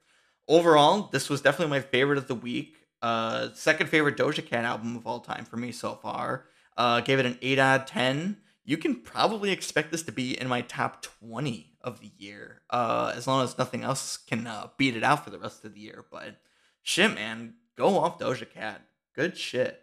Overall, 0.48 1.08
this 1.12 1.28
was 1.28 1.40
definitely 1.40 1.70
my 1.70 1.80
favorite 1.80 2.18
of 2.18 2.28
the 2.28 2.34
week. 2.34 2.76
Uh, 3.02 3.48
second 3.54 3.88
favorite 3.88 4.16
Doja 4.16 4.46
Cat 4.46 4.64
album 4.64 4.96
of 4.96 5.06
all 5.06 5.20
time 5.20 5.44
for 5.44 5.56
me 5.56 5.72
so 5.72 5.94
far. 5.94 6.44
Uh, 6.76 7.00
gave 7.00 7.18
it 7.18 7.26
an 7.26 7.38
eight 7.42 7.58
out 7.58 7.80
of 7.80 7.86
ten. 7.86 8.36
You 8.64 8.76
can 8.76 8.96
probably 8.96 9.50
expect 9.50 9.90
this 9.90 10.02
to 10.04 10.12
be 10.12 10.38
in 10.38 10.48
my 10.48 10.60
top 10.60 11.02
twenty 11.02 11.75
of 11.86 12.00
the 12.00 12.10
year, 12.18 12.60
uh, 12.68 13.12
as 13.14 13.26
long 13.26 13.44
as 13.44 13.56
nothing 13.56 13.84
else 13.84 14.16
can 14.16 14.46
uh, 14.46 14.66
beat 14.76 14.96
it 14.96 15.04
out 15.04 15.24
for 15.24 15.30
the 15.30 15.38
rest 15.38 15.64
of 15.64 15.72
the 15.72 15.80
year. 15.80 16.04
But 16.10 16.36
shit, 16.82 17.14
man, 17.14 17.54
go 17.78 17.96
off 17.98 18.18
Doja 18.18 18.50
Cat. 18.50 18.82
Good 19.14 19.38
shit. 19.38 19.80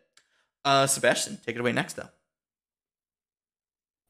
Uh, 0.66 0.86
Sebastian, 0.86 1.40
take 1.44 1.56
it 1.56 1.60
away 1.60 1.72
next 1.72 1.94
though. 1.94 2.10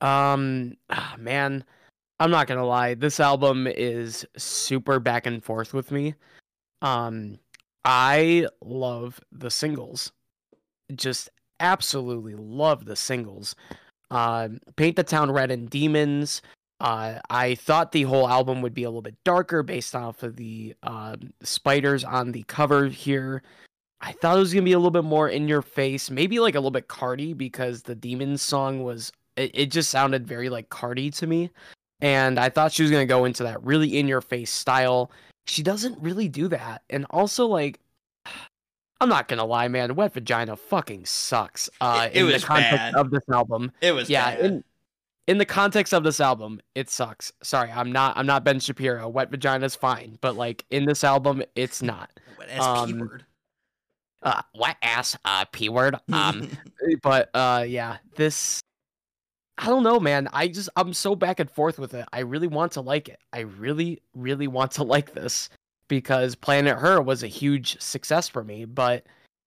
Um, 0.05 0.73
ah, 0.89 1.15
man, 1.17 1.63
I'm 2.19 2.31
not 2.31 2.47
gonna 2.47 2.65
lie. 2.65 2.95
This 2.95 3.19
album 3.19 3.67
is 3.67 4.25
super 4.35 4.99
back 4.99 5.25
and 5.27 5.43
forth 5.43 5.73
with 5.73 5.91
me. 5.91 6.15
Um, 6.81 7.39
I 7.85 8.47
love 8.61 9.19
the 9.31 9.51
singles. 9.51 10.11
Just 10.95 11.29
absolutely 11.59 12.35
love 12.35 12.85
the 12.85 12.95
singles. 12.95 13.55
Uh, 14.11 14.49
Paint 14.75 14.95
the 14.95 15.03
Town 15.03 15.31
Red 15.31 15.51
and 15.51 15.69
Demons 15.69 16.41
uh, 16.83 17.19
I 17.29 17.55
thought 17.55 17.93
the 17.93 18.03
whole 18.03 18.27
album 18.27 18.61
would 18.61 18.73
be 18.73 18.83
a 18.83 18.89
little 18.89 19.01
bit 19.01 19.15
darker 19.23 19.63
based 19.63 19.95
off 19.95 20.21
of 20.21 20.35
the 20.35 20.75
uh, 20.83 21.15
spiders 21.41 22.03
on 22.03 22.33
the 22.33 22.43
cover 22.43 22.87
here. 22.87 23.41
I 24.01 24.11
thought 24.11 24.35
it 24.35 24.39
was 24.41 24.53
gonna 24.53 24.65
be 24.65 24.73
a 24.73 24.77
little 24.77 24.91
bit 24.91 25.05
more 25.05 25.29
in 25.29 25.47
your 25.47 25.61
face, 25.61 26.11
maybe 26.11 26.39
like 26.39 26.55
a 26.55 26.59
little 26.59 26.71
bit 26.71 26.89
Cardi 26.89 27.33
because 27.33 27.83
the 27.83 27.95
Demons 27.95 28.41
song 28.41 28.83
was 28.83 29.13
it, 29.37 29.51
it 29.53 29.71
just 29.71 29.89
sounded 29.91 30.27
very 30.27 30.49
like 30.49 30.69
Cardi 30.69 31.09
to 31.11 31.25
me. 31.25 31.51
And 32.01 32.37
I 32.37 32.49
thought 32.49 32.73
she 32.73 32.83
was 32.83 32.91
gonna 32.91 33.05
go 33.05 33.23
into 33.23 33.43
that 33.43 33.63
really 33.63 33.97
in 33.97 34.09
your 34.09 34.19
face 34.19 34.51
style. 34.51 35.09
She 35.45 35.63
doesn't 35.63 35.97
really 36.01 36.27
do 36.27 36.49
that. 36.49 36.81
And 36.89 37.05
also 37.11 37.47
like 37.47 37.79
I'm 38.99 39.07
not 39.07 39.29
gonna 39.29 39.45
lie, 39.45 39.69
man, 39.69 39.95
Wet 39.95 40.13
Vagina 40.13 40.57
fucking 40.57 41.05
sucks. 41.05 41.69
Uh 41.79 42.09
it, 42.11 42.17
it 42.17 42.19
in 42.19 42.25
was 42.25 42.41
the 42.41 42.47
context 42.47 42.75
bad. 42.75 42.95
of 42.95 43.09
this 43.09 43.23
album. 43.31 43.71
It 43.79 43.93
was 43.93 44.09
yeah. 44.09 44.59
In, 45.27 45.37
the 45.37 45.45
context 45.45 45.93
of 45.93 46.03
this 46.03 46.19
album, 46.19 46.59
it 46.75 46.89
sucks. 46.89 47.31
Sorry, 47.41 47.71
I'm 47.71 47.91
not 47.91 48.17
I'm 48.17 48.25
not 48.25 48.43
Ben 48.43 48.59
Shapiro. 48.59 49.07
Wet 49.09 49.31
Vagina's 49.31 49.75
fine, 49.75 50.17
but 50.21 50.35
like 50.35 50.65
in 50.69 50.85
this 50.85 51.03
album, 51.03 51.43
it's 51.55 51.81
not. 51.81 52.11
Wet 52.37 52.49
ass 52.49 52.85
P 52.85 52.93
um, 52.93 52.99
word. 52.99 53.25
Uh 54.21 54.41
wet 54.55 54.77
ass 54.81 55.17
uh 55.25 55.45
P 55.51 55.69
word. 55.69 55.95
Um 56.11 56.49
but 57.01 57.29
uh 57.33 57.65
yeah, 57.67 57.97
this 58.15 58.61
I 59.57 59.67
don't 59.67 59.83
know, 59.83 59.99
man. 59.99 60.27
I 60.33 60.47
just 60.47 60.69
I'm 60.75 60.93
so 60.93 61.15
back 61.15 61.39
and 61.39 61.49
forth 61.49 61.77
with 61.77 61.93
it. 61.93 62.05
I 62.11 62.19
really 62.19 62.47
want 62.47 62.71
to 62.73 62.81
like 62.81 63.07
it. 63.07 63.19
I 63.31 63.41
really, 63.41 64.01
really 64.15 64.47
want 64.47 64.71
to 64.73 64.83
like 64.83 65.13
this 65.13 65.49
because 65.87 66.35
Planet 66.35 66.77
Her 66.77 67.01
was 67.01 67.23
a 67.23 67.27
huge 67.27 67.79
success 67.79 68.27
for 68.27 68.43
me. 68.43 68.65
But 68.65 69.05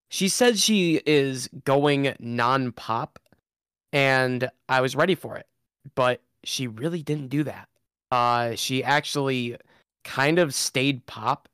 she 0.09 0.29
said 0.29 0.59
she 0.59 1.01
is 1.07 1.49
going 1.65 2.15
non-pop, 2.21 3.19
and 3.93 4.49
I 4.69 4.81
was 4.81 4.95
ready 4.95 5.17
for 5.17 5.37
it. 5.37 5.47
But 5.95 6.21
she 6.45 6.67
really 6.67 7.03
didn't 7.03 7.29
do 7.29 7.45
that. 7.45 7.69
Uh, 8.11 8.55
she 8.55 8.85
actually 8.85 9.57
kind 10.05 10.39
of 10.39 10.55
stayed 10.55 11.05
pop, 11.07 11.49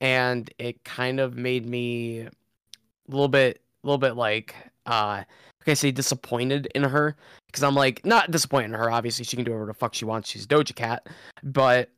and 0.00 0.50
it 0.58 0.82
kind 0.84 1.20
of 1.20 1.36
made 1.36 1.66
me 1.66 2.20
a 2.20 2.30
little 3.08 3.28
bit, 3.28 3.60
a 3.82 3.86
little 3.86 3.98
bit 3.98 4.16
like, 4.16 4.54
uh, 4.86 5.22
okay, 5.62 5.74
say 5.74 5.90
disappointed 5.90 6.68
in 6.74 6.82
her 6.82 7.16
because 7.46 7.62
I'm 7.62 7.74
like 7.74 8.04
not 8.04 8.30
disappointed 8.30 8.66
in 8.66 8.74
her. 8.74 8.90
Obviously, 8.90 9.24
she 9.24 9.36
can 9.36 9.44
do 9.44 9.52
whatever 9.52 9.66
the 9.66 9.74
fuck 9.74 9.94
she 9.94 10.04
wants. 10.04 10.30
She's 10.30 10.46
Doja 10.46 10.74
Cat, 10.74 11.06
but 11.42 11.90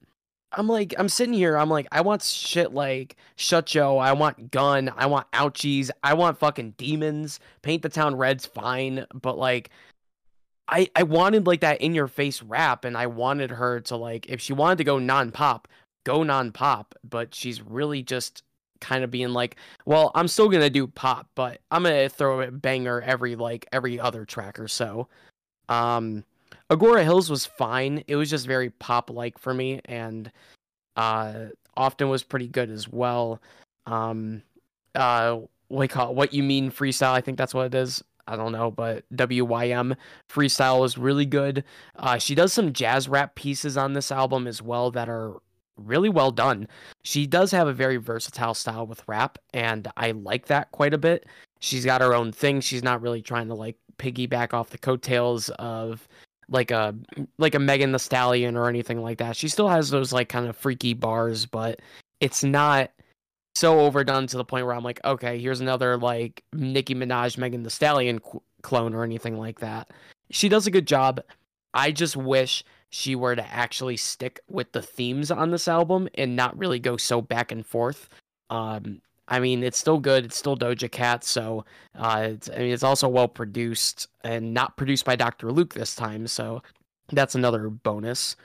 I'm 0.52 0.68
like 0.68 0.94
I'm 0.98 1.08
sitting 1.08 1.34
here. 1.34 1.56
I'm 1.56 1.70
like 1.70 1.86
I 1.92 2.00
want 2.00 2.22
shit 2.22 2.72
like 2.72 3.16
Shutcho. 3.38 4.00
I 4.00 4.12
want 4.12 4.50
Gun. 4.50 4.92
I 4.96 5.06
want 5.06 5.30
Ouchies. 5.32 5.90
I 6.02 6.14
want 6.14 6.38
fucking 6.38 6.74
demons. 6.76 7.40
Paint 7.62 7.82
the 7.82 7.88
town 7.88 8.16
red's 8.16 8.46
fine, 8.46 9.06
but 9.14 9.38
like. 9.38 9.70
I, 10.72 10.88
I 10.96 11.02
wanted 11.02 11.46
like 11.46 11.60
that 11.60 11.82
in 11.82 11.94
your 11.94 12.08
face 12.08 12.42
rap 12.42 12.86
and 12.86 12.96
I 12.96 13.06
wanted 13.06 13.50
her 13.50 13.80
to 13.82 13.96
like 13.96 14.26
if 14.30 14.40
she 14.40 14.54
wanted 14.54 14.78
to 14.78 14.84
go 14.84 14.98
non 14.98 15.30
pop, 15.30 15.68
go 16.04 16.22
non 16.22 16.50
pop, 16.50 16.94
but 17.08 17.34
she's 17.34 17.60
really 17.60 18.02
just 18.02 18.42
kind 18.80 19.04
of 19.04 19.10
being 19.10 19.28
like, 19.28 19.56
well, 19.84 20.10
I'm 20.14 20.28
still 20.28 20.48
gonna 20.48 20.70
do 20.70 20.86
pop, 20.86 21.28
but 21.34 21.60
I'm 21.70 21.82
gonna 21.82 22.08
throw 22.08 22.40
a 22.40 22.50
banger 22.50 23.02
every 23.02 23.36
like 23.36 23.66
every 23.70 24.00
other 24.00 24.24
track 24.24 24.58
or 24.58 24.66
so. 24.66 25.08
Um, 25.68 26.24
Agora 26.70 27.04
Hills 27.04 27.28
was 27.28 27.44
fine. 27.44 28.02
It 28.08 28.16
was 28.16 28.30
just 28.30 28.46
very 28.46 28.70
pop 28.70 29.10
like 29.10 29.38
for 29.38 29.52
me, 29.52 29.82
and 29.84 30.32
uh, 30.96 31.48
often 31.76 32.08
was 32.08 32.22
pretty 32.22 32.48
good 32.48 32.70
as 32.70 32.88
well. 32.88 33.42
Um, 33.84 34.42
uh, 34.94 35.40
what 35.68 35.90
call 35.90 36.10
it? 36.10 36.14
what 36.14 36.32
you 36.32 36.42
mean 36.42 36.70
freestyle? 36.70 37.12
I 37.12 37.20
think 37.20 37.36
that's 37.36 37.52
what 37.52 37.66
it 37.66 37.74
is. 37.74 38.02
I 38.26 38.36
don't 38.36 38.52
know, 38.52 38.70
but 38.70 39.04
WYM 39.14 39.96
freestyle 40.30 40.84
is 40.84 40.96
really 40.96 41.26
good. 41.26 41.64
Uh, 41.96 42.18
she 42.18 42.34
does 42.34 42.52
some 42.52 42.72
jazz 42.72 43.08
rap 43.08 43.34
pieces 43.34 43.76
on 43.76 43.92
this 43.92 44.12
album 44.12 44.46
as 44.46 44.62
well 44.62 44.90
that 44.92 45.08
are 45.08 45.40
really 45.76 46.08
well 46.08 46.30
done. 46.30 46.68
She 47.02 47.26
does 47.26 47.50
have 47.50 47.68
a 47.68 47.72
very 47.72 47.96
versatile 47.96 48.54
style 48.54 48.86
with 48.86 49.06
rap, 49.06 49.38
and 49.52 49.88
I 49.96 50.12
like 50.12 50.46
that 50.46 50.70
quite 50.72 50.94
a 50.94 50.98
bit. 50.98 51.26
She's 51.60 51.84
got 51.84 52.00
her 52.00 52.14
own 52.14 52.32
thing. 52.32 52.60
She's 52.60 52.82
not 52.82 53.02
really 53.02 53.22
trying 53.22 53.48
to 53.48 53.54
like 53.54 53.76
piggyback 53.98 54.52
off 54.52 54.70
the 54.70 54.78
coattails 54.78 55.48
of 55.50 56.08
like 56.48 56.70
a 56.70 56.94
like 57.38 57.54
a 57.54 57.58
Megan 57.58 57.92
Thee 57.92 57.98
Stallion 57.98 58.56
or 58.56 58.68
anything 58.68 59.02
like 59.02 59.18
that. 59.18 59.36
She 59.36 59.48
still 59.48 59.68
has 59.68 59.90
those 59.90 60.12
like 60.12 60.28
kind 60.28 60.46
of 60.46 60.56
freaky 60.56 60.94
bars, 60.94 61.46
but 61.46 61.80
it's 62.20 62.44
not 62.44 62.90
so 63.54 63.80
overdone 63.80 64.26
to 64.28 64.36
the 64.36 64.44
point 64.44 64.66
where 64.66 64.74
I'm 64.74 64.84
like, 64.84 65.00
okay, 65.04 65.38
here's 65.38 65.60
another 65.60 65.96
like 65.96 66.42
Nicki 66.52 66.94
Minaj, 66.94 67.36
Megan 67.38 67.62
Thee 67.62 67.70
Stallion 67.70 68.18
qu- 68.18 68.42
clone 68.62 68.94
or 68.94 69.04
anything 69.04 69.38
like 69.38 69.60
that. 69.60 69.92
She 70.30 70.48
does 70.48 70.66
a 70.66 70.70
good 70.70 70.86
job. 70.86 71.20
I 71.74 71.92
just 71.92 72.16
wish 72.16 72.64
she 72.90 73.14
were 73.14 73.34
to 73.34 73.46
actually 73.46 73.96
stick 73.96 74.40
with 74.48 74.72
the 74.72 74.82
themes 74.82 75.30
on 75.30 75.50
this 75.50 75.68
album 75.68 76.08
and 76.14 76.36
not 76.36 76.56
really 76.58 76.78
go 76.78 76.96
so 76.96 77.22
back 77.22 77.50
and 77.50 77.66
forth. 77.66 78.08
Um, 78.50 79.00
I 79.28 79.40
mean, 79.40 79.62
it's 79.62 79.78
still 79.78 79.98
good. 79.98 80.26
It's 80.26 80.36
still 80.36 80.56
Doja 80.56 80.90
Cat, 80.90 81.24
so 81.24 81.64
uh, 81.94 82.28
it's, 82.32 82.50
I 82.50 82.58
mean, 82.58 82.72
it's 82.72 82.82
also 82.82 83.08
well 83.08 83.28
produced 83.28 84.08
and 84.24 84.52
not 84.52 84.76
produced 84.76 85.06
by 85.06 85.16
Dr. 85.16 85.50
Luke 85.50 85.72
this 85.72 85.94
time, 85.94 86.26
so 86.26 86.62
that's 87.12 87.34
another 87.34 87.70
bonus. 87.70 88.36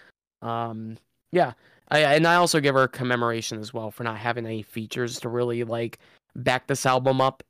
Um, 0.41 0.97
yeah, 1.32 1.53
I, 1.90 2.00
and 2.00 2.28
I 2.28 2.36
also 2.36 2.60
give 2.60 2.76
her 2.76 2.88
commemoration 2.88 3.60
as 3.60 3.74
well 3.74 3.92
for 3.92 4.04
not 4.04 4.18
having 4.18 4.46
any 4.46 4.62
features 4.62 5.20
to 5.22 5.30
really 5.30 5.64
like 5.64 6.00
back 6.36 6.68
this 6.68 6.86
album 6.86 7.22
up. 7.22 7.44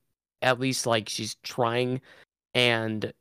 At 0.43 0.59
least 0.59 0.85
like 0.85 1.09
she's 1.09 1.35
trying, 1.41 1.99
and 2.53 3.11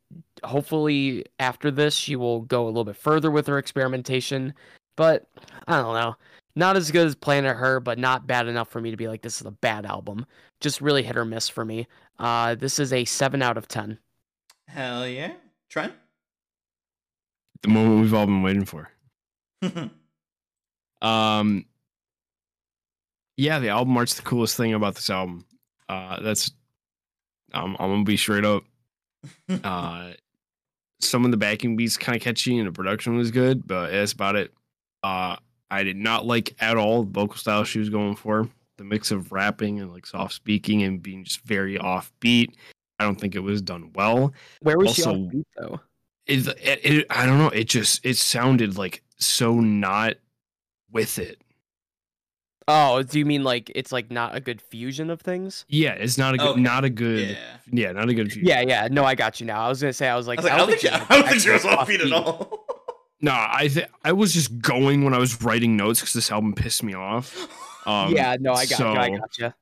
hopefully 0.44 1.24
after 1.38 1.70
this 1.70 1.94
she 1.94 2.14
will 2.14 2.42
go 2.42 2.64
a 2.64 2.66
little 2.66 2.84
bit 2.84 2.96
further 2.96 3.30
with 3.30 3.46
her 3.46 3.56
experimentation. 3.56 4.52
But 4.96 5.26
I 5.66 5.80
don't 5.80 5.94
know, 5.94 6.16
not 6.56 6.76
as 6.76 6.90
good 6.90 7.06
as 7.06 7.14
Planet 7.14 7.56
Her, 7.56 7.80
but 7.80 7.98
not 7.98 8.26
bad 8.26 8.48
enough 8.48 8.68
for 8.68 8.82
me 8.82 8.90
to 8.90 8.98
be 8.98 9.08
like 9.08 9.22
this 9.22 9.40
is 9.40 9.46
a 9.46 9.50
bad 9.50 9.86
album. 9.86 10.26
Just 10.60 10.82
really 10.82 11.02
hit 11.02 11.16
or 11.16 11.24
miss 11.24 11.48
for 11.48 11.64
me. 11.64 11.86
Uh, 12.18 12.54
this 12.54 12.78
is 12.78 12.92
a 12.92 13.06
seven 13.06 13.40
out 13.40 13.56
of 13.56 13.66
ten. 13.66 13.98
Hell 14.68 15.08
yeah, 15.08 15.32
Trent. 15.70 15.94
The 17.62 17.68
moment 17.68 18.02
we've 18.02 18.12
all 18.12 18.26
been 18.26 18.42
waiting 18.42 18.66
for. 18.66 18.90
Um, 21.02 21.64
yeah, 23.36 23.58
the 23.58 23.68
album 23.68 23.96
art's 23.96 24.14
the 24.14 24.22
coolest 24.22 24.56
thing 24.56 24.74
about 24.74 24.94
this 24.94 25.10
album. 25.10 25.44
Uh, 25.88 26.20
that's 26.20 26.50
I'm 27.52 27.76
I'm 27.78 27.90
gonna 27.90 28.04
be 28.04 28.16
straight 28.16 28.44
up. 28.44 28.64
Uh, 29.64 30.12
some 31.00 31.24
of 31.24 31.30
the 31.32 31.36
backing 31.36 31.76
beats 31.76 31.96
kind 31.96 32.14
of 32.16 32.22
catchy 32.22 32.58
and 32.58 32.66
the 32.68 32.72
production 32.72 33.16
was 33.16 33.30
good, 33.30 33.66
but 33.66 33.90
that's 33.90 34.12
about 34.12 34.36
it. 34.36 34.52
Uh, 35.02 35.36
I 35.70 35.82
did 35.82 35.96
not 35.96 36.24
like 36.26 36.54
at 36.60 36.76
all 36.76 37.02
the 37.02 37.10
vocal 37.10 37.36
style 37.36 37.64
she 37.64 37.78
was 37.80 37.90
going 37.90 38.14
for. 38.16 38.48
The 38.78 38.84
mix 38.84 39.10
of 39.10 39.32
rapping 39.32 39.80
and 39.80 39.92
like 39.92 40.06
soft 40.06 40.32
speaking 40.34 40.82
and 40.84 41.02
being 41.02 41.24
just 41.24 41.40
very 41.42 41.76
offbeat. 41.76 42.54
I 42.98 43.04
don't 43.04 43.20
think 43.20 43.34
it 43.34 43.40
was 43.40 43.60
done 43.62 43.90
well. 43.94 44.32
Where 44.60 44.78
was 44.78 44.94
she 44.94 45.02
Also- 45.02 45.14
on 45.14 45.28
beat 45.28 45.46
though? 45.56 45.80
It, 46.26 46.46
it, 46.48 46.80
it 46.84 47.06
I 47.10 47.26
don't 47.26 47.38
know. 47.38 47.48
It 47.50 47.64
just 47.64 48.04
it 48.04 48.16
sounded 48.16 48.76
like 48.78 49.02
so 49.18 49.60
not 49.60 50.14
with 50.96 51.18
it. 51.18 51.40
Oh, 52.68 53.02
do 53.04 53.18
you 53.20 53.24
mean 53.24 53.44
like 53.44 53.70
it's 53.76 53.92
like 53.92 54.10
not 54.10 54.34
a 54.34 54.40
good 54.40 54.60
fusion 54.60 55.08
of 55.08 55.20
things? 55.20 55.64
Yeah, 55.68 55.92
it's 55.92 56.18
not 56.18 56.34
a 56.34 56.38
good, 56.38 56.48
Okay. 56.48 56.60
not 56.60 56.84
a 56.84 56.90
good, 56.90 57.30
yeah, 57.30 57.36
yeah. 57.70 57.92
not 57.92 58.08
a 58.08 58.14
good. 58.14 58.32
View. 58.32 58.42
Yeah, 58.44 58.62
yeah. 58.62 58.88
No, 58.90 59.04
I 59.04 59.14
got 59.14 59.38
you 59.38 59.46
now. 59.46 59.64
I 59.64 59.68
was 59.68 59.80
gonna 59.80 59.92
say 59.92 60.08
I 60.08 60.16
was 60.16 60.26
like, 60.26 60.40
I 60.40 60.42
was 60.42 60.50
like, 60.50 60.54
I 60.54 60.58
don't 60.58 60.68
think 60.68 60.80
she, 60.80 60.88
I 60.90 60.98
don't 61.20 61.28
think 61.28 61.40
she 61.42 61.50
was 61.50 61.64
actually 61.64 61.98
offbeat 61.98 62.06
at 62.06 62.12
all. 62.12 62.66
No, 63.20 63.32
I 63.32 63.68
th- 63.72 63.86
I 64.04 64.12
was 64.12 64.34
just 64.34 64.58
going 64.60 65.04
when 65.04 65.14
I 65.14 65.18
was 65.18 65.40
writing 65.42 65.76
notes 65.76 66.00
because 66.00 66.12
this 66.12 66.30
album 66.32 66.54
pissed 66.54 66.82
me 66.82 66.94
off. 66.94 67.48
Um, 67.86 68.12
yeah, 68.12 68.34
no, 68.40 68.52
I 68.52 68.66
got 68.66 68.80
you. 68.80 68.86
I 68.86 69.10
got 69.16 69.38
you. 69.38 69.54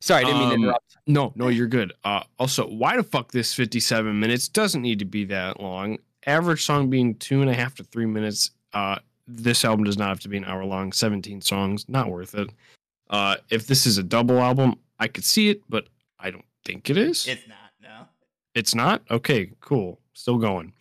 Sorry, 0.00 0.24
I 0.24 0.26
didn't 0.26 0.40
mean 0.40 0.48
to 0.48 0.54
Um, 0.56 0.62
interrupt. 0.64 0.96
No, 1.06 1.32
no, 1.36 1.46
you're 1.46 1.68
good. 1.68 1.92
Uh, 2.02 2.24
also, 2.36 2.66
why 2.68 2.96
the 2.96 3.04
fuck 3.04 3.30
this 3.30 3.54
57 3.54 4.18
minutes 4.18 4.48
doesn't 4.48 4.82
need 4.82 4.98
to 4.98 5.04
be 5.04 5.24
that 5.26 5.60
long? 5.60 5.98
Average 6.26 6.64
song 6.64 6.90
being 6.90 7.14
two 7.14 7.40
and 7.40 7.48
a 7.48 7.54
half 7.54 7.76
to 7.76 7.84
three 7.84 8.06
minutes. 8.06 8.50
Uh, 8.72 8.98
this 9.28 9.64
album 9.64 9.84
does 9.84 9.98
not 9.98 10.08
have 10.08 10.20
to 10.20 10.28
be 10.28 10.38
an 10.38 10.44
hour 10.44 10.64
long. 10.64 10.90
17 10.92 11.40
songs, 11.42 11.84
not 11.88 12.08
worth 12.10 12.34
it. 12.34 12.50
Uh, 13.10 13.36
if 13.50 13.66
this 13.66 13.86
is 13.86 13.98
a 13.98 14.02
double 14.02 14.38
album, 14.40 14.74
I 14.98 15.06
could 15.08 15.24
see 15.24 15.50
it, 15.50 15.62
but 15.68 15.86
I 16.18 16.30
don't 16.30 16.44
think 16.64 16.90
it 16.90 16.96
is. 16.96 17.26
It's 17.28 17.46
not. 17.46 17.56
No. 17.82 18.06
It's 18.54 18.74
not? 18.74 19.02
Okay, 19.10 19.52
cool. 19.60 20.00
Still 20.14 20.38
going. 20.38 20.72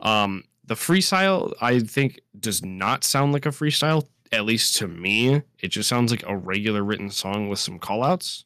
Um 0.00 0.44
the 0.64 0.74
freestyle 0.74 1.52
I 1.60 1.78
think 1.80 2.20
does 2.40 2.64
not 2.64 3.04
sound 3.04 3.32
like 3.32 3.46
a 3.46 3.50
freestyle, 3.50 4.06
at 4.32 4.44
least 4.44 4.76
to 4.76 4.88
me. 4.88 5.42
It 5.60 5.68
just 5.68 5.88
sounds 5.88 6.10
like 6.10 6.24
a 6.26 6.36
regular 6.36 6.82
written 6.84 7.10
song 7.10 7.48
with 7.48 7.58
some 7.58 7.78
callouts. 7.78 8.44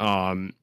Um 0.00 0.54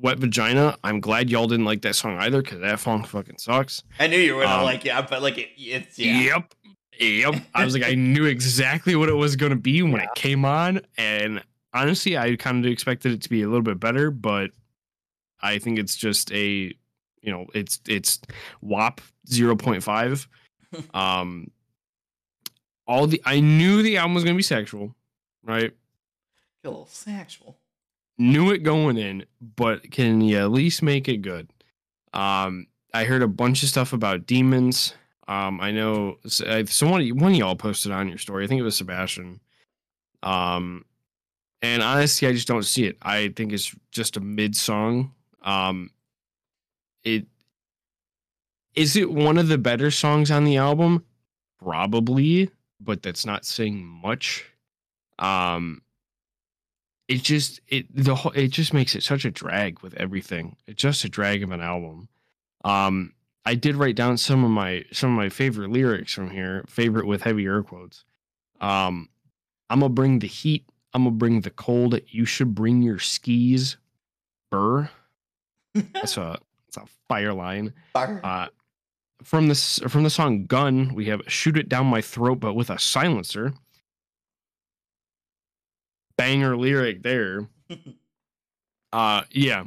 Wet 0.00 0.18
Vagina, 0.18 0.76
I'm 0.82 1.00
glad 1.00 1.30
y'all 1.30 1.46
didn't 1.46 1.64
like 1.66 1.82
that 1.82 1.94
song 1.94 2.18
either 2.18 2.42
because 2.42 2.60
that 2.60 2.80
song 2.80 3.04
fucking 3.04 3.38
sucks. 3.38 3.84
I 3.98 4.08
knew 4.08 4.18
you 4.18 4.34
were 4.34 4.42
gonna 4.42 4.56
Um, 4.58 4.64
like 4.64 4.84
it, 4.84 4.92
but 5.08 5.22
like 5.22 5.38
it, 5.38 5.50
it's 5.56 5.98
yeah. 5.98 6.18
Yep. 6.20 6.54
Yep. 7.00 7.34
I 7.54 7.64
was 7.64 7.74
like, 7.74 7.84
I 7.84 7.94
knew 7.94 8.24
exactly 8.24 8.96
what 8.96 9.08
it 9.08 9.14
was 9.14 9.36
gonna 9.36 9.56
be 9.56 9.82
when 9.82 10.00
it 10.00 10.08
came 10.14 10.44
on. 10.44 10.80
And 10.96 11.42
honestly, 11.72 12.16
I 12.16 12.36
kind 12.36 12.64
of 12.64 12.70
expected 12.70 13.12
it 13.12 13.22
to 13.22 13.28
be 13.28 13.42
a 13.42 13.46
little 13.46 13.62
bit 13.62 13.80
better, 13.80 14.10
but 14.10 14.50
I 15.40 15.58
think 15.58 15.78
it's 15.78 15.96
just 15.96 16.32
a 16.32 16.74
you 17.20 17.32
know, 17.32 17.46
it's 17.54 17.80
it's 17.88 18.20
WAP 18.60 19.00
0.5. 19.28 20.26
um 20.94 21.50
all 22.86 23.06
the 23.06 23.22
I 23.24 23.40
knew 23.40 23.82
the 23.82 23.96
album 23.96 24.14
was 24.14 24.24
gonna 24.24 24.36
be 24.36 24.42
sexual, 24.42 24.94
right? 25.42 25.72
A 26.62 26.68
little 26.68 26.86
sexual. 26.86 27.58
knew 28.18 28.50
it 28.50 28.62
going 28.62 28.96
in, 28.96 29.24
but 29.56 29.90
can 29.90 30.20
you 30.20 30.38
at 30.38 30.50
least 30.50 30.82
make 30.82 31.08
it 31.08 31.18
good? 31.18 31.50
Um, 32.12 32.68
I 32.92 33.04
heard 33.04 33.22
a 33.22 33.28
bunch 33.28 33.62
of 33.62 33.68
stuff 33.68 33.92
about 33.92 34.26
demons. 34.26 34.94
Um, 35.26 35.60
I 35.60 35.70
know 35.70 36.18
someone 36.26 37.08
one 37.18 37.32
of 37.32 37.38
y'all 37.38 37.56
posted 37.56 37.92
on 37.92 38.08
your 38.08 38.18
story. 38.18 38.44
I 38.44 38.46
think 38.46 38.60
it 38.60 38.64
was 38.64 38.76
Sebastian. 38.76 39.40
Um, 40.22 40.84
and 41.62 41.82
honestly, 41.82 42.28
I 42.28 42.32
just 42.32 42.48
don't 42.48 42.64
see 42.64 42.84
it. 42.84 42.98
I 43.00 43.28
think 43.28 43.52
it's 43.52 43.74
just 43.90 44.16
a 44.16 44.20
mid 44.20 44.54
song. 44.54 45.12
Um, 45.42 45.90
it 47.04 47.26
is 48.74 48.96
it 48.96 49.10
one 49.10 49.38
of 49.38 49.48
the 49.48 49.58
better 49.58 49.90
songs 49.90 50.30
on 50.30 50.44
the 50.44 50.56
album? 50.56 51.04
Probably, 51.58 52.50
but 52.80 53.02
that's 53.02 53.24
not 53.24 53.44
saying 53.44 53.84
much. 53.84 54.44
Um, 55.18 55.80
it 57.08 57.22
just 57.22 57.60
it 57.68 57.86
the 57.94 58.14
whole 58.14 58.32
it 58.32 58.48
just 58.48 58.74
makes 58.74 58.94
it 58.94 59.02
such 59.02 59.24
a 59.24 59.30
drag 59.30 59.80
with 59.80 59.94
everything. 59.94 60.56
It's 60.66 60.82
just 60.82 61.04
a 61.04 61.08
drag 61.08 61.42
of 61.42 61.50
an 61.50 61.60
album. 61.60 62.08
Um, 62.64 63.12
I 63.46 63.54
did 63.54 63.76
write 63.76 63.96
down 63.96 64.16
some 64.16 64.44
of 64.44 64.50
my 64.50 64.84
some 64.92 65.10
of 65.10 65.16
my 65.16 65.28
favorite 65.28 65.70
lyrics 65.70 66.12
from 66.14 66.30
here. 66.30 66.64
Favorite 66.66 67.06
with 67.06 67.22
heavy 67.22 67.44
air 67.44 67.62
quotes. 67.62 68.04
Um, 68.60 69.08
I'm 69.68 69.80
gonna 69.80 69.92
bring 69.92 70.20
the 70.20 70.26
heat. 70.26 70.66
I'm 70.92 71.04
gonna 71.04 71.16
bring 71.16 71.40
the 71.42 71.50
cold. 71.50 71.98
You 72.08 72.24
should 72.24 72.54
bring 72.54 72.82
your 72.82 72.98
skis. 72.98 73.76
Burr. 74.50 74.88
That's 75.74 76.16
a 76.16 76.38
that's 76.66 76.76
a 76.76 76.86
fire 77.08 77.32
line. 77.34 77.74
Fire. 77.92 78.20
Uh, 78.24 78.46
from 79.22 79.48
this 79.48 79.78
from 79.88 80.04
the 80.04 80.10
song 80.10 80.46
"Gun," 80.46 80.94
we 80.94 81.06
have 81.06 81.20
"Shoot 81.26 81.56
It 81.58 81.68
Down 81.68 81.86
My 81.86 82.00
Throat," 82.00 82.40
but 82.40 82.54
with 82.54 82.70
a 82.70 82.78
silencer. 82.78 83.52
Banger 86.16 86.56
lyric 86.56 87.02
there. 87.02 87.48
Uh, 88.92 89.24
yeah, 89.32 89.64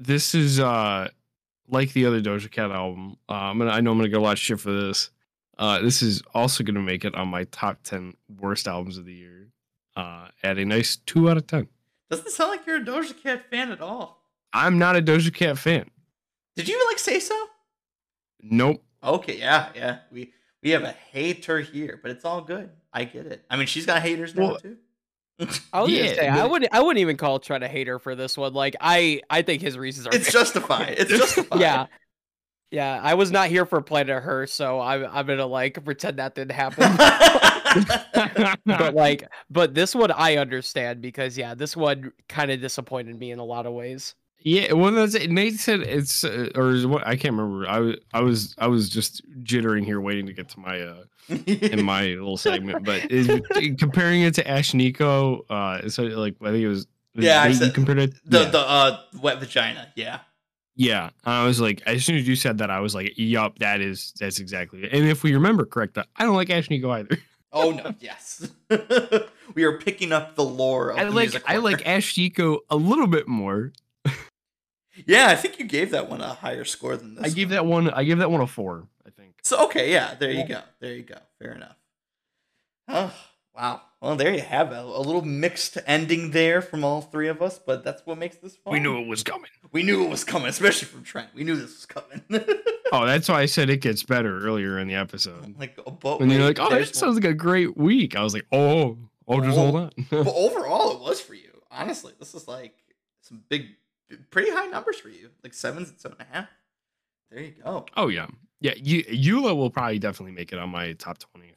this 0.00 0.34
is 0.34 0.58
uh 0.58 1.08
like 1.72 1.92
the 1.92 2.06
other 2.06 2.20
Doja 2.20 2.50
Cat 2.50 2.70
album. 2.70 3.16
Uh, 3.28 3.32
I'm 3.32 3.58
gonna 3.58 3.70
I 3.70 3.80
know 3.80 3.92
I'm 3.92 3.98
gonna 3.98 4.08
get 4.08 4.18
a 4.18 4.22
lot 4.22 4.32
of 4.32 4.38
shit 4.38 4.60
for 4.60 4.72
this. 4.72 5.10
Uh, 5.58 5.80
this 5.80 6.02
is 6.02 6.22
also 6.34 6.62
gonna 6.64 6.80
make 6.80 7.04
it 7.04 7.14
on 7.14 7.28
my 7.28 7.44
top 7.44 7.82
ten 7.82 8.14
worst 8.38 8.68
albums 8.68 8.98
of 8.98 9.04
the 9.04 9.14
year. 9.14 9.48
Uh, 9.96 10.28
at 10.42 10.58
a 10.58 10.64
nice 10.64 10.96
two 10.96 11.28
out 11.28 11.36
of 11.36 11.46
ten. 11.46 11.68
Doesn't 12.10 12.30
sound 12.30 12.50
like 12.50 12.66
you're 12.66 12.76
a 12.76 12.84
Doja 12.84 13.20
Cat 13.20 13.44
fan 13.50 13.70
at 13.72 13.80
all. 13.80 14.22
I'm 14.52 14.78
not 14.78 14.96
a 14.96 15.02
Doja 15.02 15.32
Cat 15.34 15.58
fan. 15.58 15.90
Did 16.56 16.68
you 16.68 16.86
like 16.88 16.98
say 16.98 17.18
so? 17.20 17.46
Nope. 18.42 18.82
Okay, 19.02 19.38
yeah, 19.38 19.68
yeah. 19.74 19.98
We 20.10 20.32
we 20.62 20.70
have 20.70 20.82
a 20.82 20.92
hater 20.92 21.60
here, 21.60 21.98
but 22.02 22.10
it's 22.10 22.24
all 22.24 22.40
good. 22.42 22.70
I 22.92 23.04
get 23.04 23.26
it. 23.26 23.44
I 23.50 23.56
mean, 23.56 23.66
she's 23.66 23.86
got 23.86 24.02
haters 24.02 24.34
now 24.34 24.42
Well, 24.48 24.56
too. 24.58 24.76
I 25.72 25.80
was 25.82 25.90
Yeah, 25.90 25.94
gonna 25.94 26.08
say 26.08 26.28
I 26.28 26.44
wouldn't 26.44 26.72
I 26.74 26.80
wouldn't 26.82 27.00
even 27.00 27.16
call 27.16 27.38
Trent 27.40 27.64
a 27.64 27.68
hater 27.68 27.98
for 27.98 28.14
this 28.14 28.36
one. 28.36 28.52
Like 28.52 28.76
I 28.80 29.22
I 29.30 29.42
think 29.42 29.62
his 29.62 29.78
reasons 29.78 30.06
are 30.06 30.18
it's 30.18 30.30
justified. 30.30 30.94
It's 30.98 31.10
justified. 31.16 31.48
yeah. 31.52 31.86
Yeah, 32.70 33.00
I 33.02 33.14
was 33.14 33.30
not 33.30 33.48
here 33.50 33.66
for 33.66 33.82
Planet 33.82 34.22
Her, 34.22 34.46
so 34.46 34.80
I'm 34.80 35.04
I'm 35.06 35.26
gonna 35.26 35.46
like 35.46 35.84
pretend 35.84 36.18
that 36.20 36.34
didn't 36.34 36.52
happen. 36.52 37.00
but 38.66 38.94
like, 38.94 39.24
but 39.50 39.74
this 39.74 39.94
one 39.94 40.10
I 40.10 40.36
understand 40.36 41.00
because 41.02 41.38
yeah, 41.38 41.54
this 41.54 41.76
one 41.76 42.12
kind 42.28 42.50
of 42.50 42.60
disappointed 42.60 43.18
me 43.18 43.30
in 43.30 43.38
a 43.38 43.44
lot 43.44 43.66
of 43.66 43.72
ways. 43.72 44.14
Yeah, 44.44 44.72
well, 44.72 44.90
that's 44.92 45.14
it. 45.14 45.30
Nate 45.30 45.58
said 45.58 45.80
it's, 45.80 46.24
uh, 46.24 46.50
or 46.54 46.70
is 46.70 46.86
what 46.86 47.06
I 47.06 47.16
can't 47.16 47.34
remember. 47.36 47.68
I 47.68 47.78
was, 47.80 47.96
I 48.12 48.20
was, 48.22 48.54
I 48.58 48.66
was 48.66 48.88
just 48.88 49.22
jittering 49.44 49.84
here, 49.84 50.00
waiting 50.00 50.26
to 50.26 50.32
get 50.32 50.48
to 50.50 50.60
my, 50.60 50.80
uh, 50.80 51.04
in 51.28 51.84
my 51.84 52.06
little 52.06 52.36
segment. 52.36 52.84
But 52.84 53.10
is, 53.10 53.28
comparing 53.78 54.22
it 54.22 54.34
to 54.34 54.44
Ashnikko, 54.44 55.42
uh, 55.50 55.88
so 55.88 56.02
like 56.04 56.34
I 56.42 56.46
think 56.46 56.64
it 56.64 56.68
was, 56.68 56.86
Yeah, 57.14 57.42
I 57.42 57.48
Nate, 57.48 57.56
said- 57.58 57.74
compared 57.74 57.98
it. 57.98 58.14
the 58.24 58.40
yeah. 58.40 58.50
the 58.50 58.58
uh 58.58 59.00
wet 59.20 59.38
vagina. 59.40 59.92
Yeah. 59.96 60.20
yeah, 60.74 61.10
I 61.24 61.44
was 61.46 61.60
like, 61.60 61.82
as 61.86 62.04
soon 62.04 62.16
as 62.16 62.26
you 62.26 62.34
said 62.34 62.58
that, 62.58 62.70
I 62.70 62.80
was 62.80 62.94
like, 62.94 63.12
yup, 63.16 63.58
that 63.60 63.80
is, 63.80 64.12
that's 64.18 64.40
exactly 64.40 64.84
it. 64.84 64.92
And 64.92 65.06
if 65.08 65.22
we 65.22 65.34
remember 65.34 65.64
correct, 65.66 65.98
I 65.98 66.24
don't 66.24 66.34
like 66.36 66.48
Ashnikko 66.48 66.90
either. 66.90 67.18
Oh 67.54 67.70
no. 67.70 67.94
yes. 68.00 68.48
we 69.54 69.64
are 69.64 69.76
picking 69.76 70.10
up 70.10 70.36
the 70.36 70.42
lore. 70.42 70.88
Of 70.88 70.98
I 70.98 71.02
like, 71.08 71.34
I 71.46 71.58
like. 71.58 71.80
Ashnikko 71.84 72.60
a 72.70 72.76
little 72.76 73.06
bit 73.06 73.28
more. 73.28 73.74
Yeah, 75.06 75.28
I 75.28 75.36
think 75.36 75.58
you 75.58 75.64
gave 75.64 75.90
that 75.90 76.08
one 76.10 76.20
a 76.20 76.34
higher 76.34 76.64
score 76.64 76.96
than 76.96 77.14
this. 77.14 77.24
I 77.24 77.28
give 77.34 77.48
one. 77.50 77.54
that 77.54 77.66
one, 77.66 77.90
I 77.90 78.04
give 78.04 78.18
that 78.18 78.30
one 78.30 78.40
a 78.40 78.46
four. 78.46 78.88
I 79.06 79.10
think. 79.10 79.34
So 79.42 79.64
okay, 79.66 79.90
yeah, 79.92 80.14
there 80.14 80.30
you 80.30 80.46
go. 80.46 80.60
There 80.80 80.94
you 80.94 81.02
go. 81.02 81.16
Fair 81.38 81.52
enough. 81.52 81.76
Oh, 82.88 83.14
wow. 83.56 83.80
Well, 84.00 84.16
there 84.16 84.34
you 84.34 84.40
have 84.40 84.72
it. 84.72 84.78
A 84.78 84.84
little 84.84 85.22
mixed 85.22 85.78
ending 85.86 86.32
there 86.32 86.60
from 86.60 86.82
all 86.84 87.00
three 87.00 87.28
of 87.28 87.40
us, 87.40 87.58
but 87.58 87.84
that's 87.84 88.04
what 88.04 88.18
makes 88.18 88.36
this 88.36 88.56
fun. 88.56 88.72
We 88.72 88.80
knew 88.80 88.98
it 89.00 89.06
was 89.06 89.22
coming. 89.22 89.50
We 89.70 89.84
knew 89.84 90.04
it 90.04 90.10
was 90.10 90.24
coming, 90.24 90.48
especially 90.48 90.88
from 90.88 91.04
Trent. 91.04 91.28
We 91.34 91.44
knew 91.44 91.54
this 91.56 91.74
was 91.74 91.86
coming. 91.86 92.22
Oh, 92.94 93.06
that's 93.06 93.26
why 93.26 93.40
I 93.40 93.46
said 93.46 93.70
it 93.70 93.80
gets 93.80 94.02
better 94.02 94.40
earlier 94.40 94.78
in 94.78 94.86
the 94.86 94.96
episode. 94.96 95.58
like, 95.58 95.78
oh, 95.86 95.92
but 95.92 96.20
When 96.20 96.28
you're 96.28 96.44
like, 96.44 96.58
"Oh, 96.60 96.68
there's 96.68 96.90
that 96.90 96.98
sounds 96.98 97.14
like 97.14 97.24
a 97.24 97.32
great 97.32 97.74
week," 97.74 98.14
I 98.16 98.22
was 98.22 98.34
like, 98.34 98.44
"Oh, 98.52 98.98
oh, 99.26 99.40
just 99.40 99.56
oh, 99.56 99.70
hold 99.70 99.76
on." 99.76 99.90
But 100.10 100.26
overall, 100.26 100.92
it 100.92 101.00
was 101.00 101.18
for 101.18 101.32
you. 101.32 101.62
Honestly, 101.70 102.12
this 102.18 102.34
is 102.34 102.46
like 102.46 102.74
some 103.22 103.42
big, 103.48 103.68
pretty 104.30 104.50
high 104.50 104.66
numbers 104.66 104.98
for 104.98 105.08
you. 105.08 105.30
Like 105.42 105.54
sevens 105.54 105.90
and 105.90 106.00
seven 106.00 106.18
and 106.20 106.28
a 106.30 106.34
half. 106.34 106.48
There 107.30 107.40
you 107.40 107.54
go. 107.62 107.86
oh 107.96 108.08
yeah, 108.08 108.26
yeah. 108.60 108.74
You, 108.76 109.04
Yeule 109.04 109.56
will 109.56 109.70
probably 109.70 109.98
definitely 109.98 110.32
make 110.32 110.52
it 110.52 110.58
on 110.58 110.70
my 110.70 110.92
top 110.94 111.18
twenty. 111.18 111.54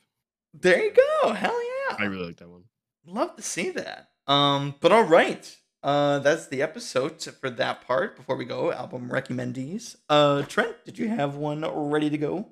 There 0.54 0.84
you 0.84 0.94
go. 0.94 1.34
Hell 1.34 1.60
yeah. 1.64 1.98
I 2.00 2.06
really 2.06 2.28
like 2.28 2.38
that 2.38 2.50
one. 2.50 2.64
Love 3.06 3.36
to 3.36 3.42
see 3.42 3.72
that. 3.72 4.10
Um, 4.28 4.76
but 4.80 4.92
all 4.92 5.04
right. 5.04 5.56
Uh, 5.84 6.18
that's 6.18 6.48
the 6.48 6.64
episode 6.64 7.22
for 7.22 7.50
that 7.52 7.86
part. 7.86 8.16
Before 8.16 8.36
we 8.36 8.46
go, 8.46 8.72
album 8.72 9.08
recommendees. 9.12 9.96
Uh, 10.10 10.42
Trent, 10.42 10.76
did 10.84 10.98
you 10.98 11.10
have 11.10 11.36
one 11.36 11.64
ready 11.64 12.10
to 12.10 12.18
go? 12.18 12.48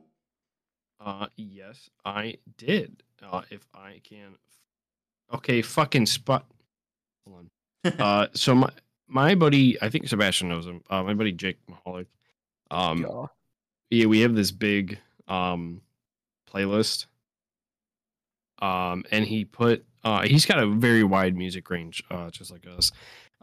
Uh, 1.04 1.26
yes, 1.36 1.90
I 2.06 2.38
did. 2.58 3.02
Uh, 3.24 3.42
if 3.50 3.66
I 3.74 4.02
can, 4.04 4.36
okay, 5.34 5.64
fucking 5.64 6.06
spot. 6.06 6.46
Hold 7.28 7.50
on. 7.86 7.92
uh, 8.00 8.28
so 8.34 8.54
my 8.54 8.70
my 9.08 9.36
buddy, 9.36 9.82
I 9.82 9.90
think 9.90 10.08
Sebastian 10.08 10.50
knows 10.50 10.66
him. 10.66 10.82
Uh, 10.90 11.04
my 11.04 11.14
buddy 11.14 11.32
Jake 11.32 11.58
Mahalik. 11.70 12.08
Um, 12.72 13.02
Yeah. 13.04 13.26
yeah, 13.90 14.06
we 14.08 14.22
have 14.22 14.36
this 14.36 14.52
big 14.52 15.00
um 15.28 15.82
playlist. 16.52 17.06
Um, 18.62 19.04
and 19.12 19.26
he 19.26 19.46
put 19.46 19.86
uh 20.04 20.22
he's 20.24 20.46
got 20.46 20.60
a 20.60 20.68
very 20.68 21.04
wide 21.04 21.36
music 21.36 21.70
range, 21.70 22.04
uh, 22.10 22.30
just 22.30 22.52
like 22.52 22.66
us. 22.68 22.92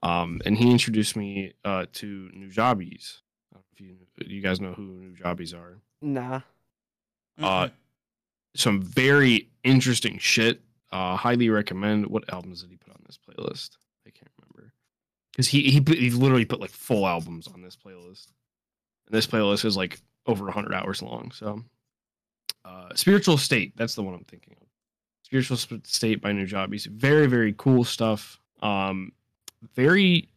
Um, 0.03 0.41
and 0.47 0.57
he 0.57 0.71
introduced 0.71 1.17
me 1.17 1.53
uh 1.65 1.87
to 1.95 2.31
Nujabes. 2.35 3.21
I 3.55 3.59
If 3.73 3.81
you 3.81 3.97
you 4.19 4.41
guys 4.41 4.61
know 4.61 4.73
who 4.73 5.01
Nujabes 5.15 5.55
are, 5.55 5.79
Nah. 6.03 6.41
Uh, 7.39 7.69
some 8.55 8.83
very 8.83 9.49
interesting 9.65 10.19
shit. 10.19 10.61
Uh, 10.93 11.17
highly 11.17 11.49
recommend. 11.49 12.07
What 12.07 12.31
albums 12.33 12.61
did 12.63 12.71
he 12.71 12.77
put 12.77 12.91
on 12.93 13.03
this 13.07 13.19
playlist? 13.19 13.77
Because 15.33 15.49
he 15.49 15.62
he 15.62 15.83
he 15.87 16.11
literally 16.11 16.45
put 16.45 16.61
like 16.61 16.70
full 16.70 17.07
albums 17.07 17.49
on 17.49 17.62
this 17.62 17.76
playlist, 17.76 18.28
and 19.07 19.16
this 19.16 19.26
playlist 19.26 19.64
is 19.64 19.76
like 19.76 20.01
over 20.26 20.51
hundred 20.51 20.74
hours 20.74 21.03
long. 21.03 21.31
So, 21.33 21.62
uh, 22.64 22.89
spiritual 22.95 23.39
state. 23.39 23.76
That's 23.76 23.95
the 23.95 24.03
one 24.03 24.14
I'm 24.14 24.24
thinking 24.24 24.57
of. 24.61 24.66
Spiritual 25.22 25.57
Sp- 25.57 25.87
state 25.87 26.20
by 26.20 26.33
Nujabes. 26.33 26.87
Very 26.87 27.26
very 27.26 27.55
cool 27.57 27.85
stuff. 27.85 28.41
Um, 28.61 29.12
very 29.74 30.28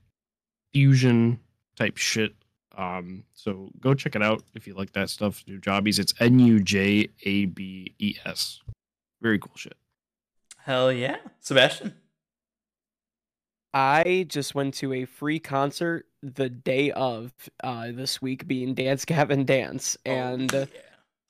fusion 0.74 1.40
type 1.76 1.98
shit. 1.98 2.36
Um, 2.78 3.24
so 3.34 3.70
go 3.80 3.94
check 3.94 4.16
it 4.16 4.24
out 4.24 4.44
if 4.56 4.68
you 4.68 4.74
like 4.74 4.94
that 4.94 5.10
stuff. 5.10 5.44
Nujabes. 5.48 6.00
It's 6.00 6.14
N 6.20 6.40
U 6.40 6.60
J 6.60 7.10
A 7.24 7.46
B 7.46 7.94
E 8.00 8.16
S. 8.26 8.62
Very 9.22 9.40
cool 9.40 9.56
shit. 9.56 9.76
Hell 10.58 10.92
yeah, 10.92 11.18
Sebastian. 11.40 11.94
I 13.74 14.26
just 14.30 14.54
went 14.54 14.76
to 14.76 14.94
a 14.94 15.06
free 15.06 15.40
concert 15.40 16.06
the 16.22 16.50
day 16.50 16.92
of 16.92 17.34
uh 17.64 17.88
this 17.92 18.22
week 18.22 18.48
being 18.48 18.74
Dance 18.74 19.04
Gavin 19.04 19.46
Dance 19.46 19.98
and 20.06 20.54
oh, 20.54 20.68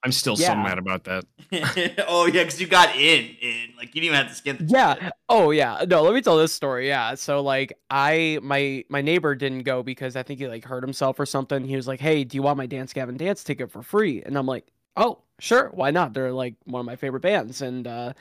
I'm 0.04 0.12
still 0.12 0.36
so 0.36 0.54
mad 0.54 0.78
about 0.78 1.06
that. 1.06 1.24
oh 2.10 2.26
yeah, 2.26 2.44
because 2.44 2.60
you 2.60 2.68
got 2.68 2.94
in, 2.96 3.36
in 3.41 3.70
like 3.78 3.96
you 3.96 4.02
didn't 4.02 4.16
even 4.16 4.18
have 4.18 4.28
to 4.28 4.36
skin. 4.36 4.58
The 4.58 4.66
yeah. 4.66 4.94
ticket. 4.96 5.14
oh 5.30 5.52
yeah. 5.52 5.86
No 5.88 6.04
let 6.04 6.14
me 6.14 6.22
tell 6.22 6.38
this 6.38 6.52
story 6.52 6.88
yeah. 6.88 7.16
So 7.16 7.41
like 7.41 7.78
i 7.89 8.39
my 8.44 8.84
my 8.89 9.02
neighbor 9.02 9.34
didn't 9.34 9.64
go 9.64 9.82
because 9.82 10.16
i 10.18 10.24
think 10.24 10.39
he 10.39 10.48
like 10.48 10.66
hurt 10.66 10.84
himself 10.84 11.20
or 11.20 11.26
something. 11.26 11.64
He 11.64 11.78
was 11.78 11.88
like 11.88 12.02
hey 12.02 12.26
do 12.26 12.36
you 12.36 12.41
want 12.41 12.58
my 12.58 12.66
dance 12.66 12.91
gavin 12.91 13.16
dance 13.16 13.44
ticket 13.44 13.72
for 13.72 13.82
free? 13.82 14.22
And 14.22 14.38
i'm 14.38 14.46
like 14.46 14.68
oh 14.98 15.20
sure. 15.39 15.70
Why 15.74 15.91
not? 15.91 16.14
They're 16.14 16.34
like 16.34 16.56
one 16.66 16.82
of 16.82 16.86
my 16.86 16.98
favorite 16.98 17.22
bands. 17.22 17.62
And 17.62 17.88
uh 17.88 18.14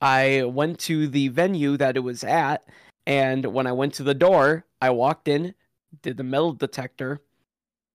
i 0.00 0.44
went 0.44 0.78
to 0.80 1.06
the 1.06 1.28
venue 1.28 1.76
that 1.76 1.98
it 1.98 2.00
was 2.00 2.24
at 2.24 2.64
and 3.08 3.44
when 3.46 3.66
i 3.66 3.72
went 3.72 3.92
to 3.92 4.04
the 4.04 4.14
door 4.14 4.64
i 4.80 4.88
walked 4.88 5.26
in 5.26 5.52
did 6.02 6.16
the 6.16 6.22
metal 6.22 6.52
detector 6.52 7.20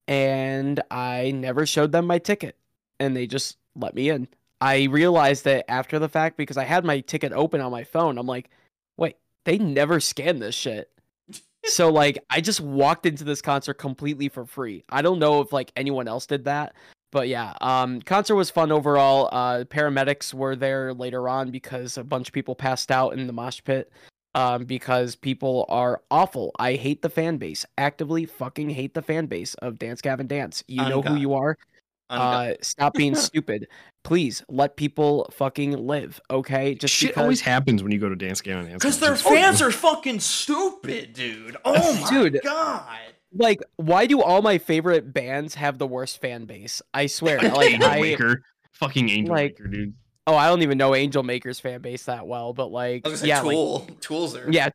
and 0.10 0.82
i 0.92 1.32
never 1.32 1.66
showed 1.66 1.94
them 1.94 2.06
my 2.06 2.20
ticket 2.20 2.58
and 3.00 3.16
they 3.16 3.26
just 3.26 3.58
let 3.76 3.96
me 3.96 4.10
in 4.10 4.28
I 4.64 4.84
realized 4.84 5.44
that 5.44 5.70
after 5.70 6.00
the 6.00 6.08
fact 6.08 6.38
because 6.38 6.56
I 6.56 6.64
had 6.64 6.86
my 6.86 7.02
ticket 7.02 7.34
open 7.34 7.60
on 7.60 7.70
my 7.70 7.84
phone. 7.84 8.18
I'm 8.18 8.26
like, 8.26 8.50
wait, 8.96 9.18
they 9.44 9.58
never 9.58 10.00
scanned 10.00 10.42
this 10.42 10.56
shit. 10.56 10.90
so 11.66 11.92
like 11.92 12.18
I 12.30 12.40
just 12.40 12.62
walked 12.62 13.06
into 13.06 13.26
this 13.26 13.42
concert 13.42 13.74
completely 13.74 14.30
for 14.30 14.46
free. 14.46 14.86
I 14.88 15.02
don't 15.02 15.20
know 15.20 15.42
if 15.42 15.52
like 15.52 15.74
anyone 15.76 16.08
else 16.08 16.26
did 16.26 16.46
that. 16.46 16.76
But 17.12 17.28
yeah, 17.28 17.56
um 17.60 18.02
concert 18.04 18.36
was 18.36 18.50
fun 18.50 18.72
overall. 18.72 19.28
Uh 19.34 19.66
paramedics 19.66 20.34
were 20.34 20.56
there 20.56 20.94
later 20.94 21.28
on 21.28 21.52
because 21.52 21.98
a 21.98 22.04
bunch 22.06 22.30
of 22.30 22.34
people 22.34 22.56
passed 22.56 22.90
out 22.90 23.12
in 23.12 23.28
the 23.28 23.34
mosh 23.34 23.60
pit. 23.66 23.92
Um, 24.36 24.66
because 24.66 25.16
people 25.16 25.66
are 25.70 26.02
awful. 26.10 26.52
I 26.58 26.74
hate 26.74 27.04
the 27.04 27.10
fan 27.10 27.38
base. 27.38 27.66
Actively 27.78 28.26
fucking 28.26 28.70
hate 28.72 28.96
the 28.96 29.04
fan 29.04 29.28
base 29.28 29.54
of 29.56 29.78
Dance 29.78 30.02
Gavin 30.02 30.26
Dance. 30.28 30.64
You 30.68 30.82
know 30.90 31.02
who 31.04 31.16
you 31.16 31.34
are. 31.36 31.56
Ungot- 32.10 32.52
Uh, 32.52 32.54
stop 32.62 32.94
being 32.96 33.14
stupid. 33.30 33.68
Please 34.04 34.44
let 34.50 34.76
people 34.76 35.30
fucking 35.32 35.74
live, 35.74 36.20
okay? 36.32 36.74
Just 36.76 36.94
shit 36.96 37.10
because. 37.12 37.22
always 37.22 37.42
happens 37.42 37.84
when 37.84 37.92
you 37.92 38.00
go 38.00 38.10
to 38.10 38.16
Dance 38.16 38.42
Gavin 38.42 38.66
Dance. 38.66 38.82
Because 38.84 39.00
their 39.00 39.16
fans 39.16 39.62
are 39.62 39.72
fucking 39.72 40.20
stupid, 40.20 41.14
dude. 41.14 41.56
Oh 41.66 42.02
my 42.02 42.10
Dude. 42.10 42.40
god. 42.44 42.98
like 43.36 43.62
why 43.78 44.06
do 44.08 44.22
all 44.22 44.42
my 44.42 44.58
favorite 44.58 45.14
bands 45.14 45.56
have 45.56 45.78
the 45.78 45.88
worst 45.88 46.20
fan 46.22 46.46
base? 46.46 46.82
I 46.94 47.06
swear. 47.06 47.38
Like 47.54 47.74
Angel 47.74 47.90
I 47.90 48.02
Maker. 48.02 48.42
Fucking 48.74 49.10
Angel 49.10 49.34
like- 49.36 49.60
Maker, 49.60 49.68
dude. 49.68 49.94
Oh 50.28 50.36
I 50.36 50.48
don't 50.48 50.62
even 50.62 50.78
know 50.78 50.96
Angel 50.96 51.24
Maker's 51.24 51.60
fan 51.60 51.82
base 51.82 52.04
that 52.06 52.26
well, 52.28 52.54
but 52.54 52.72
like 52.72 53.06
I 53.06 53.10
was 53.10 53.22
gonna 53.22 53.30
yeah, 53.30 53.42
like 53.42 53.54
Tool. 53.56 53.80
Tools 54.02 54.36
are. 54.36 54.50
Yeah, 54.52 54.70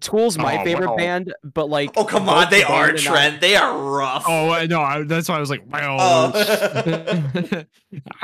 Tool's 0.00 0.38
my 0.38 0.60
Oh, 0.60 0.64
favorite 0.64 0.90
wow. 0.90 0.96
band, 0.96 1.34
but 1.44 1.68
like 1.68 1.90
Oh 1.96 2.04
come 2.04 2.28
on, 2.28 2.48
they 2.50 2.62
are 2.62 2.86
band 2.86 2.98
and 2.98 3.08
I- 3.08 3.10
Trent. 3.10 3.40
They 3.40 3.56
are 3.56 3.78
rough. 3.78 4.24
Oh 4.26 4.64
no, 4.68 4.80
I, 4.80 5.02
that's 5.02 5.28
why 5.28 5.36
I 5.36 5.40
was 5.40 5.50
like, 5.50 5.64
wow. 5.70 5.96
Oh. 6.00 7.62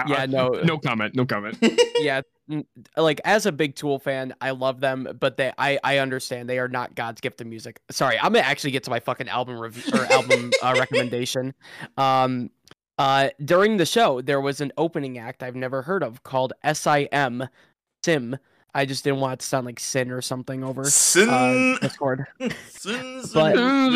Yeah, 0.07 0.27
no, 0.27 0.49
no 0.65 0.79
comment. 0.79 1.15
No 1.15 1.25
comment. 1.25 1.57
yeah, 1.99 2.23
like 2.97 3.21
as 3.25 3.47
a 3.47 3.53
big 3.53 3.75
Tool 3.75 3.99
fan, 3.99 4.35
I 4.41 4.51
love 4.51 4.81
them, 4.81 5.09
but 5.19 5.37
they 5.37 5.53
I 5.57 5.79
I 5.83 5.99
understand 5.99 6.49
they 6.49 6.59
are 6.59 6.69
not 6.69 6.95
God's 6.95 7.21
gift 7.21 7.39
to 7.39 7.45
music. 7.45 7.81
Sorry, 7.91 8.19
I'm 8.19 8.33
gonna 8.33 8.41
actually 8.41 8.73
get 8.73 8.85
to 8.85 8.91
my 8.91 9.01
fucking 9.01 9.29
album 9.29 9.59
review 9.59 9.93
or 9.95 10.05
album 10.13 10.51
uh, 10.63 10.75
recommendation. 10.79 11.55
Um, 11.97 12.51
uh, 12.99 13.31
during 13.45 13.77
the 13.77 13.87
show, 13.87 14.21
there 14.21 14.41
was 14.41 14.61
an 14.61 14.73
opening 14.77 15.19
act 15.19 15.43
I've 15.43 15.57
never 15.57 15.83
heard 15.83 16.03
of 16.03 16.23
called 16.23 16.53
SIM 16.73 17.49
Sim. 18.05 18.37
I 18.75 18.87
just 18.87 19.05
didn't 19.05 19.21
want 19.21 19.35
it 19.35 19.41
to 19.41 19.47
sound 19.47 19.67
like 19.67 19.79
sin 19.79 20.11
or 20.11 20.23
something 20.23 20.65
over 20.65 20.81
uh, 20.83 20.85
Sin. 20.85 21.77
Discord. 21.81 22.27
Sin- 22.69 23.23
but- 23.35 23.55
sin- 23.55 23.93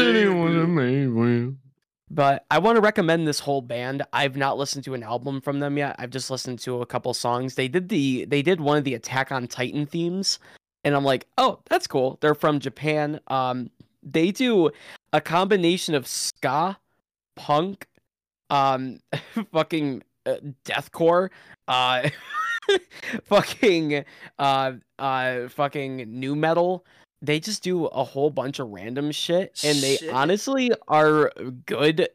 But 2.08 2.44
I 2.52 2.58
want 2.58 2.76
to 2.76 2.80
recommend 2.82 3.26
this 3.26 3.40
whole 3.40 3.62
band. 3.62 4.02
I've 4.12 4.36
not 4.36 4.58
listened 4.58 4.84
to 4.84 4.94
an 4.94 5.02
album 5.02 5.40
from 5.40 5.58
them 5.58 5.76
yet. 5.76 5.96
I've 5.98 6.10
just 6.10 6.30
listened 6.30 6.60
to 6.60 6.80
a 6.82 6.86
couple 6.86 7.12
songs. 7.14 7.56
They 7.56 7.66
did 7.66 7.88
the 7.88 8.26
they 8.26 8.42
did 8.42 8.60
one 8.60 8.78
of 8.78 8.84
the 8.84 8.94
Attack 8.94 9.32
on 9.32 9.48
Titan 9.48 9.86
themes, 9.86 10.38
and 10.84 10.94
I'm 10.94 11.02
like, 11.04 11.26
oh, 11.36 11.58
that's 11.68 11.88
cool. 11.88 12.18
They're 12.20 12.36
from 12.36 12.60
Japan. 12.60 13.18
Um, 13.26 13.70
they 14.04 14.30
do 14.30 14.70
a 15.12 15.20
combination 15.20 15.96
of 15.96 16.06
ska, 16.06 16.78
punk, 17.34 17.88
um, 18.50 19.00
fucking 19.52 20.02
uh, 20.26 20.36
deathcore, 20.64 21.30
uh, 21.68 22.08
fucking 23.24 24.04
uh, 24.38 24.72
uh, 24.98 25.48
fucking 25.48 25.96
new 25.96 26.34
metal. 26.36 26.84
They 27.22 27.40
just 27.40 27.62
do 27.62 27.86
a 27.86 28.04
whole 28.04 28.30
bunch 28.30 28.58
of 28.58 28.68
random 28.68 29.10
shit 29.10 29.58
and 29.64 29.78
they 29.78 29.96
Shit. 29.96 30.12
honestly 30.12 30.70
are 30.86 31.32
good. 31.64 32.08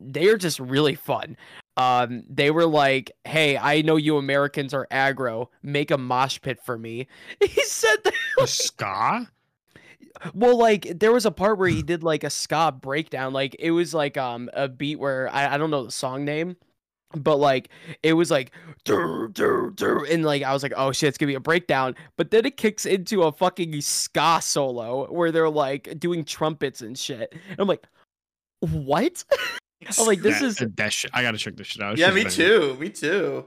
They 0.00 0.26
are 0.28 0.36
just 0.36 0.58
really 0.58 0.94
fun. 0.94 1.36
Um 1.76 2.24
they 2.28 2.50
were 2.50 2.66
like 2.66 3.12
hey 3.24 3.56
i 3.56 3.82
know 3.82 3.94
you 3.94 4.16
americans 4.16 4.74
are 4.74 4.88
aggro. 4.90 5.46
Make 5.62 5.92
a 5.92 5.96
mosh 5.96 6.40
pit 6.40 6.58
for 6.60 6.76
me. 6.76 7.06
He 7.40 7.62
said 7.62 7.96
that 8.02 8.14
A 8.42 8.46
ska? 8.48 9.30
Well 10.34 10.56
like 10.56 10.98
there 10.98 11.12
was 11.12 11.26
a 11.26 11.30
part 11.30 11.58
where 11.58 11.68
he 11.68 11.82
did 11.82 12.02
like 12.02 12.24
a 12.24 12.30
ska 12.30 12.72
breakdown 12.72 13.32
like 13.32 13.56
it 13.58 13.70
was 13.70 13.94
like 13.94 14.16
um 14.16 14.50
a 14.52 14.68
beat 14.68 14.98
where 14.98 15.28
i, 15.32 15.54
I 15.54 15.58
don't 15.58 15.70
know 15.70 15.84
the 15.84 15.92
song 15.92 16.24
name 16.24 16.56
but 17.16 17.36
like 17.36 17.70
it 18.02 18.12
was 18.12 18.30
like 18.30 18.52
"Dur, 18.84 19.28
dur, 19.28 19.70
dur," 19.70 20.04
and 20.04 20.24
like 20.24 20.42
I 20.42 20.52
was 20.52 20.62
like, 20.62 20.74
oh 20.76 20.92
shit, 20.92 21.08
it's 21.08 21.18
gonna 21.18 21.28
be 21.28 21.34
a 21.34 21.40
breakdown. 21.40 21.94
But 22.16 22.30
then 22.30 22.44
it 22.44 22.56
kicks 22.56 22.84
into 22.84 23.22
a 23.22 23.32
fucking 23.32 23.80
ska 23.80 24.40
solo 24.42 25.10
where 25.10 25.32
they're 25.32 25.48
like 25.48 25.98
doing 25.98 26.24
trumpets 26.24 26.82
and 26.82 26.98
shit. 26.98 27.32
And 27.50 27.58
I'm 27.58 27.68
like, 27.68 27.86
what? 28.60 29.24
I'm 29.98 30.06
like, 30.06 30.20
this 30.20 30.40
that, 30.40 30.46
is 30.46 30.56
that 30.76 30.92
shit. 30.92 31.10
I 31.14 31.22
gotta 31.22 31.38
check 31.38 31.56
this 31.56 31.68
shit 31.68 31.82
out. 31.82 31.96
Yeah, 31.96 32.08
me 32.10 32.24
banging. 32.24 32.30
too. 32.30 32.76
Me 32.78 32.90
too. 32.90 33.46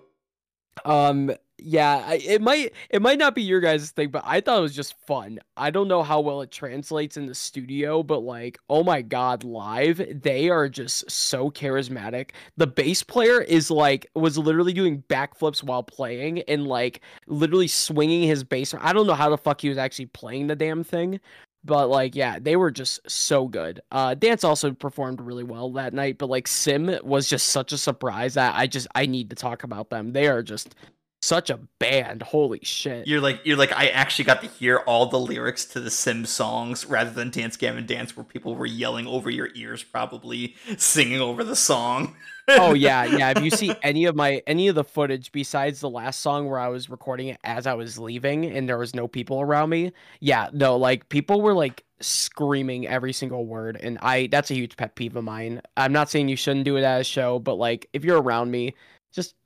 um 0.86 1.32
yeah, 1.62 2.03
I, 2.05 2.16
it 2.16 2.41
might 2.41 2.74
it 2.89 3.01
might 3.01 3.20
not 3.20 3.36
be 3.36 3.43
your 3.43 3.62
guys' 3.62 3.91
thing, 3.91 4.09
but 4.09 4.24
I 4.26 4.41
thought 4.41 4.59
it 4.59 4.62
was 4.62 4.76
just 4.76 4.95
fun. 5.05 5.39
I 5.55 5.70
don't 5.70 5.88
know 5.88 6.01
how 6.01 6.20
well 6.20 6.41
it 6.41 6.51
translates 6.51 7.18
in 7.18 7.28
the 7.28 7.36
studio, 7.36 8.01
but 8.01 8.20
like, 8.20 8.57
oh 8.70 8.84
my 8.84 9.01
god, 9.01 9.43
live, 9.43 10.01
they 10.22 10.49
are 10.49 10.68
just 10.68 11.09
so 11.09 11.51
charismatic. 11.51 12.32
The 12.57 12.68
bass 12.68 13.03
player 13.03 13.41
is 13.41 13.70
like 13.70 14.07
was 14.16 14.38
literally 14.38 14.74
doing 14.74 15.03
backflips 15.07 15.64
while 15.64 15.84
playing 15.84 16.41
and 16.41 16.68
like 16.68 17.01
literally 17.28 17.68
swinging 17.68 18.24
his 18.24 18.43
bass. 18.43 18.74
I 18.80 18.91
don't 18.91 19.07
know 19.07 19.14
how 19.14 19.30
the 19.30 19.38
fuck 19.38 19.62
he 19.62 19.70
was 19.70 19.78
actually 19.78 20.07
playing 20.07 20.47
the 20.47 20.55
damn 20.55 20.84
thing. 20.84 21.20
But 21.64 21.89
like, 21.89 22.16
yeah, 22.16 22.39
they 22.39 22.55
were 22.55 22.72
just 22.72 23.07
so 23.09 23.47
good. 23.47 23.82
Uh, 23.91 24.16
Dance 24.16 24.43
also 24.43 24.74
performed 24.74 25.22
really 25.22 25.43
well 25.43 25.72
that 25.74 25.93
night, 25.93 26.18
but 26.18 26.28
like 26.28 26.47
Sim 26.47 26.97
was 27.03 27.30
just 27.30 27.49
such 27.49 27.72
a 27.72 27.78
surprise 27.78 28.34
that 28.34 28.55
I 28.55 28.66
just 28.66 28.88
I 28.95 29.05
need 29.05 29.30
to 29.30 29.36
talk 29.36 29.64
about 29.64 29.91
them. 29.91 30.12
They 30.14 30.28
are 30.28 30.41
just 30.41 30.74
such 31.22 31.50
a 31.50 31.60
band. 31.80 32.24
Holy 32.24 32.60
shit. 32.64 33.08
You're 33.08 33.22
like 33.22 33.42
you're 33.44 33.58
like 33.58 33.72
I 33.72 33.88
actually 33.88 34.26
got 34.26 34.42
to 34.42 34.48
hear 34.48 34.78
all 34.80 35.06
the 35.06 35.20
lyrics 35.20 35.66
to 35.66 35.80
the 35.80 35.92
Sims 35.92 36.30
songs 36.30 36.86
rather 36.86 37.12
than 37.12 37.30
Dance 37.30 37.58
Gavin 37.58 37.86
Dance 37.86 38.18
where 38.18 38.24
people 38.24 38.56
were 38.56 38.66
yelling 38.66 39.08
over 39.08 39.30
your 39.30 39.50
ears 39.56 39.84
probably 39.84 40.56
singing 40.78 41.22
over 41.22 41.44
the 41.44 41.56
song. 41.56 42.16
oh 42.48 42.74
yeah, 42.74 43.04
yeah. 43.18 43.34
If 43.36 43.44
you 43.44 43.52
see 43.52 43.74
any 43.84 44.06
of 44.06 44.16
my 44.16 44.42
any 44.48 44.68
of 44.68 44.76
the 44.76 44.84
footage 44.84 45.32
besides 45.32 45.80
the 45.80 45.90
last 45.90 46.22
song 46.22 46.50
where 46.50 46.60
I 46.60 46.70
was 46.70 46.90
recording 46.90 47.30
it 47.30 47.38
as 47.44 47.68
I 47.68 47.76
was 47.76 48.00
leaving 48.00 48.46
and 48.46 48.68
there 48.68 48.80
was 48.80 48.96
no 48.96 49.08
people 49.08 49.42
around 49.42 49.70
me, 49.70 49.92
yeah, 50.20 50.50
no, 50.52 50.76
like 50.76 51.08
people 51.10 51.42
were 51.42 51.54
like 51.54 51.84
screaming 52.00 52.88
every 52.88 53.14
single 53.14 53.46
word, 53.46 53.78
and 53.82 54.00
I 54.02 54.28
that's 54.28 54.50
a 54.50 54.56
huge 54.56 54.76
pet 54.76 54.96
peeve 54.96 55.16
of 55.16 55.24
mine. 55.24 55.62
I'm 55.78 55.94
not 55.94 56.10
saying 56.10 56.30
you 56.30 56.36
shouldn't 56.36 56.66
do 56.66 56.78
it 56.78 56.84
at 56.84 57.02
a 57.02 57.04
show, 57.04 57.38
but 57.38 57.56
like 57.56 57.88
if 57.94 58.04
you're 58.04 58.22
around 58.22 58.50
me, 58.50 58.74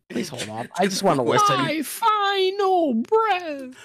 please 0.10 0.30
hold 0.30 0.47
on. 0.49 0.70
I 0.78 0.88
just 0.88 1.03
want 1.03 1.18
to 1.18 1.24
listen. 1.24 1.58
My 1.58 1.82
final 1.82 2.93
breath. 2.95 3.76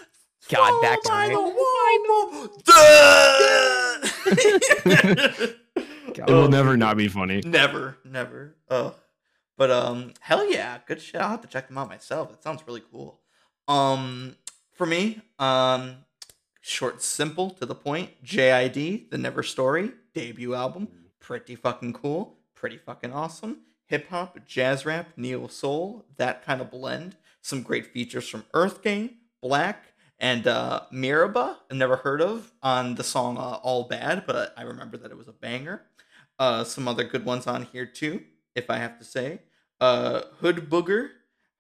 God, 0.49 0.83
that 0.83 0.99
Follow 1.05 1.17
by 1.17 1.29
guy. 1.29 1.29
the 1.29 1.41
wall. 1.41 2.49
It 6.13 6.27
Oh, 6.29 6.43
will 6.43 6.49
never 6.49 6.77
not 6.77 6.97
be 6.97 7.09
funny. 7.09 7.41
Never, 7.45 7.97
never. 8.05 8.57
Oh, 8.69 8.95
but 9.57 9.71
um, 9.71 10.13
hell 10.21 10.51
yeah, 10.51 10.79
good 10.87 11.01
shit. 11.01 11.21
I'll 11.21 11.31
have 11.31 11.41
to 11.43 11.49
check 11.49 11.69
them 11.69 11.79
out 11.79 11.89
myself. 11.89 12.33
It 12.33 12.43
sounds 12.43 12.63
really 12.67 12.83
cool. 12.93 13.21
Um, 13.69 14.37
for 14.73 14.87
me, 14.87 15.21
um, 15.39 15.99
short, 16.61 17.01
simple, 17.03 17.51
to 17.51 17.65
the 17.67 17.75
point. 17.75 18.11
JID, 18.25 19.11
the 19.11 19.19
Never 19.19 19.43
Story 19.43 19.93
debut 20.15 20.55
album, 20.55 20.89
pretty 21.21 21.55
fucking 21.55 21.93
cool, 21.93 22.37
pretty 22.55 22.77
fucking 22.77 23.13
awesome. 23.13 23.59
Hip 23.91 24.09
hop, 24.09 24.39
jazz 24.47 24.87
rap, 24.87 25.09
neo 25.17 25.49
soul, 25.49 26.05
that 26.17 26.45
kind 26.47 26.61
of 26.61 26.71
blend. 26.71 27.17
Some 27.43 27.63
great 27.63 27.87
features 27.93 28.29
from 28.29 28.45
Earth 28.55 28.83
Gang, 28.83 29.17
Black, 29.43 29.87
and 30.21 30.47
uh, 30.47 30.83
Mereba. 30.93 31.57
I've 31.69 31.77
never 31.77 31.97
heard 31.97 32.23
of 32.23 32.53
on 32.63 32.95
the 32.95 33.03
song 33.03 33.37
uh, 33.37 33.59
All 33.65 33.89
Bad, 33.89 34.25
but 34.29 34.55
I 34.57 34.63
remember 34.63 34.97
that 34.99 35.11
it 35.11 35.17
was 35.17 35.27
a 35.27 35.33
banger. 35.33 35.83
Uh, 36.39 36.63
some 36.63 36.87
other 36.87 37.03
good 37.03 37.25
ones 37.25 37.49
on 37.49 37.65
here 37.65 37.85
too, 37.85 38.23
if 38.55 38.71
I 38.71 38.77
have 38.77 38.97
to 39.01 39.05
say. 39.05 39.41
Uh, 39.81 40.21
Hood 40.39 40.71
Booger, 40.71 41.09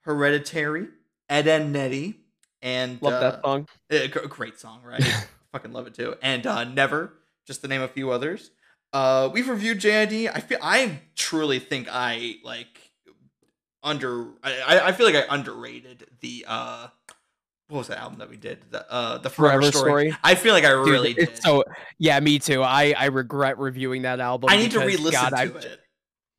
Hereditary, 0.02 0.86
Ed 1.28 1.48
and 1.48 1.72
Nettie, 1.72 2.20
and 2.62 3.02
Love 3.02 3.14
uh, 3.14 3.20
that 3.20 3.42
song. 3.42 3.66
uh, 3.90 4.06
gr- 4.06 4.28
great 4.28 4.60
song, 4.60 4.82
right? 4.84 5.02
Fucking 5.52 5.72
love 5.72 5.88
it 5.88 5.94
too. 5.94 6.14
And 6.22 6.46
uh, 6.46 6.62
Never, 6.62 7.12
just 7.44 7.60
to 7.62 7.66
name 7.66 7.82
a 7.82 7.88
few 7.88 8.12
others. 8.12 8.52
Uh, 8.92 9.28
we've 9.32 9.48
reviewed 9.48 9.78
JID. 9.78 10.30
I 10.34 10.40
feel 10.40 10.58
I 10.62 11.00
truly 11.16 11.58
think 11.58 11.88
I 11.90 12.36
like 12.42 12.90
under. 13.82 14.26
I, 14.42 14.80
I- 14.86 14.92
feel 14.92 15.06
like 15.06 15.14
I 15.16 15.24
underrated 15.34 16.06
the 16.20 16.44
uh, 16.48 16.88
what 17.68 17.78
was 17.78 17.86
that 17.88 17.98
album 17.98 18.18
that 18.18 18.28
we 18.28 18.36
did? 18.36 18.58
The 18.70 18.90
uh, 18.90 19.18
the 19.18 19.30
Forever, 19.30 19.60
Forever 19.62 19.76
Story. 19.76 20.10
Story. 20.10 20.18
I 20.24 20.34
feel 20.34 20.54
like 20.54 20.64
I 20.64 20.70
Dude, 20.70 20.88
really 20.88 21.14
did. 21.14 21.40
so 21.42 21.64
yeah, 21.98 22.18
me 22.20 22.38
too. 22.38 22.62
I 22.62 22.94
I 22.98 23.06
regret 23.06 23.58
reviewing 23.58 24.02
that 24.02 24.18
album. 24.20 24.50
I 24.50 24.56
need 24.56 24.72
to 24.72 24.80
because, 24.80 24.98
re-listen 24.98 25.20
God, 25.20 25.30
to 25.30 25.36
I- 25.36 25.44
it. 25.44 25.80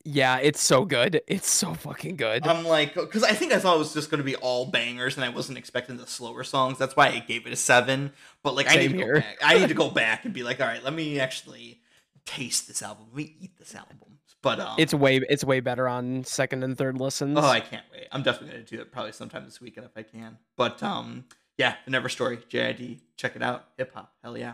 Yeah, 0.03 0.37
it's 0.39 0.59
so 0.63 0.83
good. 0.83 1.21
It's 1.27 1.47
so 1.47 1.75
fucking 1.75 2.15
good. 2.15 2.47
I'm 2.47 2.65
like, 2.65 2.95
because 2.95 3.23
I 3.23 3.33
think 3.33 3.53
I 3.53 3.59
thought 3.59 3.75
it 3.75 3.77
was 3.79 3.93
just 3.93 4.09
going 4.09 4.17
to 4.17 4.23
be 4.25 4.35
all 4.35 4.65
bangers, 4.65 5.15
and 5.15 5.23
I 5.23 5.29
wasn't 5.29 5.59
expecting 5.59 5.97
the 5.97 6.07
slower 6.07 6.43
songs. 6.43 6.79
That's 6.79 6.95
why 6.95 7.09
I 7.09 7.19
gave 7.19 7.45
it 7.45 7.53
a 7.53 7.55
seven. 7.55 8.11
But 8.41 8.55
like, 8.55 8.67
I 8.67 8.77
need 8.77 8.89
Same 8.89 8.97
to 8.99 9.05
go 9.05 9.13
back. 9.19 9.37
I 9.43 9.59
need 9.59 9.67
to 9.67 9.75
go 9.75 9.89
back 9.91 10.25
and 10.25 10.33
be 10.33 10.41
like, 10.41 10.59
all 10.59 10.65
right, 10.65 10.83
let 10.83 10.93
me 10.93 11.19
actually 11.19 11.80
taste 12.25 12.67
this 12.67 12.81
album. 12.81 13.05
Let 13.09 13.17
me 13.17 13.35
eat 13.39 13.57
this 13.57 13.75
album. 13.75 13.97
But 14.41 14.59
um, 14.59 14.75
it's 14.79 14.93
way 14.93 15.17
it's 15.29 15.43
way 15.43 15.59
better 15.59 15.87
on 15.87 16.23
second 16.23 16.63
and 16.63 16.77
third 16.77 16.99
listens. 16.99 17.37
oh, 17.37 17.41
I 17.41 17.59
can't 17.59 17.83
wait. 17.91 18.07
I'm 18.11 18.23
definitely 18.23 18.53
going 18.53 18.65
to 18.65 18.69
do 18.69 18.77
that 18.77 18.91
probably 18.91 19.11
sometime 19.11 19.45
this 19.45 19.61
weekend 19.61 19.85
if 19.85 19.91
I 19.95 20.01
can. 20.03 20.37
But 20.55 20.81
um, 20.81 21.25
yeah, 21.57 21.75
the 21.85 21.91
Never 21.91 22.09
Story, 22.09 22.37
JID, 22.37 22.99
check 23.17 23.35
it 23.35 23.43
out. 23.43 23.65
Hip 23.77 23.93
hop, 23.93 24.13
hell 24.23 24.37
yeah. 24.37 24.53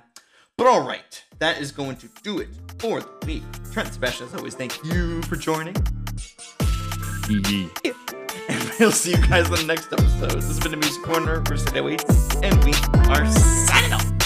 But 0.57 0.67
all 0.67 0.85
right, 0.85 1.23
that 1.39 1.61
is 1.61 1.71
going 1.71 1.97
to 1.97 2.09
do 2.23 2.39
it 2.39 2.49
for 2.79 2.99
the 2.99 3.25
week. 3.25 3.43
Trent 3.71 3.93
Sebastian, 3.93 4.27
as 4.27 4.35
always, 4.35 4.55
thank 4.55 4.83
you 4.83 5.21
for 5.23 5.35
joining. 5.35 5.75
GG. 7.27 7.93
And 8.49 8.71
we'll 8.79 8.93
see 8.93 9.11
you 9.11 9.27
guys 9.27 9.49
in 9.49 9.55
the 9.55 9.63
next 9.65 9.91
episode. 9.91 10.31
This 10.31 10.47
has 10.47 10.57
been 10.61 10.71
the 10.71 10.77
Music 10.77 11.03
Corner 11.03 11.43
for 11.43 11.57
Sunday 11.57 11.81
Waits, 11.81 12.33
and 12.37 12.63
we 12.63 12.71
are 13.09 13.29
signing 13.29 13.91
off. 13.91 14.16